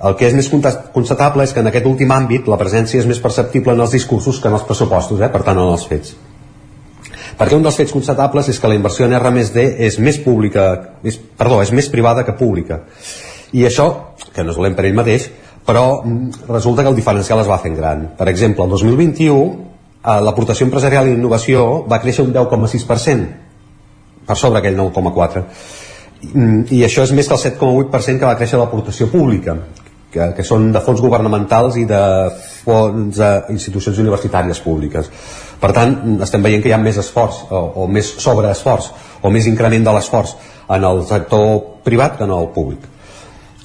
[0.03, 3.21] El que és més constatable és que en aquest últim àmbit la presència és més
[3.23, 5.31] perceptible en els discursos que en els pressupostos, eh?
[5.31, 6.17] per tant en els fets.
[7.39, 10.65] Perquè un dels fets constatables és que la inversió en R+D és més pública,
[11.07, 12.83] és, perdó, és més privada que pública.
[13.55, 13.87] I això,
[14.35, 15.29] que no és dolent per ell mateix,
[15.67, 18.09] però mm, resulta que el diferencial es va fent gran.
[18.19, 19.39] Per exemple, el 2021
[20.03, 23.31] eh, l'aportació empresarial i innovació va créixer un 10,6%
[24.27, 25.45] per sobre aquell 9,4%
[26.33, 29.57] mm, i això és més que el 7,8% que va créixer l'aportació pública
[30.13, 32.03] que, que són de fons governamentals i de
[32.63, 35.11] fons d'institucions universitàries públiques.
[35.63, 38.91] Per tant, estem veient que hi ha més esforç o, o més sobreesforç
[39.23, 40.35] o més increment de l'esforç
[40.73, 42.89] en el sector privat que en el públic.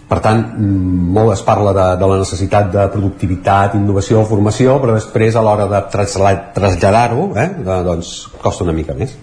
[0.08, 4.96] Per tant, mm, molt es parla de, de la necessitat de productivitat, innovació, formació, però
[4.96, 9.18] després a l'hora de traslladar-ho, eh, doncs costa una mica més.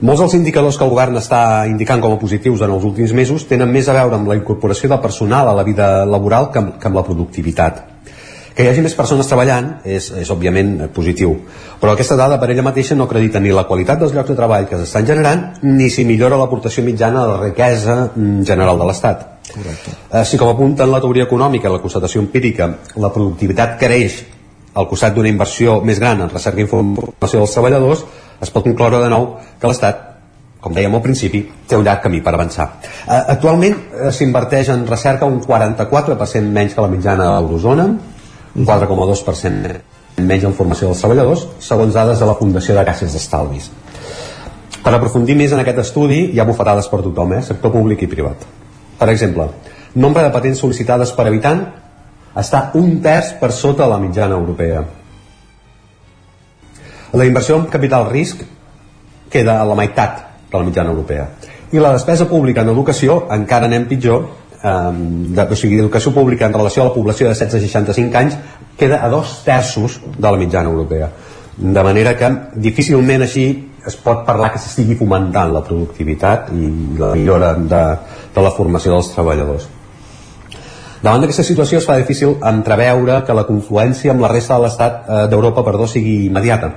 [0.00, 1.40] Molts dels indicadors que el govern està
[1.70, 4.90] indicant com a positius en els últims mesos tenen més a veure amb la incorporació
[4.92, 7.84] de personal a la vida laboral que amb, que amb la productivitat.
[8.56, 11.34] Que hi hagi més persones treballant és, és òbviament positiu,
[11.80, 14.68] però aquesta dada per ella mateixa no acredita ni la qualitat dels llocs de treball
[14.68, 19.26] que s'estan generant ni si millora l'aportació mitjana de la riquesa mm, general de l'Estat
[19.52, 19.92] Correcte.
[20.20, 22.68] Així com apunta en la teoria econòmica la constatació empírica,
[23.00, 24.22] la productivitat creix
[24.76, 28.02] al costat d'una inversió més gran en recerca i informació dels treballadors,
[28.40, 30.06] es pot concloure de nou que l'Estat
[30.66, 32.64] com dèiem al principi, té un llarg camí per avançar.
[33.06, 37.86] Uh, actualment uh, s'inverteix en recerca un 44% menys que la mitjana de l'Eurozona,
[38.56, 39.76] un 4,2%
[40.26, 43.70] menys en formació dels treballadors, segons dades de la Fundació de Caixes d'Estalvis.
[44.82, 47.42] Per aprofundir més en aquest estudi, hi ha bufetades per tothom, eh?
[47.46, 48.42] sector públic i privat.
[48.98, 49.50] Per exemple,
[49.94, 51.66] nombre de patents sol·licitades per habitant
[52.36, 54.82] està un terç per sota la mitjana europea.
[57.16, 58.42] La inversió en capital risc
[59.32, 60.18] queda a la meitat
[60.50, 61.28] de la mitjana europea.
[61.72, 64.26] I la despesa pública en educació encara anem pitjor,
[64.60, 64.72] eh,
[65.38, 68.36] de, o sigui, educació pública en relació a la població de 16 a 65 anys
[68.76, 71.08] queda a dos terços de la mitjana europea.
[71.56, 72.28] De manera que
[72.68, 73.46] difícilment així
[73.86, 76.68] es pot parlar que s'estigui fomentant la productivitat i
[77.00, 77.82] la millora de,
[78.34, 79.70] de la formació dels treballadors.
[81.00, 85.00] Davant d'aquesta situació es fa difícil entreveure que la confluència amb la resta de l'estat
[85.08, 86.72] eh, d'Europa perdó, sigui immediata.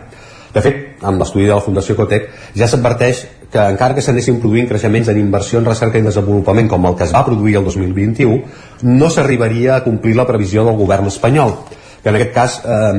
[0.53, 4.69] De fet, amb l'estudi de la Fundació Cotec ja s'adverteix que encara que s'anessin produint
[4.69, 8.39] creixements en inversió en recerca i desenvolupament com el que es va produir el 2021,
[8.85, 11.55] no s'arribaria a complir la previsió del govern espanyol,
[12.03, 12.93] que en aquest cas eh,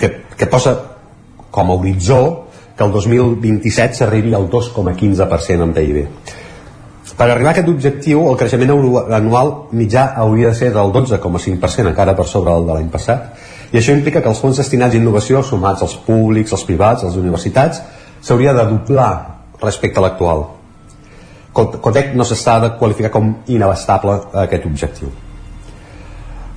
[0.00, 0.76] que, que posa
[1.50, 2.20] com a horitzó
[2.76, 6.04] que el 2027 s'arribi al 2,15% en PIB.
[7.18, 8.70] Per arribar a aquest objectiu, el creixement
[9.16, 13.32] anual mitjà hauria de ser del 12,5%, encara per sobre el de l'any passat,
[13.72, 17.10] i això implica que els fons destinats a innovació, sumats als públics, als privats, a
[17.10, 17.82] les universitats,
[18.20, 19.12] s'hauria de doblar
[19.62, 20.46] respecte a l'actual.
[21.52, 25.10] Cotec no s'està de qualificar com inabastable aquest objectiu.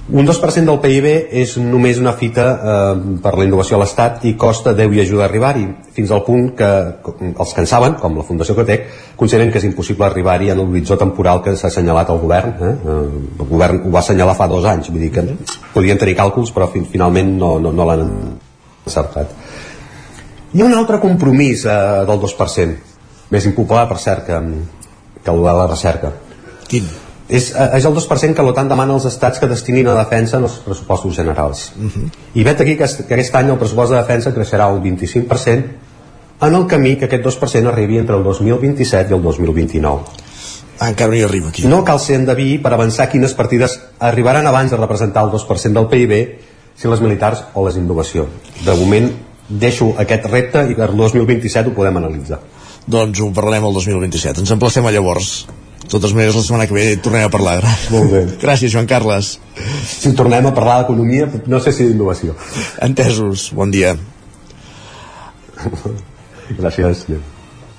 [0.09, 1.05] Un 2% del PIB
[1.39, 5.23] és només una fita eh, per la innovació a l'Estat i costa 10 i ajuda
[5.23, 6.69] a arribar-hi, fins al punt que
[7.29, 8.87] els que en saben, com la Fundació Cotec,
[9.19, 12.55] consideren que és impossible arribar-hi en l'horitzó temporal que s'ha assenyalat al govern.
[12.57, 12.71] Eh?
[13.45, 15.23] El govern ho va assenyalar fa dos anys, vull dir que
[15.75, 19.37] podien tenir càlculs però fin finalment no, no, no l'han encertat.
[20.51, 21.77] Hi ha un altre compromís eh,
[22.09, 22.97] del 2%,
[23.31, 24.41] més impopular per cert que,
[25.21, 26.11] que el de la recerca.
[26.67, 26.89] Quin?
[27.31, 30.43] És, eh, és el 2% que l'OTAN demana als estats que destinin a defensa en
[30.49, 31.71] els pressupostos generals.
[31.77, 32.09] Uh -huh.
[32.35, 35.63] I vet aquí que, que aquest any el pressupost de defensa creixerà un 25%
[36.41, 40.01] en el camí que aquest 2% arribi entre el 2027 i el 2029.
[40.79, 41.67] Ah, encara no hi arriba aquí.
[41.67, 45.87] No cal ser endeví per avançar quines partides arribaran abans de representar el 2% del
[45.87, 46.39] PIB,
[46.75, 48.27] si les militars o les innovació.
[48.65, 49.11] De moment
[49.47, 52.39] deixo aquest repte i per el 2027 ho podem analitzar.
[52.87, 54.41] Doncs ho parlarem el 2027.
[54.41, 55.45] Ens emplacem a llavors.
[55.81, 57.59] De totes maneres, la setmana que ve tornem a parlar.
[57.93, 58.23] Molt bé.
[58.41, 59.35] Gràcies, Joan Carles.
[59.89, 62.37] Si tornem a parlar d'economia, no sé si d'innovació.
[62.85, 63.49] Entesos.
[63.57, 63.97] Bon dia.
[66.57, 67.05] Gràcies.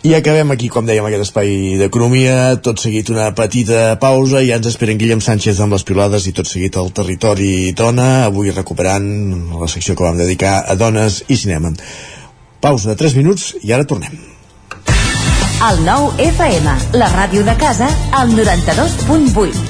[0.02, 4.58] I acabem aquí, com dèiem, aquest espai d'economia, tot seguit una petita pausa, i ja
[4.58, 9.06] ens esperen Guillem Sánchez amb les pilades i tot seguit el territori dona, avui recuperant
[9.60, 11.70] la secció que vam dedicar a dones i cinema.
[12.62, 14.31] Pausa de 3 minuts i ara tornem.
[15.62, 17.86] El nou FM, la ràdio de casa,
[18.18, 19.60] al 92.8.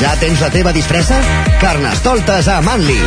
[0.00, 1.20] Ja tens la teva disfressa?
[1.60, 2.98] Carnestoltes a Manli.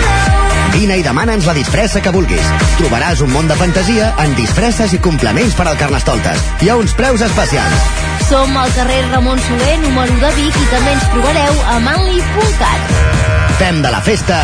[0.72, 2.48] Vine i demana'ns la disfressa que vulguis.
[2.80, 6.40] Trobaràs un món de fantasia en disfresses i complements per al Carnestoltes.
[6.64, 7.92] Hi ha uns preus especials.
[8.30, 13.00] Som al carrer Ramon Soler, número de Vic, i també ens trobareu a manli.cat.
[13.60, 14.40] Fem de la festa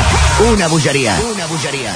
[0.51, 1.15] una bogeria.
[1.31, 1.95] Una bogeria.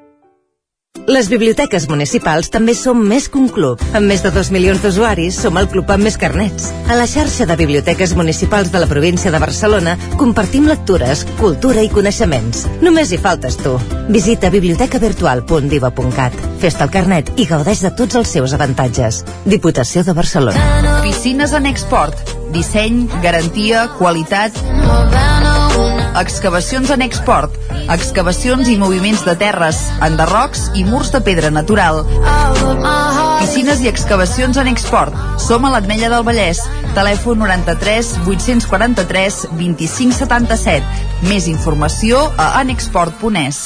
[1.11, 3.81] Les biblioteques municipals també som més que un club.
[3.97, 6.69] Amb més de 2 milions d'usuaris, som el club amb més carnets.
[6.87, 11.89] A la xarxa de biblioteques municipals de la província de Barcelona compartim lectures, cultura i
[11.91, 12.67] coneixements.
[12.85, 13.77] Només hi faltes tu.
[14.11, 16.37] Visita bibliotecavirtual.diva.cat.
[16.61, 19.25] Fes-te el carnet i gaudeix de tots els seus avantatges.
[19.43, 21.01] Diputació de Barcelona.
[21.01, 22.40] Piscines en export.
[22.51, 24.55] Disseny, garantia, qualitat...
[26.19, 27.53] Excavacions en export.
[27.89, 32.03] Excavacions i moviments de terres, enderrocs i murs de pedra natural.
[33.39, 35.15] Piscines i excavacions en export.
[35.39, 36.61] Som a l'Atmella del Vallès.
[36.97, 40.83] Telèfon 93 843 2577.
[41.31, 43.65] Més informació a anexport.es.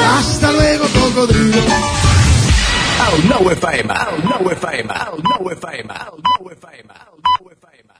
[0.00, 1.58] Hasta luego, cocodrilo.
[3.14, 7.94] El 9 FM, el 9 FM, el 9 FM, el 9 FM, el 9 FM.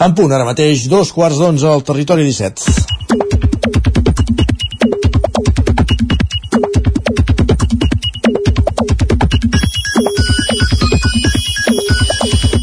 [0.00, 3.37] En punt, ara mateix, dos quarts d'onze al Territori 17.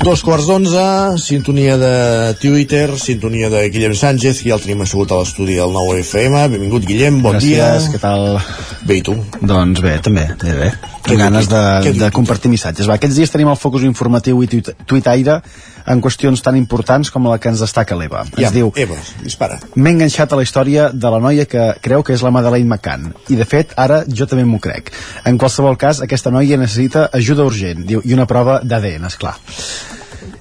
[0.06, 0.82] Dos quarts d'onze,
[1.18, 5.74] sintonia de Twitter, sintonia de Guillem Sánchez, que ja el tenim assegut a l'estudi del
[5.74, 6.44] 9 FM.
[6.54, 7.90] Benvingut, Guillem, bon Gràcies, dia.
[7.90, 8.38] què tal?
[8.86, 9.16] Bé, i tu?
[9.42, 10.68] Doncs bé, també, bé, bé.
[11.08, 11.64] Diu ganes de,
[11.98, 12.86] de compartir missatges.
[12.86, 15.40] Va, aquests dies tenim el focus informatiu i tuit, tuitaire
[15.88, 18.26] en qüestions tan importants com la que ens destaca l'Eva.
[18.36, 19.60] Ja, Ens diu, Eva, dispara.
[19.76, 23.12] M'he enganxat a la història de la noia que creu que és la Madeleine McCann.
[23.30, 24.92] I, de fet, ara jo també m'ho crec.
[25.26, 29.38] En qualsevol cas, aquesta noia necessita ajuda urgent, diu, i una prova d'ADN, esclar.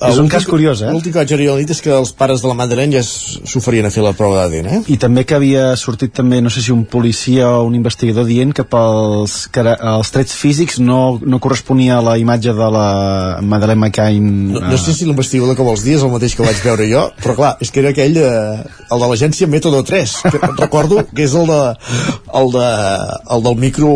[0.01, 0.91] És un cas curiós, eh?
[0.93, 3.93] L'últim que vaig la nit és que els pares de la Madeleine ja s'oferien a
[3.95, 4.81] fer la prova d'ADN, eh?
[4.93, 8.53] I també que havia sortit també, no sé si un policia o un investigador dient
[8.55, 12.89] que pels que els trets físics no, no corresponia a la imatge de la
[13.43, 14.31] Madeleine McCain.
[14.55, 17.05] No, no sé si l'investigador que vols dir és el mateix que vaig veure jo,
[17.23, 21.27] però clar, és que era aquell, eh, el de l'agència Método 3, que recordo que
[21.27, 21.61] és el de,
[22.41, 22.69] el de,
[23.37, 23.91] el del micro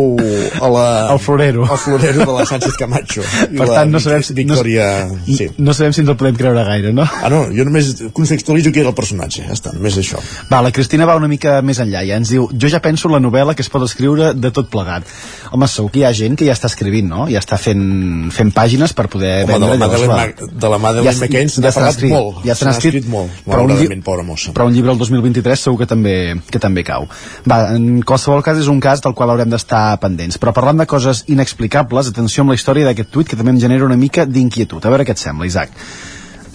[0.61, 0.85] a la...
[1.13, 1.63] El florero.
[1.69, 3.23] El florero de la Sánchez Camacho.
[3.57, 4.89] Per tant, no sabem si- Victoria...
[5.09, 5.49] no, sí.
[5.57, 7.03] no sabem si ens el podem creure gaire, no?
[7.03, 10.19] Ah, no, jo només contextualitzo qui era el personatge, ja està, només això.
[10.51, 13.13] Va, la Cristina va una mica més enllà i ens diu jo ja penso en
[13.15, 15.03] la novel·la que es pot escriure de tot plegat.
[15.51, 17.25] Home, segur que hi ha gent que ja està escrivint, no?
[17.31, 19.87] Ja està fent, fent pàgines per poder Home, de la vendre.
[19.87, 20.45] llavors, Madeleine, va.
[20.49, 22.43] Mac- de la Madeleine s- McCain se n'ha ja parlat escrit, molt.
[22.45, 24.51] Ja se n'ha escrit, molt, però un, pobra mossa.
[24.53, 27.07] però un llibre el 2023 segur que també, que també cau.
[27.49, 30.37] Va, en qualsevol cas és un cas del qual haurem d'estar pendents.
[30.39, 33.85] Però parlant de coses inexplicables, atenció amb la història d'aquest tuit que també em genera
[33.85, 34.83] una mica d'inquietud.
[34.85, 35.71] A veure què et sembla, Isaac.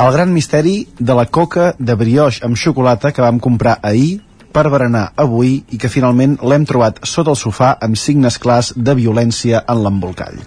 [0.05, 4.20] El gran misteri de la coca de brioix amb xocolata que vam comprar ahir
[4.55, 8.94] per berenar avui i que finalment l'hem trobat sota el sofà amb signes clars de
[8.98, 10.38] violència en l'embolcall.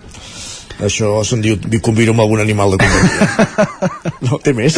[0.84, 3.70] Això se'n diu convido amb algun animal de companyia.
[4.28, 4.78] no, té més?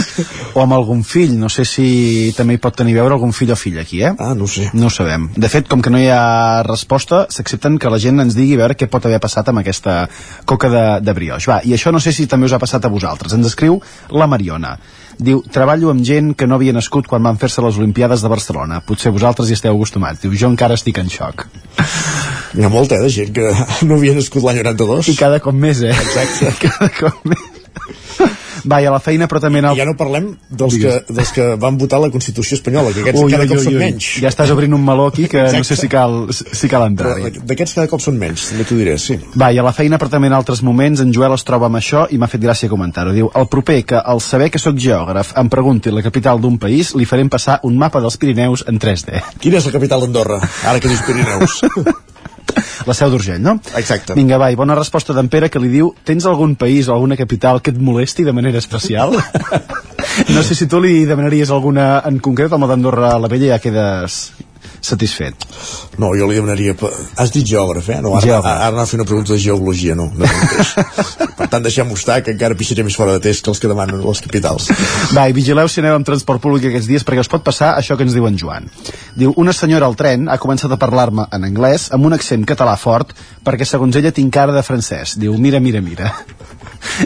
[0.55, 1.87] O amb algun fill, no sé si
[2.37, 4.13] també hi pot tenir veure algun fill o filla aquí, eh?
[4.15, 4.69] Ah, no sé.
[4.73, 5.27] No ho sabem.
[5.35, 8.63] De fet, com que no hi ha resposta, s'accepten que la gent ens digui a
[8.63, 9.99] veure què pot haver passat amb aquesta
[10.47, 11.49] coca de, de brioix.
[11.51, 13.35] Va, i això no sé si també us ha passat a vosaltres.
[13.35, 13.81] Ens escriu
[14.15, 14.77] la Mariona.
[15.19, 18.79] Diu, treballo amb gent que no havia nascut quan van fer-se les Olimpiades de Barcelona.
[18.87, 20.21] Potser vosaltres hi esteu acostumats.
[20.23, 21.43] Diu, jo encara estic en xoc.
[22.55, 23.51] N'hi ha molta, eh, de gent que
[23.89, 25.11] no havia nascut l'any 92.
[25.11, 25.91] I cada cop més, eh?
[25.91, 26.53] Exacte.
[26.65, 28.37] cada cop més.
[28.65, 29.61] Va, i a la feina, però també...
[29.63, 33.21] I ja no parlem dels que, dels que van votar la Constitució espanyola, que aquests
[33.21, 33.79] Ui, cada ui, cop ui, són ui.
[33.83, 34.09] menys.
[34.23, 35.81] Ja estàs obrint un meló aquí que no sé Exacte.
[35.81, 37.15] si cal, si cal entrar.
[37.39, 39.19] D'aquests cada cop són menys, també t'ho diré, sí.
[39.39, 41.79] Va, i a la feina, però també en altres moments, en Joel es troba amb
[41.79, 43.13] això i m'ha fet gràcia comentar-ho.
[43.15, 46.93] Diu, el proper que al saber que sóc geògraf em pregunti la capital d'un país,
[46.95, 49.23] li farem passar un mapa dels Pirineus en 3D.
[49.39, 51.61] Quina és la capital d'Andorra, ara que dius Pirineus?
[52.87, 53.57] La seu d'Urgell, no?
[53.77, 54.15] Exacte.
[54.17, 57.17] Vinga, va, i bona resposta d'en Pere que li diu tens algun país o alguna
[57.19, 59.13] capital que et molesti de manera especial?
[60.35, 64.21] no sé si tu li demanaries alguna en concret, home d'Andorra la Vella ja quedes
[64.81, 65.45] satisfet.
[65.99, 66.75] No, jo li demanaria...
[67.19, 67.99] Has dit geògraf, eh?
[68.03, 68.49] No, ara, Geògraf.
[68.49, 70.09] ara anava a fer una pregunta de geologia, no.
[70.15, 70.29] no
[71.39, 74.01] per tant, deixem-ho estar, que encara pixaré més fora de test que els que demanen
[74.03, 74.69] les capitals.
[75.15, 77.97] Va, i vigileu si aneu amb transport públic aquests dies perquè us pot passar això
[77.99, 78.69] que ens diu en Joan.
[79.19, 82.77] Diu, una senyora al tren ha començat a parlar-me en anglès amb un accent català
[82.79, 83.15] fort
[83.45, 85.17] perquè segons ella tinc cara de francès.
[85.19, 86.13] Diu, mira, mira, mira.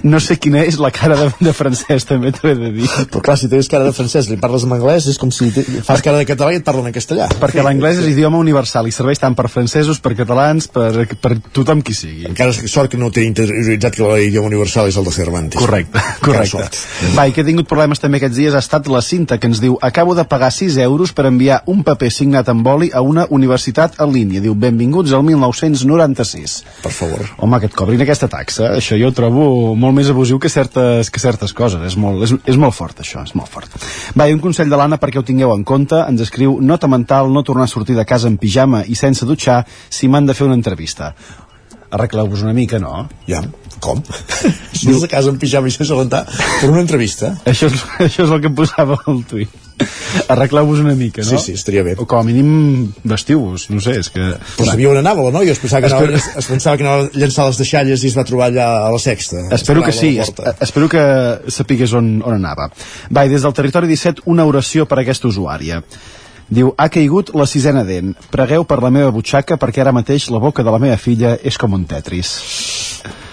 [0.03, 2.89] No sé quina és la cara de, de francès, també t'ho he de dir.
[3.11, 5.49] Però clar, si tens cara de francès li parles en anglès, és com si
[5.85, 7.29] fas cara de català i et parlen en castellà.
[7.41, 11.83] Perquè l'anglès és idioma universal i serveix tant per francesos, per catalans, per, per tothom
[11.85, 12.27] qui sigui.
[12.29, 15.61] Encara és sort que no té interioritzat que l'idioma universal és el de Cervantes.
[15.61, 16.63] Correcte, correcte.
[17.17, 19.61] Va, i que he tingut problemes també aquests dies ha estat la cinta que ens
[19.63, 23.27] diu acabo de pagar 6 euros per enviar un paper signat amb boli a una
[23.29, 24.41] universitat en línia.
[24.43, 26.57] Diu, benvinguts al 1996.
[26.83, 27.25] Per favor.
[27.37, 29.43] Home, que et cobrin aquesta taxa, això jo ho trobo
[29.79, 31.81] molt més abusiu que certes, que certes coses.
[31.87, 33.77] És molt, és, és molt fort, això, és molt fort.
[34.17, 35.99] Va, i un consell de l'Anna perquè ho tingueu en compte.
[36.03, 39.63] Ens escriu, nota mental, no tornar a sortir de casa en pijama i sense dutxar
[39.89, 41.13] si m'han de fer una entrevista
[41.93, 43.07] arregleu-vos una mica, no?
[43.29, 43.43] Ja,
[43.79, 44.01] com?
[44.81, 47.35] Dius de casa en pijama i sense rentar per una entrevista?
[47.45, 49.62] Això és, això és el que posava al tuit.
[50.33, 51.29] Arregleu-vos una mica, no?
[51.29, 51.95] Sí, sí, estaria bé.
[51.99, 54.31] O com a mínim vestiu-vos, no sé, és que...
[54.57, 55.43] Però sabia on anava, no?
[55.45, 58.11] Jo es pensava que, anava, es, es pensava que anava a llençar les deixalles i
[58.11, 59.45] es va trobar allà a la sexta.
[59.55, 60.33] Espero que sí, es,
[60.63, 61.03] espero que
[61.53, 62.69] sapigués on, on anava.
[63.13, 65.83] Va, des del territori 17, una oració per a aquesta usuària.
[66.53, 68.11] Diu, ha caigut la sisena dent.
[68.33, 71.57] Pregueu per la meva butxaca perquè ara mateix la boca de la meva filla és
[71.57, 72.33] com un tetris.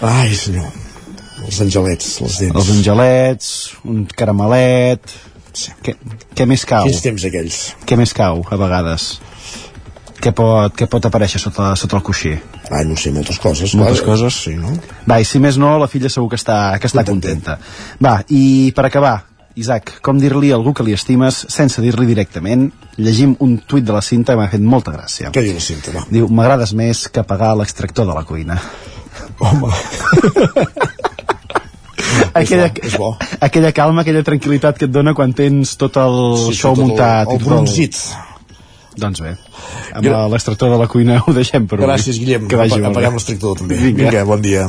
[0.00, 0.70] Ai, senyor.
[1.44, 2.56] Els angelets, les dents.
[2.56, 3.50] Els angelets,
[3.88, 5.18] un caramelet...
[5.56, 5.72] Sí.
[5.84, 5.96] Què,
[6.36, 6.86] què més cau?
[6.88, 7.60] Quins temps aquells?
[7.86, 9.12] Què més cau, a vegades?
[10.20, 12.34] Què pot, què pot aparèixer sota, sota el coixí?
[12.68, 13.72] Ai, no sé, moltes coses.
[13.78, 14.12] Moltes clar.
[14.12, 14.36] coses?
[14.44, 14.74] Sí, no?
[15.08, 17.56] Va, i si més no, la filla segur que està, que està contenta.
[18.04, 18.42] Va, i
[18.76, 19.14] per acabar,
[19.60, 22.68] Isaac, com dir-li a algú que li estimes sense dir-li directament?
[23.00, 25.32] Llegim un tuit de la cinta que m'ha fet molta gràcia.
[25.34, 26.04] Què diu la cinta, va?
[26.12, 28.60] Diu, m'agrades més que pagar l'extractor de la cuina.
[29.40, 29.72] Home.
[32.34, 33.16] aquella, és bo, és bo.
[33.40, 36.18] aquella calma, aquella tranquil·litat que et dona quan tens tot el
[36.48, 37.28] Sí, show tot el- muntat.
[37.28, 37.96] el i tot bronzit.
[39.00, 39.36] Doncs bé,
[39.94, 41.86] amb Gra l'extractor de la cuina ho deixem per avui.
[41.88, 42.48] Gràcies, Guillem.
[42.48, 43.00] Que vagi Apa- molt bé.
[43.00, 43.76] Apaguem l'extractor, també.
[43.76, 44.10] Vinga.
[44.10, 44.66] Vinga, bon dia.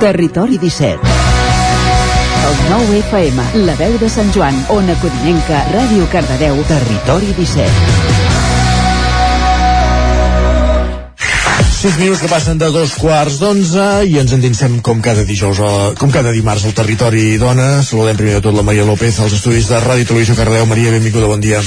[0.00, 0.98] Territori 17
[2.50, 8.19] El 9 FM, la veu de Sant Joan, Ona Codinenca, Ràdio Cardedeu, Territori 17
[11.80, 15.70] 6 minuts que passen de dos quarts d'onze i ens endinsem com cada dijous, a,
[15.96, 17.70] com cada dimarts al territori dona.
[17.80, 20.68] Saludem primer de tot la Maria López als estudis de Ràdio Televisió Cardeu.
[20.68, 21.64] Maria, benvinguda, bon dia.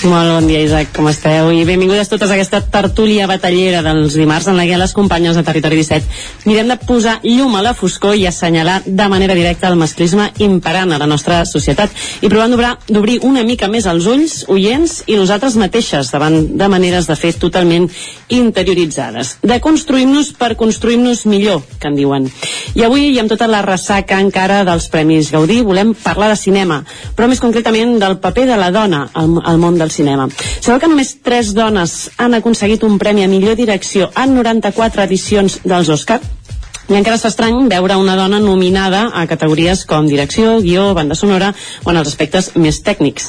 [0.00, 1.50] Molt bon dia, Isaac, com esteu?
[1.52, 5.42] I benvingudes totes a aquesta tertúlia batallera dels dimarts en la que les companyes de
[5.44, 9.76] Territori 17 mirem de posar llum a la foscor i assenyalar de manera directa el
[9.76, 11.92] masclisme imperant a la nostra societat
[12.24, 12.56] i provant
[12.88, 17.34] d'obrir una mica més els ulls, oients i nosaltres mateixes davant de maneres de fer
[17.36, 17.90] totalment
[18.32, 19.36] interioritzades.
[19.44, 22.30] De construir-nos per construir-nos millor, que en diuen.
[22.72, 26.80] I avui, i amb tota la ressaca encara dels Premis Gaudí, volem parlar de cinema,
[27.18, 30.28] però més concretament del paper de la dona al, al món del cinema.
[30.60, 35.60] Sabeu que només tres dones han aconseguit un premi a millor direcció en 94 edicions
[35.64, 36.20] dels Oscar?
[36.90, 41.52] I encara és estrany veure una dona nominada a categories com direcció, guió, banda sonora
[41.84, 43.28] o en els aspectes més tècnics.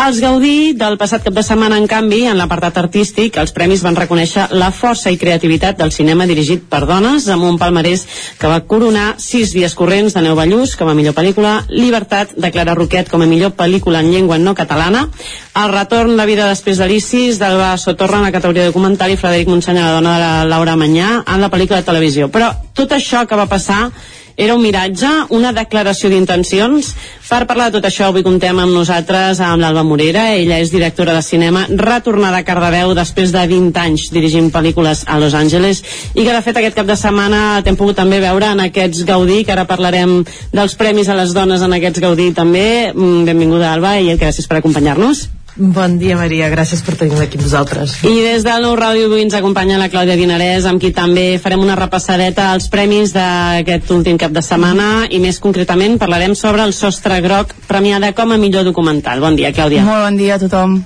[0.00, 3.98] Els Gaudí del passat cap de setmana, en canvi, en l'apartat artístic, els premis van
[4.00, 8.06] reconèixer la força i creativitat del cinema dirigit per dones amb un palmarès
[8.40, 12.52] que va coronar sis dies corrents de Neu Ballús com a millor pel·lícula, Libertat de
[12.54, 15.10] Clara Roquet com a millor pel·lícula en llengua no catalana,
[15.52, 19.76] El retorn de vida després d'Alicis d'Alba Sotorra en la categoria documental i Frederic Montseny,
[19.76, 22.30] la dona de la Laura Manyà en la pel·lícula de televisió.
[22.32, 23.90] Però tot això que va passar
[24.36, 26.92] era un miratge, una declaració d'intencions.
[27.28, 30.30] Per parlar de tot això, avui contem amb nosaltres amb l'Alba Morera.
[30.36, 35.18] Ella és directora de cinema, retornada a Cardedeu després de 20 anys dirigint pel·lícules a
[35.20, 35.82] Los Angeles
[36.14, 39.42] i que de fet aquest cap de setmana t'hem pogut també veure en aquests Gaudí,
[39.44, 40.22] que ara parlarem
[40.52, 42.92] dels premis a les dones en aquests Gaudí també.
[42.94, 45.28] Mm, Benvinguda, Alba, i gràcies per acompanyar-nos.
[45.54, 46.48] Bon dia, Maria.
[46.48, 47.98] Gràcies per tenir-me aquí amb vosaltres.
[48.08, 51.60] I des del nou ràdio avui ens acompanya la Clàudia Dinarès, amb qui també farem
[51.60, 56.72] una repassadeta als premis d'aquest últim cap de setmana i més concretament parlarem sobre el
[56.72, 59.20] sostre groc premiada com a millor documental.
[59.20, 59.84] Bon dia, Clàudia.
[59.84, 60.80] Molt bon dia a tothom.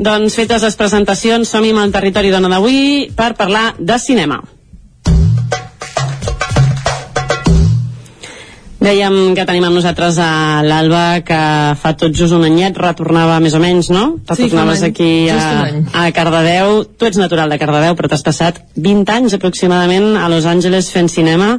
[0.00, 4.40] Doncs fetes les presentacions, som-hi amb el territori dona d'avui per parlar de cinema.
[8.80, 11.40] Dèiem que tenim amb nosaltres a l'Alba, que
[11.76, 14.04] fa tot just un anyet retornava més o menys, no?
[14.24, 14.94] Sí, Retornaves any.
[14.94, 15.40] aquí a,
[16.00, 16.86] a Cardedeu.
[16.96, 21.12] Tu ets natural de Cardedeu, però t'has passat 20 anys aproximadament a Los Angeles fent
[21.12, 21.58] cinema.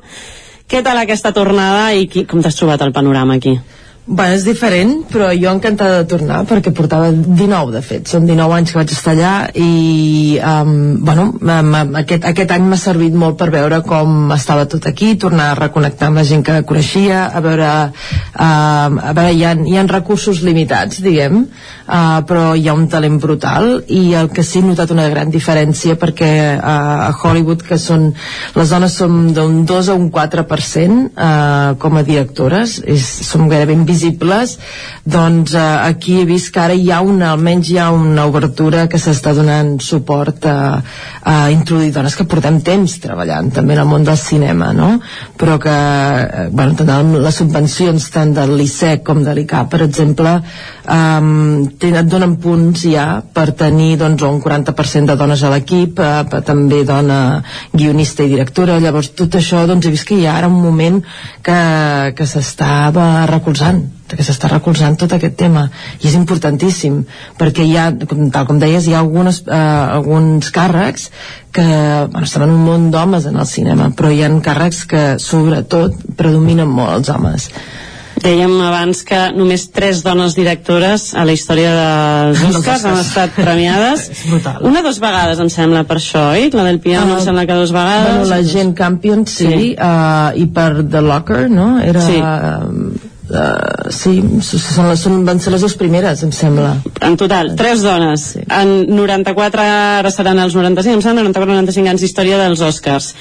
[0.72, 3.54] Què tal aquesta tornada i qui, com t'has trobat el panorama aquí?
[4.04, 8.08] Bueno, és diferent, però jo encantada de tornar perquè portava 19, de fet.
[8.10, 10.72] Són 19 anys que vaig estar allà i, um,
[11.06, 15.52] bueno, um, aquest, aquest any m'ha servit molt per veure com estava tot aquí, tornar
[15.52, 17.68] a reconnectar amb la gent que coneixia, a veure,
[18.34, 21.46] um, a veure hi ha, hi ha recursos limitats, diguem,
[21.86, 25.30] uh, però hi ha un talent brutal i el que sí he notat una gran
[25.30, 28.10] diferència perquè uh, a Hollywood, que són
[28.58, 33.78] les dones som d'un 2 a un 4% uh, com a directores, és, som gairebé
[33.92, 34.58] invisibles
[35.04, 35.60] doncs eh,
[35.92, 39.34] aquí he vist que ara hi ha una, almenys hi ha una obertura que s'està
[39.38, 40.58] donant suport a,
[41.24, 44.94] a introduir dones que portem temps treballant també en el món del cinema no?
[45.38, 50.40] però que eh, bueno, les subvencions tant de l'ICEC com de l'ICA per exemple
[50.90, 56.42] um, et donen punts ja per tenir doncs, un 40% de dones a l'equip eh,
[56.48, 57.42] també dona
[57.74, 58.80] guionista i directora.
[58.82, 61.02] Llavors tot això doncs he vist que hi ha ara un moment
[61.44, 61.60] que,
[62.18, 65.62] que s'estava recolzant que s'està recolzant tot aquest tema.
[66.02, 66.98] I és importantíssim
[67.40, 69.60] perquè hi ha, tal com deies, hi ha algunes, eh,
[69.96, 71.08] alguns càrrecs
[71.56, 75.06] que bueno, estan en un món d'homes en el cinema però hi ha càrrecs que
[75.20, 77.50] sobretot predominen molt els homes
[78.22, 84.10] Dèiem abans que només tres dones directores a la història dels Oscars han estat premiades.
[84.70, 86.50] Una dos vegades, em sembla, per això, oi?
[86.54, 88.12] La del piano, uh, em sembla que dos vegades.
[88.12, 89.72] Bueno, la gent Campion, sí, sí.
[89.78, 91.74] Uh, i per The Locker, no?
[91.84, 92.06] Era...
[92.08, 92.20] Sí.
[92.22, 96.74] Uh, Uh, sí, són, són, van ser les dues primeres, em sembla.
[97.08, 98.26] En total, tres dones.
[98.34, 98.42] Sí.
[98.52, 99.64] En 94,
[100.02, 103.14] ara seran els 95, em sembla, 94-95 anys d'història dels Oscars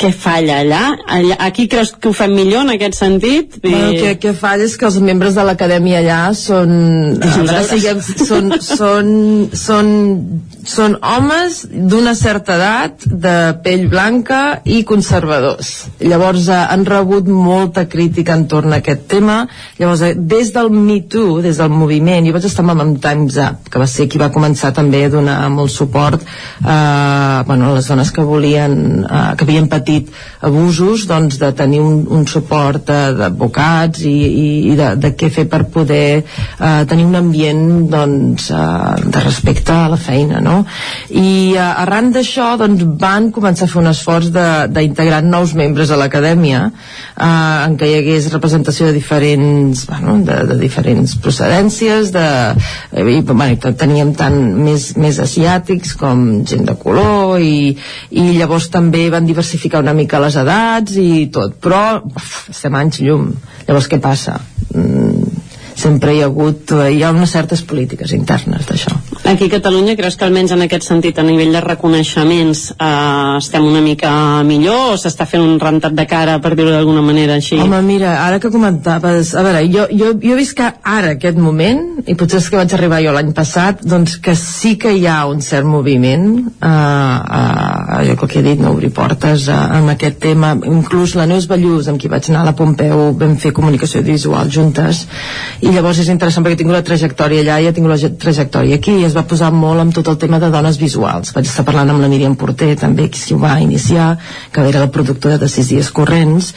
[0.00, 0.84] què falla allà?
[1.04, 1.36] allà?
[1.44, 3.58] Aquí creus que ho fem millor en aquest sentit?
[3.60, 3.68] I...
[3.68, 6.72] Bueno, que, que falla és que els membres de l'acadèmia allà són,
[7.20, 9.10] veure, siguem, són, són,
[9.56, 9.90] són,
[10.64, 15.72] són homes d'una certa edat, de pell blanca i conservadors.
[16.00, 19.42] Llavors eh, han rebut molta crítica entorn a aquest tema.
[19.78, 23.36] Llavors, eh, des del Me Too, des del moviment, jo vaig estar amb el Time's
[23.44, 27.76] Up, que va ser qui va començar també a donar molt suport eh, bueno, a
[27.76, 30.10] les dones que volien, eh, que havien patit patit
[30.40, 35.46] abusos doncs, de tenir un, un suport d'advocats i, i, i de, de què fer
[35.50, 40.62] per poder eh, tenir un ambient doncs, eh, de respecte a la feina no?
[41.10, 45.98] i eh, arran d'això doncs, van començar a fer un esforç d'integrar nous membres a
[46.00, 52.26] l'acadèmia eh, en què hi hagués representació de diferents bueno, de, de diferents procedències de,
[52.96, 57.76] i, bueno, teníem tant més, més asiàtics com gent de color i,
[58.16, 63.00] i llavors també van diversificar una mica les edats i tot, però uf, estem anys
[63.04, 63.30] llum.
[63.66, 64.38] Llavors què passa?
[64.74, 65.40] Mm,
[65.80, 68.96] sempre hi ha hagut, hi ha unes certes polítiques internes d'això.
[69.30, 73.62] Aquí a Catalunya creus que almenys en aquest sentit a nivell de reconeixements eh, estem
[73.62, 74.10] una mica
[74.42, 77.60] millor o s'està fent un rentat de cara per dir-ho d'alguna manera així?
[77.62, 81.38] Home, mira, ara que comentaves a veure, jo, jo, jo he vist que ara aquest
[81.38, 85.06] moment, i potser és que vaig arribar jo l'any passat doncs que sí que hi
[85.06, 89.94] ha un cert moviment eh, eh, jo que he dit, no obrir portes eh, amb
[89.94, 93.54] aquest tema, inclús la Neus Ballús amb qui vaig anar a la Pompeu vam fer
[93.54, 95.04] comunicació visual juntes
[95.62, 98.82] i llavors és interessant perquè he tingut la trajectòria allà i he tingut la trajectòria
[98.82, 101.32] aquí i es va posar molt amb tot el tema de dones visuals.
[101.36, 104.12] Vaig estar parlant amb la Míriam Porter, també, qui s'hi va iniciar,
[104.52, 106.52] que era la productora de Sis Dies Corrents.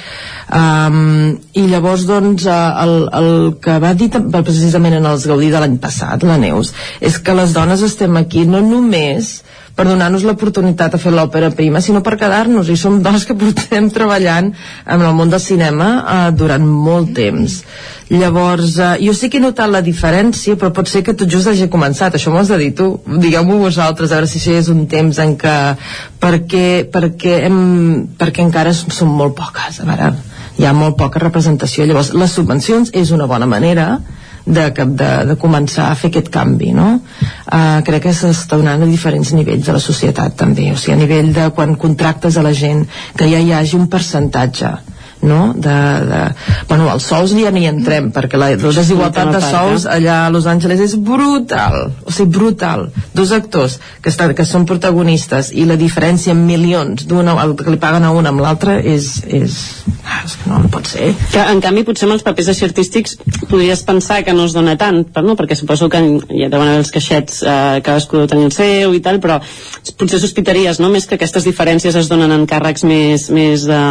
[0.53, 3.31] Um, I llavors, doncs, eh, el, el
[3.63, 7.55] que va dir precisament en els Gaudí de l'any passat, la Neus, és que les
[7.55, 9.39] dones estem aquí no només
[9.73, 13.89] per donar-nos l'oportunitat de fer l'òpera prima, sinó per quedar-nos, i som dones que portem
[13.93, 17.61] treballant en el món del cinema eh, durant molt temps.
[18.09, 21.47] Llavors, eh, jo sí que he notat la diferència, però pot ser que tot just
[21.47, 24.69] hagi començat, això m'ho has de dir tu, digueu-m'ho vosaltres, a veure si això és
[24.73, 25.55] un temps en què,
[26.19, 27.61] perquè, perquè, hem,
[28.19, 30.11] perquè encara som molt poques, a veure,
[30.59, 33.97] hi ha molt poca representació, llavors les subvencions és una bona manera,
[34.45, 36.87] de, de, de començar a fer aquest canvi no?
[36.99, 40.67] uh, crec que s'està donant a diferents nivells de la societat també.
[40.73, 42.83] O sigui, a nivell de quan contractes a la gent
[43.15, 44.73] que ja hi hagi un percentatge
[45.23, 45.53] no?
[45.55, 45.75] De,
[46.09, 46.21] de...
[46.69, 50.47] Bueno, els sous ja n'hi entrem, perquè la, la desigualtat de sous allà a Los
[50.49, 52.89] Angeles és brutal, o sigui, brutal.
[53.15, 57.81] Dos actors que, estan, que són protagonistes i la diferència en milions d'una, que li
[57.81, 59.57] paguen a un amb l'altre és, és,
[60.03, 61.13] ah, és no, no pot ser.
[61.31, 63.17] Que, en canvi, potser amb els papers així artístics
[63.49, 65.37] podries pensar que no es dona tant, però no?
[65.39, 69.01] perquè suposo que ja deuen haver els caixets, eh, cadascú deu tenir el seu i
[69.03, 69.39] tal, però
[69.99, 73.81] potser sospitaries, no?, més que aquestes diferències es donen en càrrecs més, més de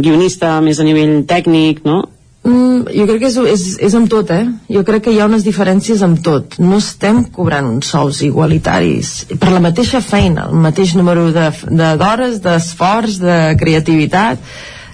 [0.00, 2.04] guionista, més a nivell tècnic, no?
[2.40, 4.46] Mm, jo crec que és, és, és amb tot, eh?
[4.72, 6.56] Jo crec que hi ha unes diferències amb tot.
[6.62, 12.44] No estem cobrant uns sous igualitaris per la mateixa feina, el mateix número d'hores, de,
[12.46, 14.40] d'esforç, de creativitat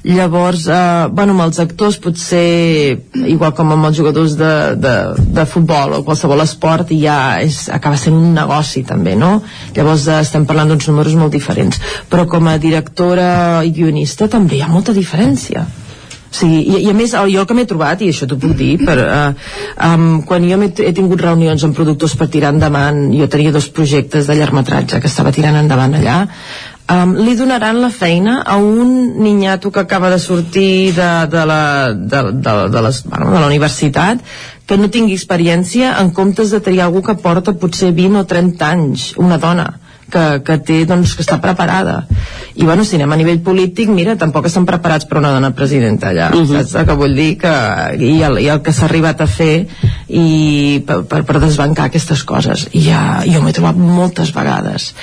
[0.07, 4.95] llavors eh, bueno, amb els actors potser igual com amb els jugadors de, de,
[5.39, 9.41] de futbol o qualsevol esport ja és, acaba sent un negoci també no?
[9.77, 11.81] llavors eh, estem parlant d'uns números molt diferents
[12.11, 15.67] però com a directora i guionista també hi ha molta diferència
[16.37, 18.75] Sí, i, i a més jo el que m'he trobat i això t'ho puc dir
[18.83, 19.53] per, uh,
[19.87, 23.71] um, quan jo he, he tingut reunions amb productors per tirar endavant jo tenia dos
[23.73, 26.19] projectes de llargmetratge que estava tirant endavant allà
[26.89, 31.93] um, li donaran la feina a un niñato que acaba de sortir de, de, la,
[31.93, 34.23] de, de, de, les, bueno, de la universitat
[34.67, 38.71] que no tingui experiència en comptes de triar algú que porta potser 20 o 30
[38.71, 39.69] anys una dona
[40.11, 42.05] que, que té, doncs, que està preparada
[42.55, 46.13] i bueno, si anem a nivell polític mira, tampoc estan preparats per una dona presidenta
[46.13, 46.63] allà, uh -huh.
[46.63, 46.87] saps?
[46.87, 47.55] que vull dir que
[47.99, 49.67] i el, i el que s'ha arribat a fer
[50.09, 54.95] i per, per, per desbancar aquestes coses i ja, jo m'he trobat moltes vegades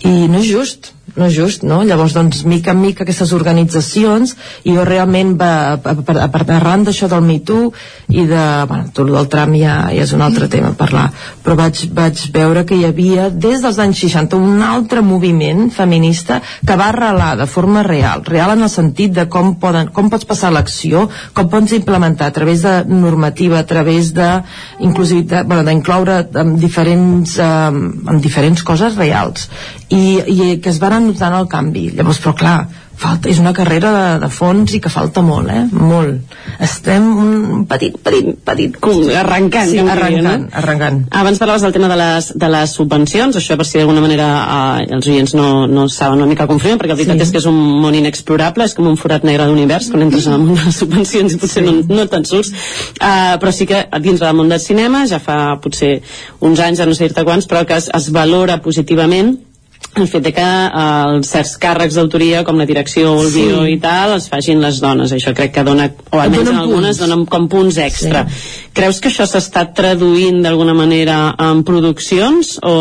[0.00, 1.80] i no és just no és just, no?
[1.86, 4.34] Llavors, doncs, mica en mica aquestes organitzacions,
[4.64, 7.70] i jo realment, va, a, a, a, arran d'això del Me Too
[8.10, 11.08] i de, bueno, tot el del tram ja, ja és un altre tema a parlar,
[11.44, 16.40] però vaig, vaig veure que hi havia, des dels anys 60, un altre moviment feminista
[16.66, 20.28] que va arrelar de forma real, real en el sentit de com, poden, com pots
[20.28, 24.30] passar l'acció, com pots implementar a través de normativa, a través de
[24.80, 27.46] inclusivitat, bueno, d'incloure en diferents, eh,
[28.14, 29.48] en diferents coses reals
[29.90, 32.58] i, i que es van notant el canvi llavors però clar
[33.00, 35.62] falta, és una carrera de, de fons i que falta molt, eh?
[35.72, 36.34] Molt.
[36.62, 38.76] Estem un petit, petit, petit...
[38.82, 39.70] Com, arrencant.
[39.70, 40.52] Sí, arrencant, no?
[40.60, 41.00] arrencant.
[41.22, 44.88] Abans parlaves del tema de les, de les subvencions, això per si d'alguna manera eh,
[44.98, 47.28] els oients no, no saben una mica com funciona, perquè la veritat sí.
[47.28, 50.36] és que és un món inexplorable, és com un forat negre d'univers, quan entres en
[50.36, 51.68] el món de les subvencions i potser sí.
[51.68, 52.52] no, no te'n surts.
[53.00, 56.00] Uh, però sí que dins del món del cinema, ja fa potser
[56.44, 59.38] uns anys, ja no sé dir-te quants, però que es, es valora positivament
[59.96, 63.46] el fet de que eh, certs càrrecs d'autoria com la direcció o el sí.
[63.72, 67.00] i tal els facin les dones, això crec que dona o almenys en algunes punts.
[67.02, 68.70] donen com punts extra sí.
[68.76, 72.74] creus que això s'està traduint d'alguna manera en produccions o,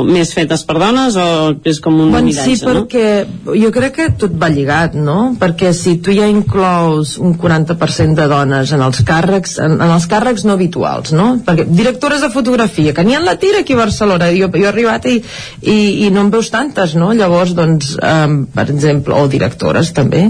[0.00, 1.28] o més fetes per dones o
[1.68, 3.04] és com un bueno, miratge, sí, perquè
[3.52, 5.34] jo crec que tot va lligat no?
[5.40, 10.08] perquè si tu ja inclous un 40% de dones en els càrrecs en, en els
[10.08, 11.28] càrrecs no habituals no?
[11.44, 14.72] perquè directores de fotografia que n'hi ha la tira aquí a Barcelona jo, jo he
[14.72, 15.20] arribat i,
[15.60, 17.10] i, i no em veus tantes, no?
[17.16, 20.28] Llavors, doncs, um, per exemple, o directores també,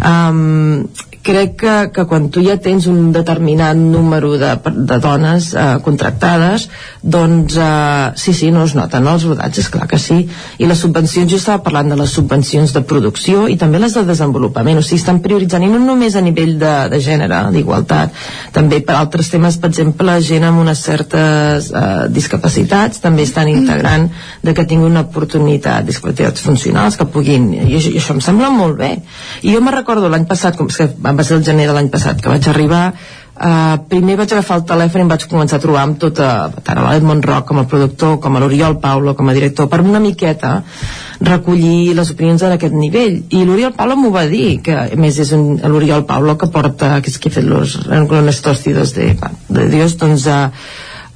[0.00, 0.88] um,
[1.22, 4.54] crec que, que quan tu ja tens un determinat número de,
[4.88, 6.68] de dones eh, contractades
[7.02, 10.22] doncs eh, sí, sí, no es noten no, els rodatges, clar que sí.
[10.58, 14.04] I les subvencions, jo estava parlant de les subvencions de producció i també les de
[14.08, 14.80] desenvolupament.
[14.80, 18.16] O sigui, estan prioritzant, i no només a nivell de, de gènere, d'igualtat.
[18.56, 24.08] També per altres temes, per exemple, gent amb unes certes eh, discapacitats també estan integrant
[24.44, 28.76] de que tinguin una oportunitat, discapacitats funcionals que puguin, i i això em sembla molt
[28.78, 28.90] bé.
[29.42, 32.20] I jo me recordo l'any passat com que va ser el gener de l'any passat
[32.20, 32.84] que vaig arribar.
[33.40, 36.26] Uh, primer vaig agafar el telèfon i em vaig començar a trobar amb tota,
[36.60, 40.02] tant l'Edmond Rock com a productor, com a l'Oriol Paulo com a director, per una
[40.02, 40.58] miqueta
[41.24, 43.16] recollir les opinions en aquest nivell.
[43.32, 47.08] I l'Oriol Paulo m'ho va dir que a més és l'Oriol Paulo que porta que
[47.08, 49.14] és que ha fet los, los torcidos de,
[49.48, 50.50] de Dios doncs uh,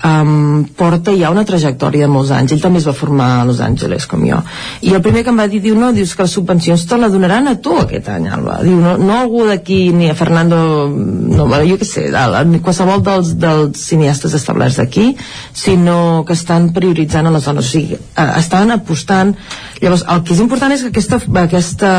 [0.04, 2.52] um, porta ja una trajectòria de molts anys.
[2.54, 4.40] Ell també es va formar a Los Angeles com jo.
[4.84, 7.08] I el primer que em va dir, diu, no, dius que les subvencions te la
[7.12, 8.60] donaran a tu aquest any Alba.
[8.66, 10.58] Diu, no, no algú d'aquí ni a Fernando
[10.88, 15.12] no, jo què sé a, a qualsevol dels, dels cineastes establerts d'aquí
[15.54, 19.34] sinó que estan prioritzant a les dones o sigui, estan apostant.
[19.80, 21.94] Llavors el que és important és que aquesta, aquesta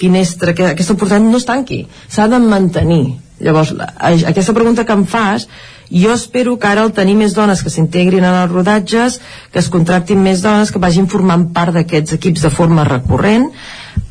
[0.00, 1.86] finestra, que aquesta oportunitat no es tanqui.
[2.12, 5.48] S'ha de mantenir llavors aquesta pregunta que em fas
[5.90, 9.20] jo espero que ara al tenir més dones que s'integrin en els rodatges
[9.52, 13.48] que es contractin més dones que vagin formant part d'aquests equips de forma recurrent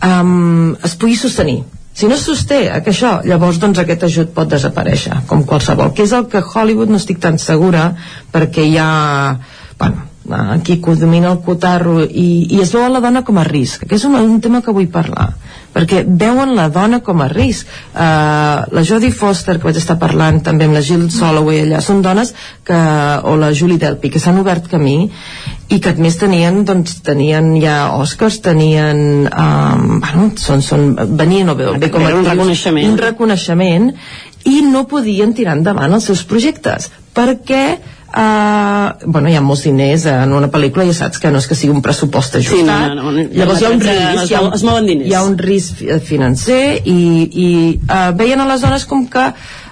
[0.02, 1.64] um, es pugui sostenir.
[1.98, 6.06] Si no es sosté que això, llavors doncs aquest ajut pot desaparèixer, com qualsevol que
[6.06, 7.90] és el que Hollywood no estic tan segura
[8.34, 8.92] perquè hi ha
[9.80, 13.86] bueno, aquí domina el cotarro i, i es veu la dona com a risc.
[13.88, 15.34] Que és un, un tema que vull parlar
[15.78, 17.68] perquè veuen la dona com a risc.
[17.94, 22.02] Uh, la Jodie Foster que vaig estar parlant també amb la Jill Soloway allà són
[22.06, 22.34] dones
[22.66, 24.98] que, o la Julie Delpy que s'han obert camí
[25.68, 31.52] i que a més tenien, doncs, tenien ja Oscars, tenien um, bueno, són, són, venien
[31.52, 32.88] o bé, bé com a un reconeixement.
[32.88, 33.92] Un reconeixement.
[34.48, 36.88] I no podien tirar endavant els seus projectes.
[37.18, 37.64] Perquè
[38.18, 41.46] Uh, bueno, hi ha molts diners en una pel·lícula i ja saps que no és
[41.46, 42.58] que sigui un pressupost ajustat.
[42.58, 45.12] Sí, no, no, no, llavors hi ha un risc hi ha, es mouen diners.
[45.12, 46.98] hi ha un risc financer i,
[47.46, 49.28] i uh, veien a les dones com que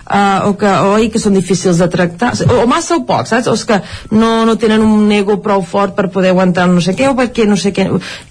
[0.10, 2.34] uh, o que, oi, que són difícils de tractar.
[2.46, 3.50] O, o massa o poc, saps?
[3.50, 3.80] o que
[4.14, 7.48] no, no tenen un ego prou fort per poder aguantar no sé què o perquè
[7.50, 7.88] no sé què.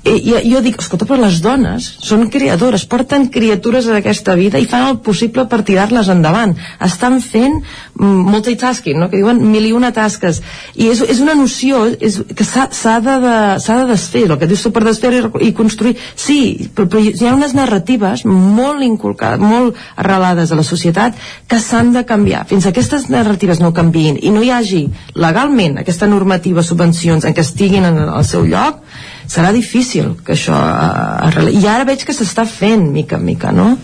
[0.07, 4.63] I, i jo dic, escolta, però les dones són creadores, porten criatures a aquesta vida
[4.63, 6.55] i fan el possible per tirar-les endavant.
[6.85, 7.61] Estan fent
[7.95, 9.09] multitasking, no?
[9.11, 10.41] que diuen mil i una tasques
[10.75, 14.65] i és, és una noció és, que s'ha de, de, de desfer el que dius
[14.67, 19.39] tu per desfer i, i construir sí, però, però hi ha unes narratives molt inculcades,
[19.39, 21.19] molt arrelades a la societat
[21.49, 22.45] que s'han de canviar.
[22.51, 24.85] Fins que aquestes narratives no canviïn i no hi hagi
[25.15, 28.83] legalment aquesta normativa, subvencions en què estiguin en el seu lloc,
[29.31, 33.75] serà difícil que això eh, i ara veig que s'està fent mica en mica, no?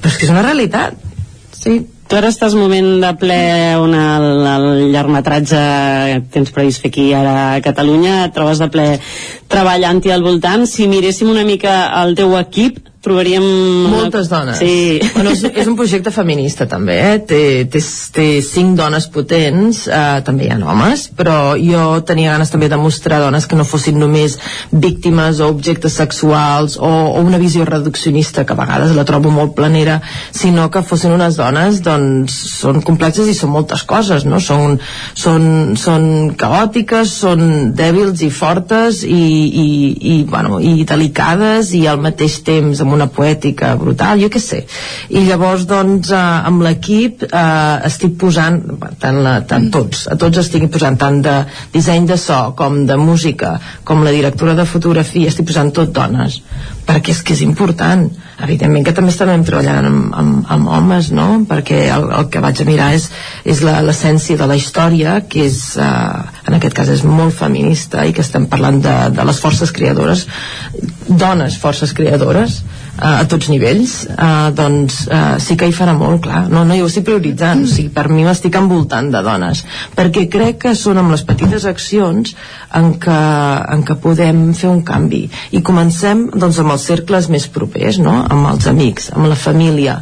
[0.00, 0.96] Però és que és una realitat.
[1.54, 1.78] Sí,
[2.08, 3.38] tu ara estàs moment de ple
[3.80, 5.60] una, el, el llargmetratge
[6.10, 8.88] que tens previst fer aquí ara a Catalunya, et trobes de ple
[9.52, 10.66] treballant-hi al voltant.
[10.68, 13.44] Si miréssim una mica el teu equip, trobaríem...
[13.92, 14.58] Moltes dones.
[14.58, 15.00] Sí.
[15.14, 17.18] Bueno, és, és un projecte feminista també, eh?
[17.28, 17.40] té,
[17.70, 17.82] té,
[18.14, 22.78] té cinc dones potents, eh, també hi ha homes, però jo tenia ganes també de
[22.80, 24.38] mostrar dones que no fossin només
[24.72, 29.54] víctimes o objectes sexuals o, o una visió reduccionista, que a vegades la trobo molt
[29.58, 30.00] planera,
[30.32, 34.40] sinó que fossin unes dones, doncs, són complexes i són moltes coses, no?
[34.40, 34.78] Són,
[35.18, 36.08] són, són
[36.40, 39.68] caòtiques, són dèbils i fortes i, i,
[40.14, 44.62] i, bueno, i delicades i al mateix temps amb una poètica brutal, jo què sé.
[45.10, 48.60] I llavors, doncs, eh, amb l'equip eh, estic posant,
[49.02, 51.36] tant, la, tant tots, a tots estic posant tant de
[51.74, 56.40] disseny de so com de música, com la directora de fotografia, estic posant tot dones,
[56.86, 58.06] perquè és que és important.
[58.44, 61.28] Evidentment que també estarem treballant amb, amb, amb homes, no?
[61.48, 63.06] Perquè el, el que vaig a mirar és,
[63.46, 68.14] és l'essència de la història, que és, eh, en aquest cas és molt feminista i
[68.16, 70.26] que estem parlant de, de les forces creadores,
[71.08, 72.62] dones forces creadores,
[72.98, 76.76] a, a tots nivells eh, doncs eh, sí que hi farà molt clar no, no,
[76.78, 79.64] jo ho estic prioritzant o sigui, per mi m'estic envoltant de dones
[79.96, 82.34] perquè crec que són amb les petites accions
[82.78, 83.18] en què,
[83.74, 88.20] en què podem fer un canvi i comencem doncs amb els cercles més propers no?
[88.24, 90.00] amb els amics, amb la família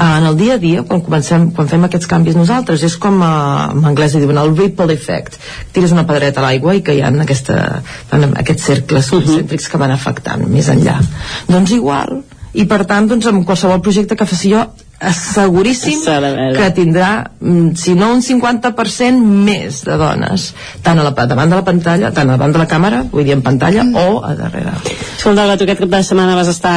[0.00, 3.32] en el dia a dia quan, comencem, quan fem aquests canvis nosaltres és com a,
[3.74, 5.36] en anglès diuen el ripple effect.
[5.74, 7.60] Tires una pedreta a l'aigua i que hi ha aquesta,
[8.10, 10.98] aquests cercles concèntrics que van afectant més enllà.
[11.50, 12.22] Doncs igual
[12.52, 14.64] i per tant doncs, amb qualsevol projecte que faci jo
[15.00, 16.02] asseguríssim
[16.56, 20.50] que tindrà, mm, si no un 50% més de dones,
[20.84, 23.42] tant a la, davant de la pantalla, tant davant de la càmera, vull dir en
[23.42, 23.96] pantalla, mm.
[23.96, 24.74] o a darrere.
[25.16, 26.74] Escolta, tu aquest cap de setmana vas estar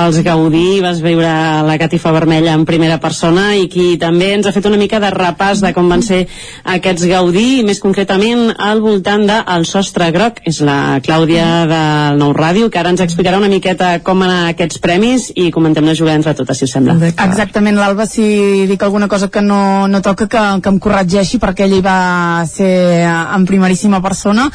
[0.00, 1.28] als Gaudí, vas veure
[1.68, 5.12] la catifa vermella en primera persona i qui també ens ha fet una mica de
[5.12, 6.26] repàs de com van ser
[6.64, 12.18] aquests Gaudí, i més concretament al voltant del de sostre groc, és la Clàudia del
[12.20, 15.96] Nou Ràdio, que ara ens explicarà una miqueta com anar aquests premis i comentem la
[15.98, 16.96] jugada entre totes, si us sembla.
[17.18, 21.66] Exactament, l'Alba, si dic alguna cosa que no, no toca, que, que em corregeixi, perquè
[21.66, 22.70] ella hi va ser
[23.10, 24.46] en primeríssima persona.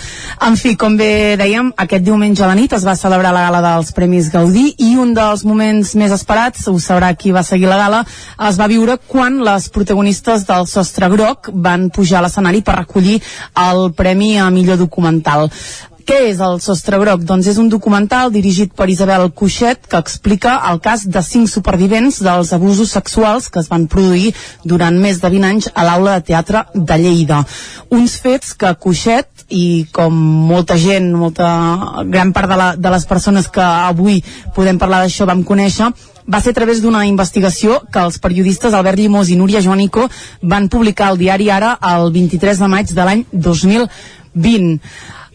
[0.48, 3.62] En fi, com bé dèiem, aquest diumenge a la nit es va celebrar la gala
[3.66, 7.82] dels Premis Gaudí i un dels moments més esperats, ho sabrà qui va seguir la
[7.82, 8.04] gala,
[8.48, 13.20] es va viure quan les protagonistes del Sostre Groc van pujar a l'escenari per recollir
[13.60, 15.50] el Premi a millor documental.
[16.04, 17.22] Què és el Sostre Groc?
[17.24, 22.18] Doncs és un documental dirigit per Isabel Cuixet que explica el cas de cinc supervivents
[22.26, 24.34] dels abusos sexuals que es van produir
[24.68, 27.44] durant més de 20 anys a l'aula de teatre de Lleida.
[27.96, 30.18] Uns fets que Cuixet i com
[30.50, 31.48] molta gent, molta
[32.10, 34.20] gran part de, la, de les persones que avui
[34.56, 35.92] podem parlar d'això vam conèixer,
[36.28, 40.10] va ser a través d'una investigació que els periodistes Albert Llimós i Núria Joanico
[40.42, 44.80] van publicar al diari Ara el 23 de maig de l'any 2020.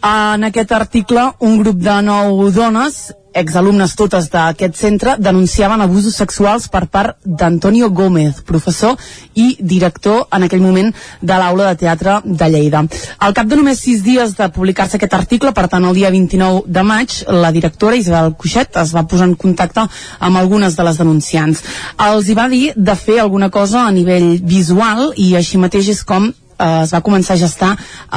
[0.02, 6.68] En aquest article, un grup de nou dones, exalumnes totes d'aquest centre, denunciaven abusos sexuals
[6.70, 8.94] per part d'Antonio Gómez, professor
[9.34, 12.84] i director en aquell moment de l'aula de teatre de Lleida.
[13.18, 16.62] Al cap de només sis dies de publicar-se aquest article, per tant el dia 29
[16.66, 19.88] de maig, la directora Isabel Cuixet es va posar en contacte
[20.18, 21.64] amb algunes de les denunciants.
[21.98, 26.04] Els hi va dir de fer alguna cosa a nivell visual i així mateix és
[26.04, 27.70] com eh, es va començar a gestar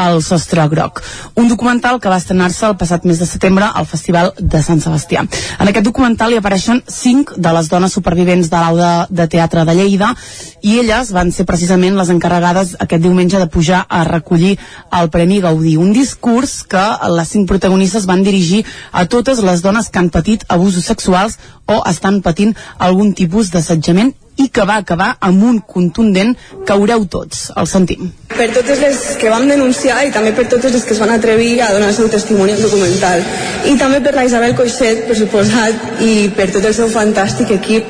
[0.05, 1.01] el Sostre Groc,
[1.35, 5.25] un documental que va estrenar-se el passat mes de setembre al Festival de Sant Sebastià.
[5.59, 9.75] En aquest documental hi apareixen cinc de les dones supervivents de l'Auda de Teatre de
[9.77, 10.13] Lleida
[10.61, 14.57] i elles van ser precisament les encarregades aquest diumenge de pujar a recollir
[14.99, 16.83] el Premi Gaudí, un discurs que
[17.15, 21.81] les cinc protagonistes van dirigir a totes les dones que han patit abusos sexuals o
[21.89, 26.33] estan patint algun tipus d'assetjament i que va acabar amb un contundent
[26.67, 27.49] caureu tots.
[27.57, 28.09] El sentim.
[28.31, 31.59] Per totes les que vam denunciar i també per totes les que es van atrevir
[31.61, 33.21] a donar el seu testimoni al documental.
[33.69, 37.89] I també per la Isabel Coixet, per suposat, i per tot el seu fantàstic equip.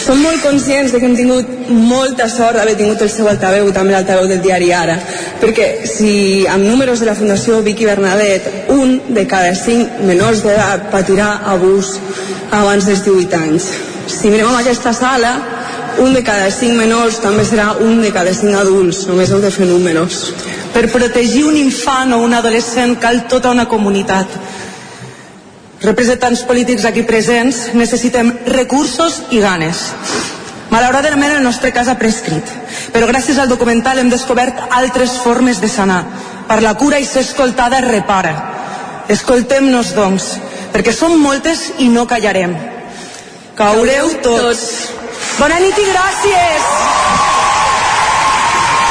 [0.00, 3.92] Som molt conscients de que hem tingut molta sort d'haver tingut el seu altaveu també
[3.94, 4.96] l'altaveu del diari Ara,
[5.42, 10.88] perquè si amb números de la Fundació Vicky Bernadet un de cada cinc menors d'edat
[10.94, 11.98] patirà abús
[12.50, 13.70] abans dels 18 anys.
[14.10, 15.34] Si mirem aquesta sala,
[15.98, 19.50] un de cada cinc menors també serà un de cada cinc adults, només heu de
[19.50, 20.22] fer números.
[20.74, 24.26] Per protegir un infant o un adolescent cal tota una comunitat.
[25.82, 29.80] Representants polítics aquí presents necessitem recursos i ganes.
[30.70, 32.46] Malauradament el nostre cas ha prescrit,
[32.94, 36.04] però gràcies al documental hem descobert altres formes de sanar.
[36.46, 38.36] Per la cura i ser escoltada repara.
[39.10, 40.30] Escoltem-nos, doncs,
[40.70, 42.54] perquè som moltes i no callarem.
[43.58, 44.99] Caureu tots.
[45.38, 47.39] Bona nit i gràcies!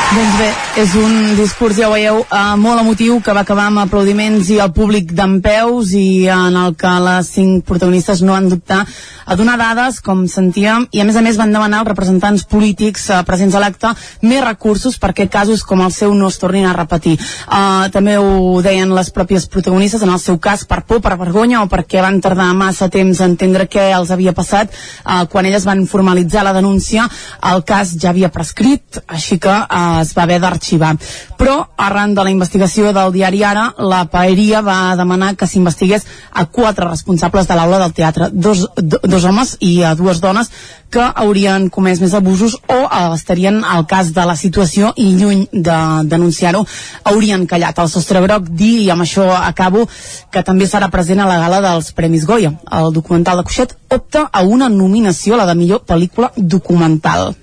[0.09, 0.47] Doncs bé,
[0.81, 4.55] és un discurs, ja ho veieu, eh, molt emotiu que va acabar amb aplaudiments i
[4.57, 8.87] el públic d'en peus i en el que les cinc protagonistes no han dubtar
[9.29, 13.05] a donar dades, com sentíem, i a més a més van demanar als representants polítics
[13.11, 13.91] eh, presents a l'acte
[14.23, 17.13] més recursos perquè casos com el seu no es tornin a repetir.
[17.19, 21.61] Eh, també ho deien les pròpies protagonistes, en el seu cas per por, per vergonya
[21.61, 25.69] o perquè van tardar massa temps a entendre què els havia passat eh, quan elles
[25.69, 27.05] van formalitzar la denúncia
[27.53, 30.95] el cas ja havia prescrit, així que eh, es va haver d'arxivar.
[31.39, 36.45] Però, arran de la investigació del diari Ara, la Paeria va demanar que s'investigués a
[36.45, 40.51] quatre responsables de l'aula del teatre, dos, do, dos homes i a dues dones
[40.89, 42.77] que haurien comès més abusos o
[43.13, 45.77] estarien al cas de la situació i lluny de
[46.09, 46.65] denunciar-ho
[47.11, 47.79] haurien callat.
[47.79, 49.85] El sostre groc dir, i amb això acabo,
[50.33, 52.55] que també serà present a la gala dels Premis Goya.
[52.79, 57.35] El documental de Cuixet opta a una nominació a la de millor pel·lícula documental.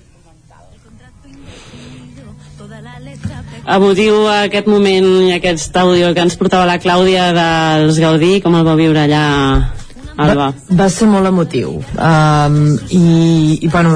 [3.67, 8.63] Emotiu aquest moment i aquest àudio que ens portava la Clàudia dels Gaudí, com el
[8.67, 9.25] va viure allà
[10.17, 10.47] Alba.
[10.49, 12.55] Va, va ser molt emotiu um,
[12.89, 13.01] i,
[13.61, 13.91] i bueno,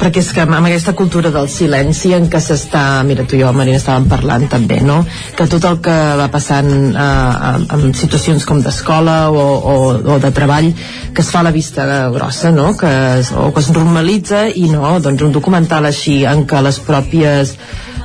[0.00, 3.52] perquè és que amb aquesta cultura del silenci en què s'està, mira tu i jo
[3.54, 4.98] Marina estàvem parlant també, no?
[5.38, 9.76] que tot el que va passant uh, en situacions com d'escola o, o,
[10.16, 10.72] o de treball
[11.14, 12.72] que es fa a la vista grossa no?
[12.80, 12.90] que
[13.20, 17.54] es, o que es normalitza i no, doncs un documental així en què les pròpies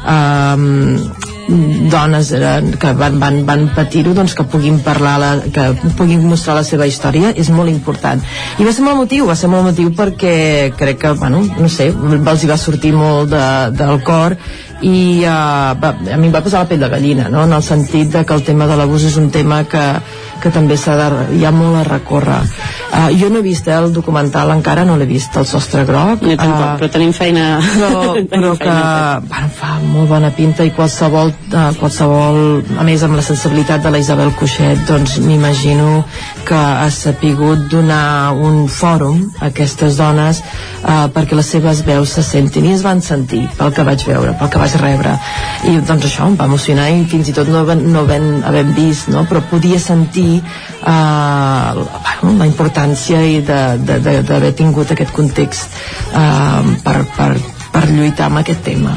[0.05, 5.65] um, dones eren, que van, van, van patir-ho doncs que puguin parlar la, que
[5.97, 8.21] puguin mostrar la seva història és molt important
[8.57, 11.91] i va ser molt motiu, va ser molt motiu perquè crec que, bueno, no sé
[11.91, 13.45] els hi va sortir molt de,
[13.77, 14.37] del cor
[14.81, 17.45] i uh, va, a mi em va posar la pell de gallina no?
[17.45, 19.85] en el sentit de que el tema de l'abús és un tema que,
[20.41, 22.41] que també s'ha de, hi ha molt a recórrer
[22.95, 26.23] uh, jo no he vist el documental encara no l'he vist el sostre groc.
[26.23, 27.45] Jo tampoc, uh, però tenim feina.
[27.61, 28.75] però, tenim però que
[29.27, 32.39] bueno, fa molt bona pinta i qualsevol, uh, qualsevol
[32.79, 36.03] a més amb la sensibilitat de la Isabel Cuixet doncs m'imagino
[36.45, 40.41] que ha sapigut donar un fòrum a aquestes dones
[40.83, 44.35] uh, perquè les seves veus se sentin i es van sentir pel que vaig veure,
[44.39, 45.17] pel que vaig rebre.
[45.65, 49.09] I doncs això em va emocionar i fins i tot no, no ben, havent vist
[49.11, 49.25] no?
[49.29, 55.77] però podia sentir uh, bueno, la importància i d'haver tingut aquest context
[56.13, 57.31] uh, per, per,
[57.73, 58.95] per lluitar amb aquest tema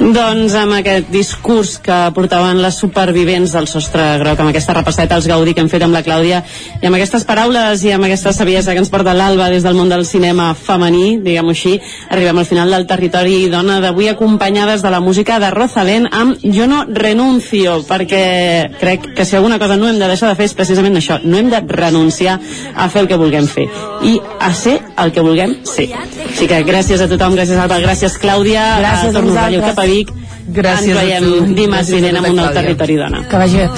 [0.00, 5.26] doncs amb aquest discurs que portaven les supervivents del sostre groc, amb aquesta repasseta als
[5.28, 6.40] Gaudí que hem fet amb la Clàudia,
[6.80, 9.92] i amb aquestes paraules i amb aquesta saviesa que ens porta l'Alba des del món
[9.92, 11.74] del cinema femení, diguem-ho així,
[12.10, 16.66] arribem al final del territori dona d'avui acompanyades de la música de Rosalén amb Jo
[16.66, 20.56] no renuncio, perquè crec que si alguna cosa no hem de deixar de fer és
[20.56, 22.38] precisament això, no hem de renunciar
[22.74, 23.68] a fer el que vulguem fer
[24.02, 25.90] i a ser el que vulguem ser.
[26.26, 29.64] Així que gràcies a tothom, gràcies Alba, gràcies Clàudia, gràcies a, a vosaltres.
[29.72, 30.12] cap a Vic.
[30.58, 33.22] Gràcies Ens veiem dimarts vinent amb un nou territori dona.
[33.30, 33.68] Que vagi bé.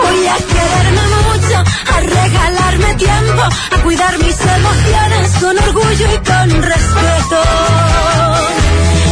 [0.00, 1.58] Voy a quererme mucho,
[1.94, 3.44] a regalarme tiempo,
[3.74, 7.40] a cuidar mis emociones con orgullo y con respeto.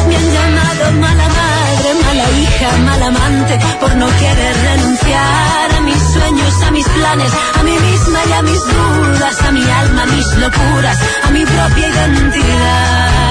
[0.08, 6.02] Me han llamado mala madre, mala hija, mala amante, por no querer renunciar a mis
[6.14, 10.06] sueños, a mis planes, a mí misma y a mis dudas, a mi alma, a
[10.06, 13.21] mis locuras, a mi propia identidad.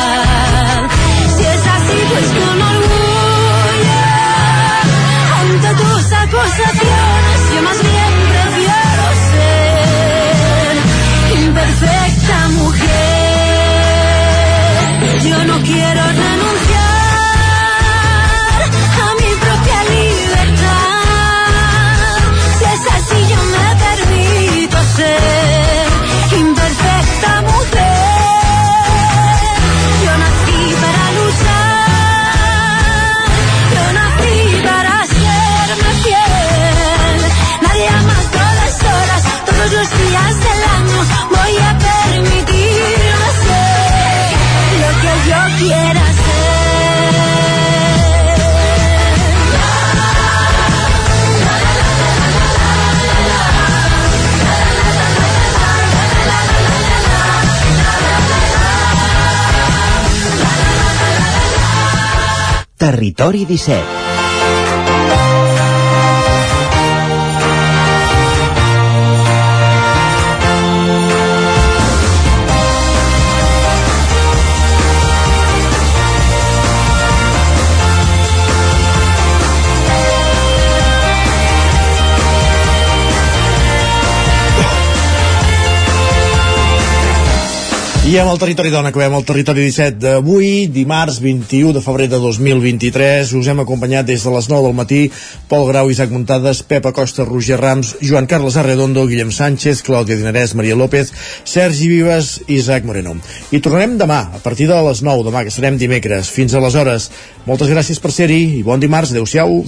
[2.12, 4.02] Pues con orgullo,
[5.40, 10.76] ante tus acusaciones, yo más bien prefiero ser
[11.44, 13.12] imperfecta mujer.
[62.82, 64.21] Territori 17
[88.12, 92.18] I amb el Territori Dona acabem el Territori 17 d'avui, dimarts 21 de febrer de
[92.20, 93.30] 2023.
[93.40, 95.00] Us hem acompanyat des de les 9 del matí
[95.48, 100.58] Pol Grau, Isaac Muntades, Pep Acosta, Roger Rams, Joan Carles Arredondo, Guillem Sánchez, Clàudia Dinarès,
[100.60, 101.14] Maria López,
[101.46, 103.16] Sergi Vives i Isaac Moreno.
[103.56, 106.28] I tornarem demà, a partir de les 9, demà que serem dimecres.
[106.36, 107.08] Fins aleshores,
[107.48, 109.16] moltes gràcies per ser-hi i bon dimarts.
[109.16, 109.64] Adéu-siau.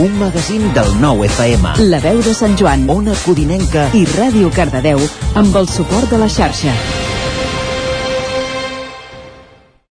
[0.00, 1.76] Un magazín del nou FM.
[1.92, 5.04] La veu de Sant Joan, Ona Codinenca i Ràdio Cardedeu
[5.36, 6.72] amb el suport de la xarxa.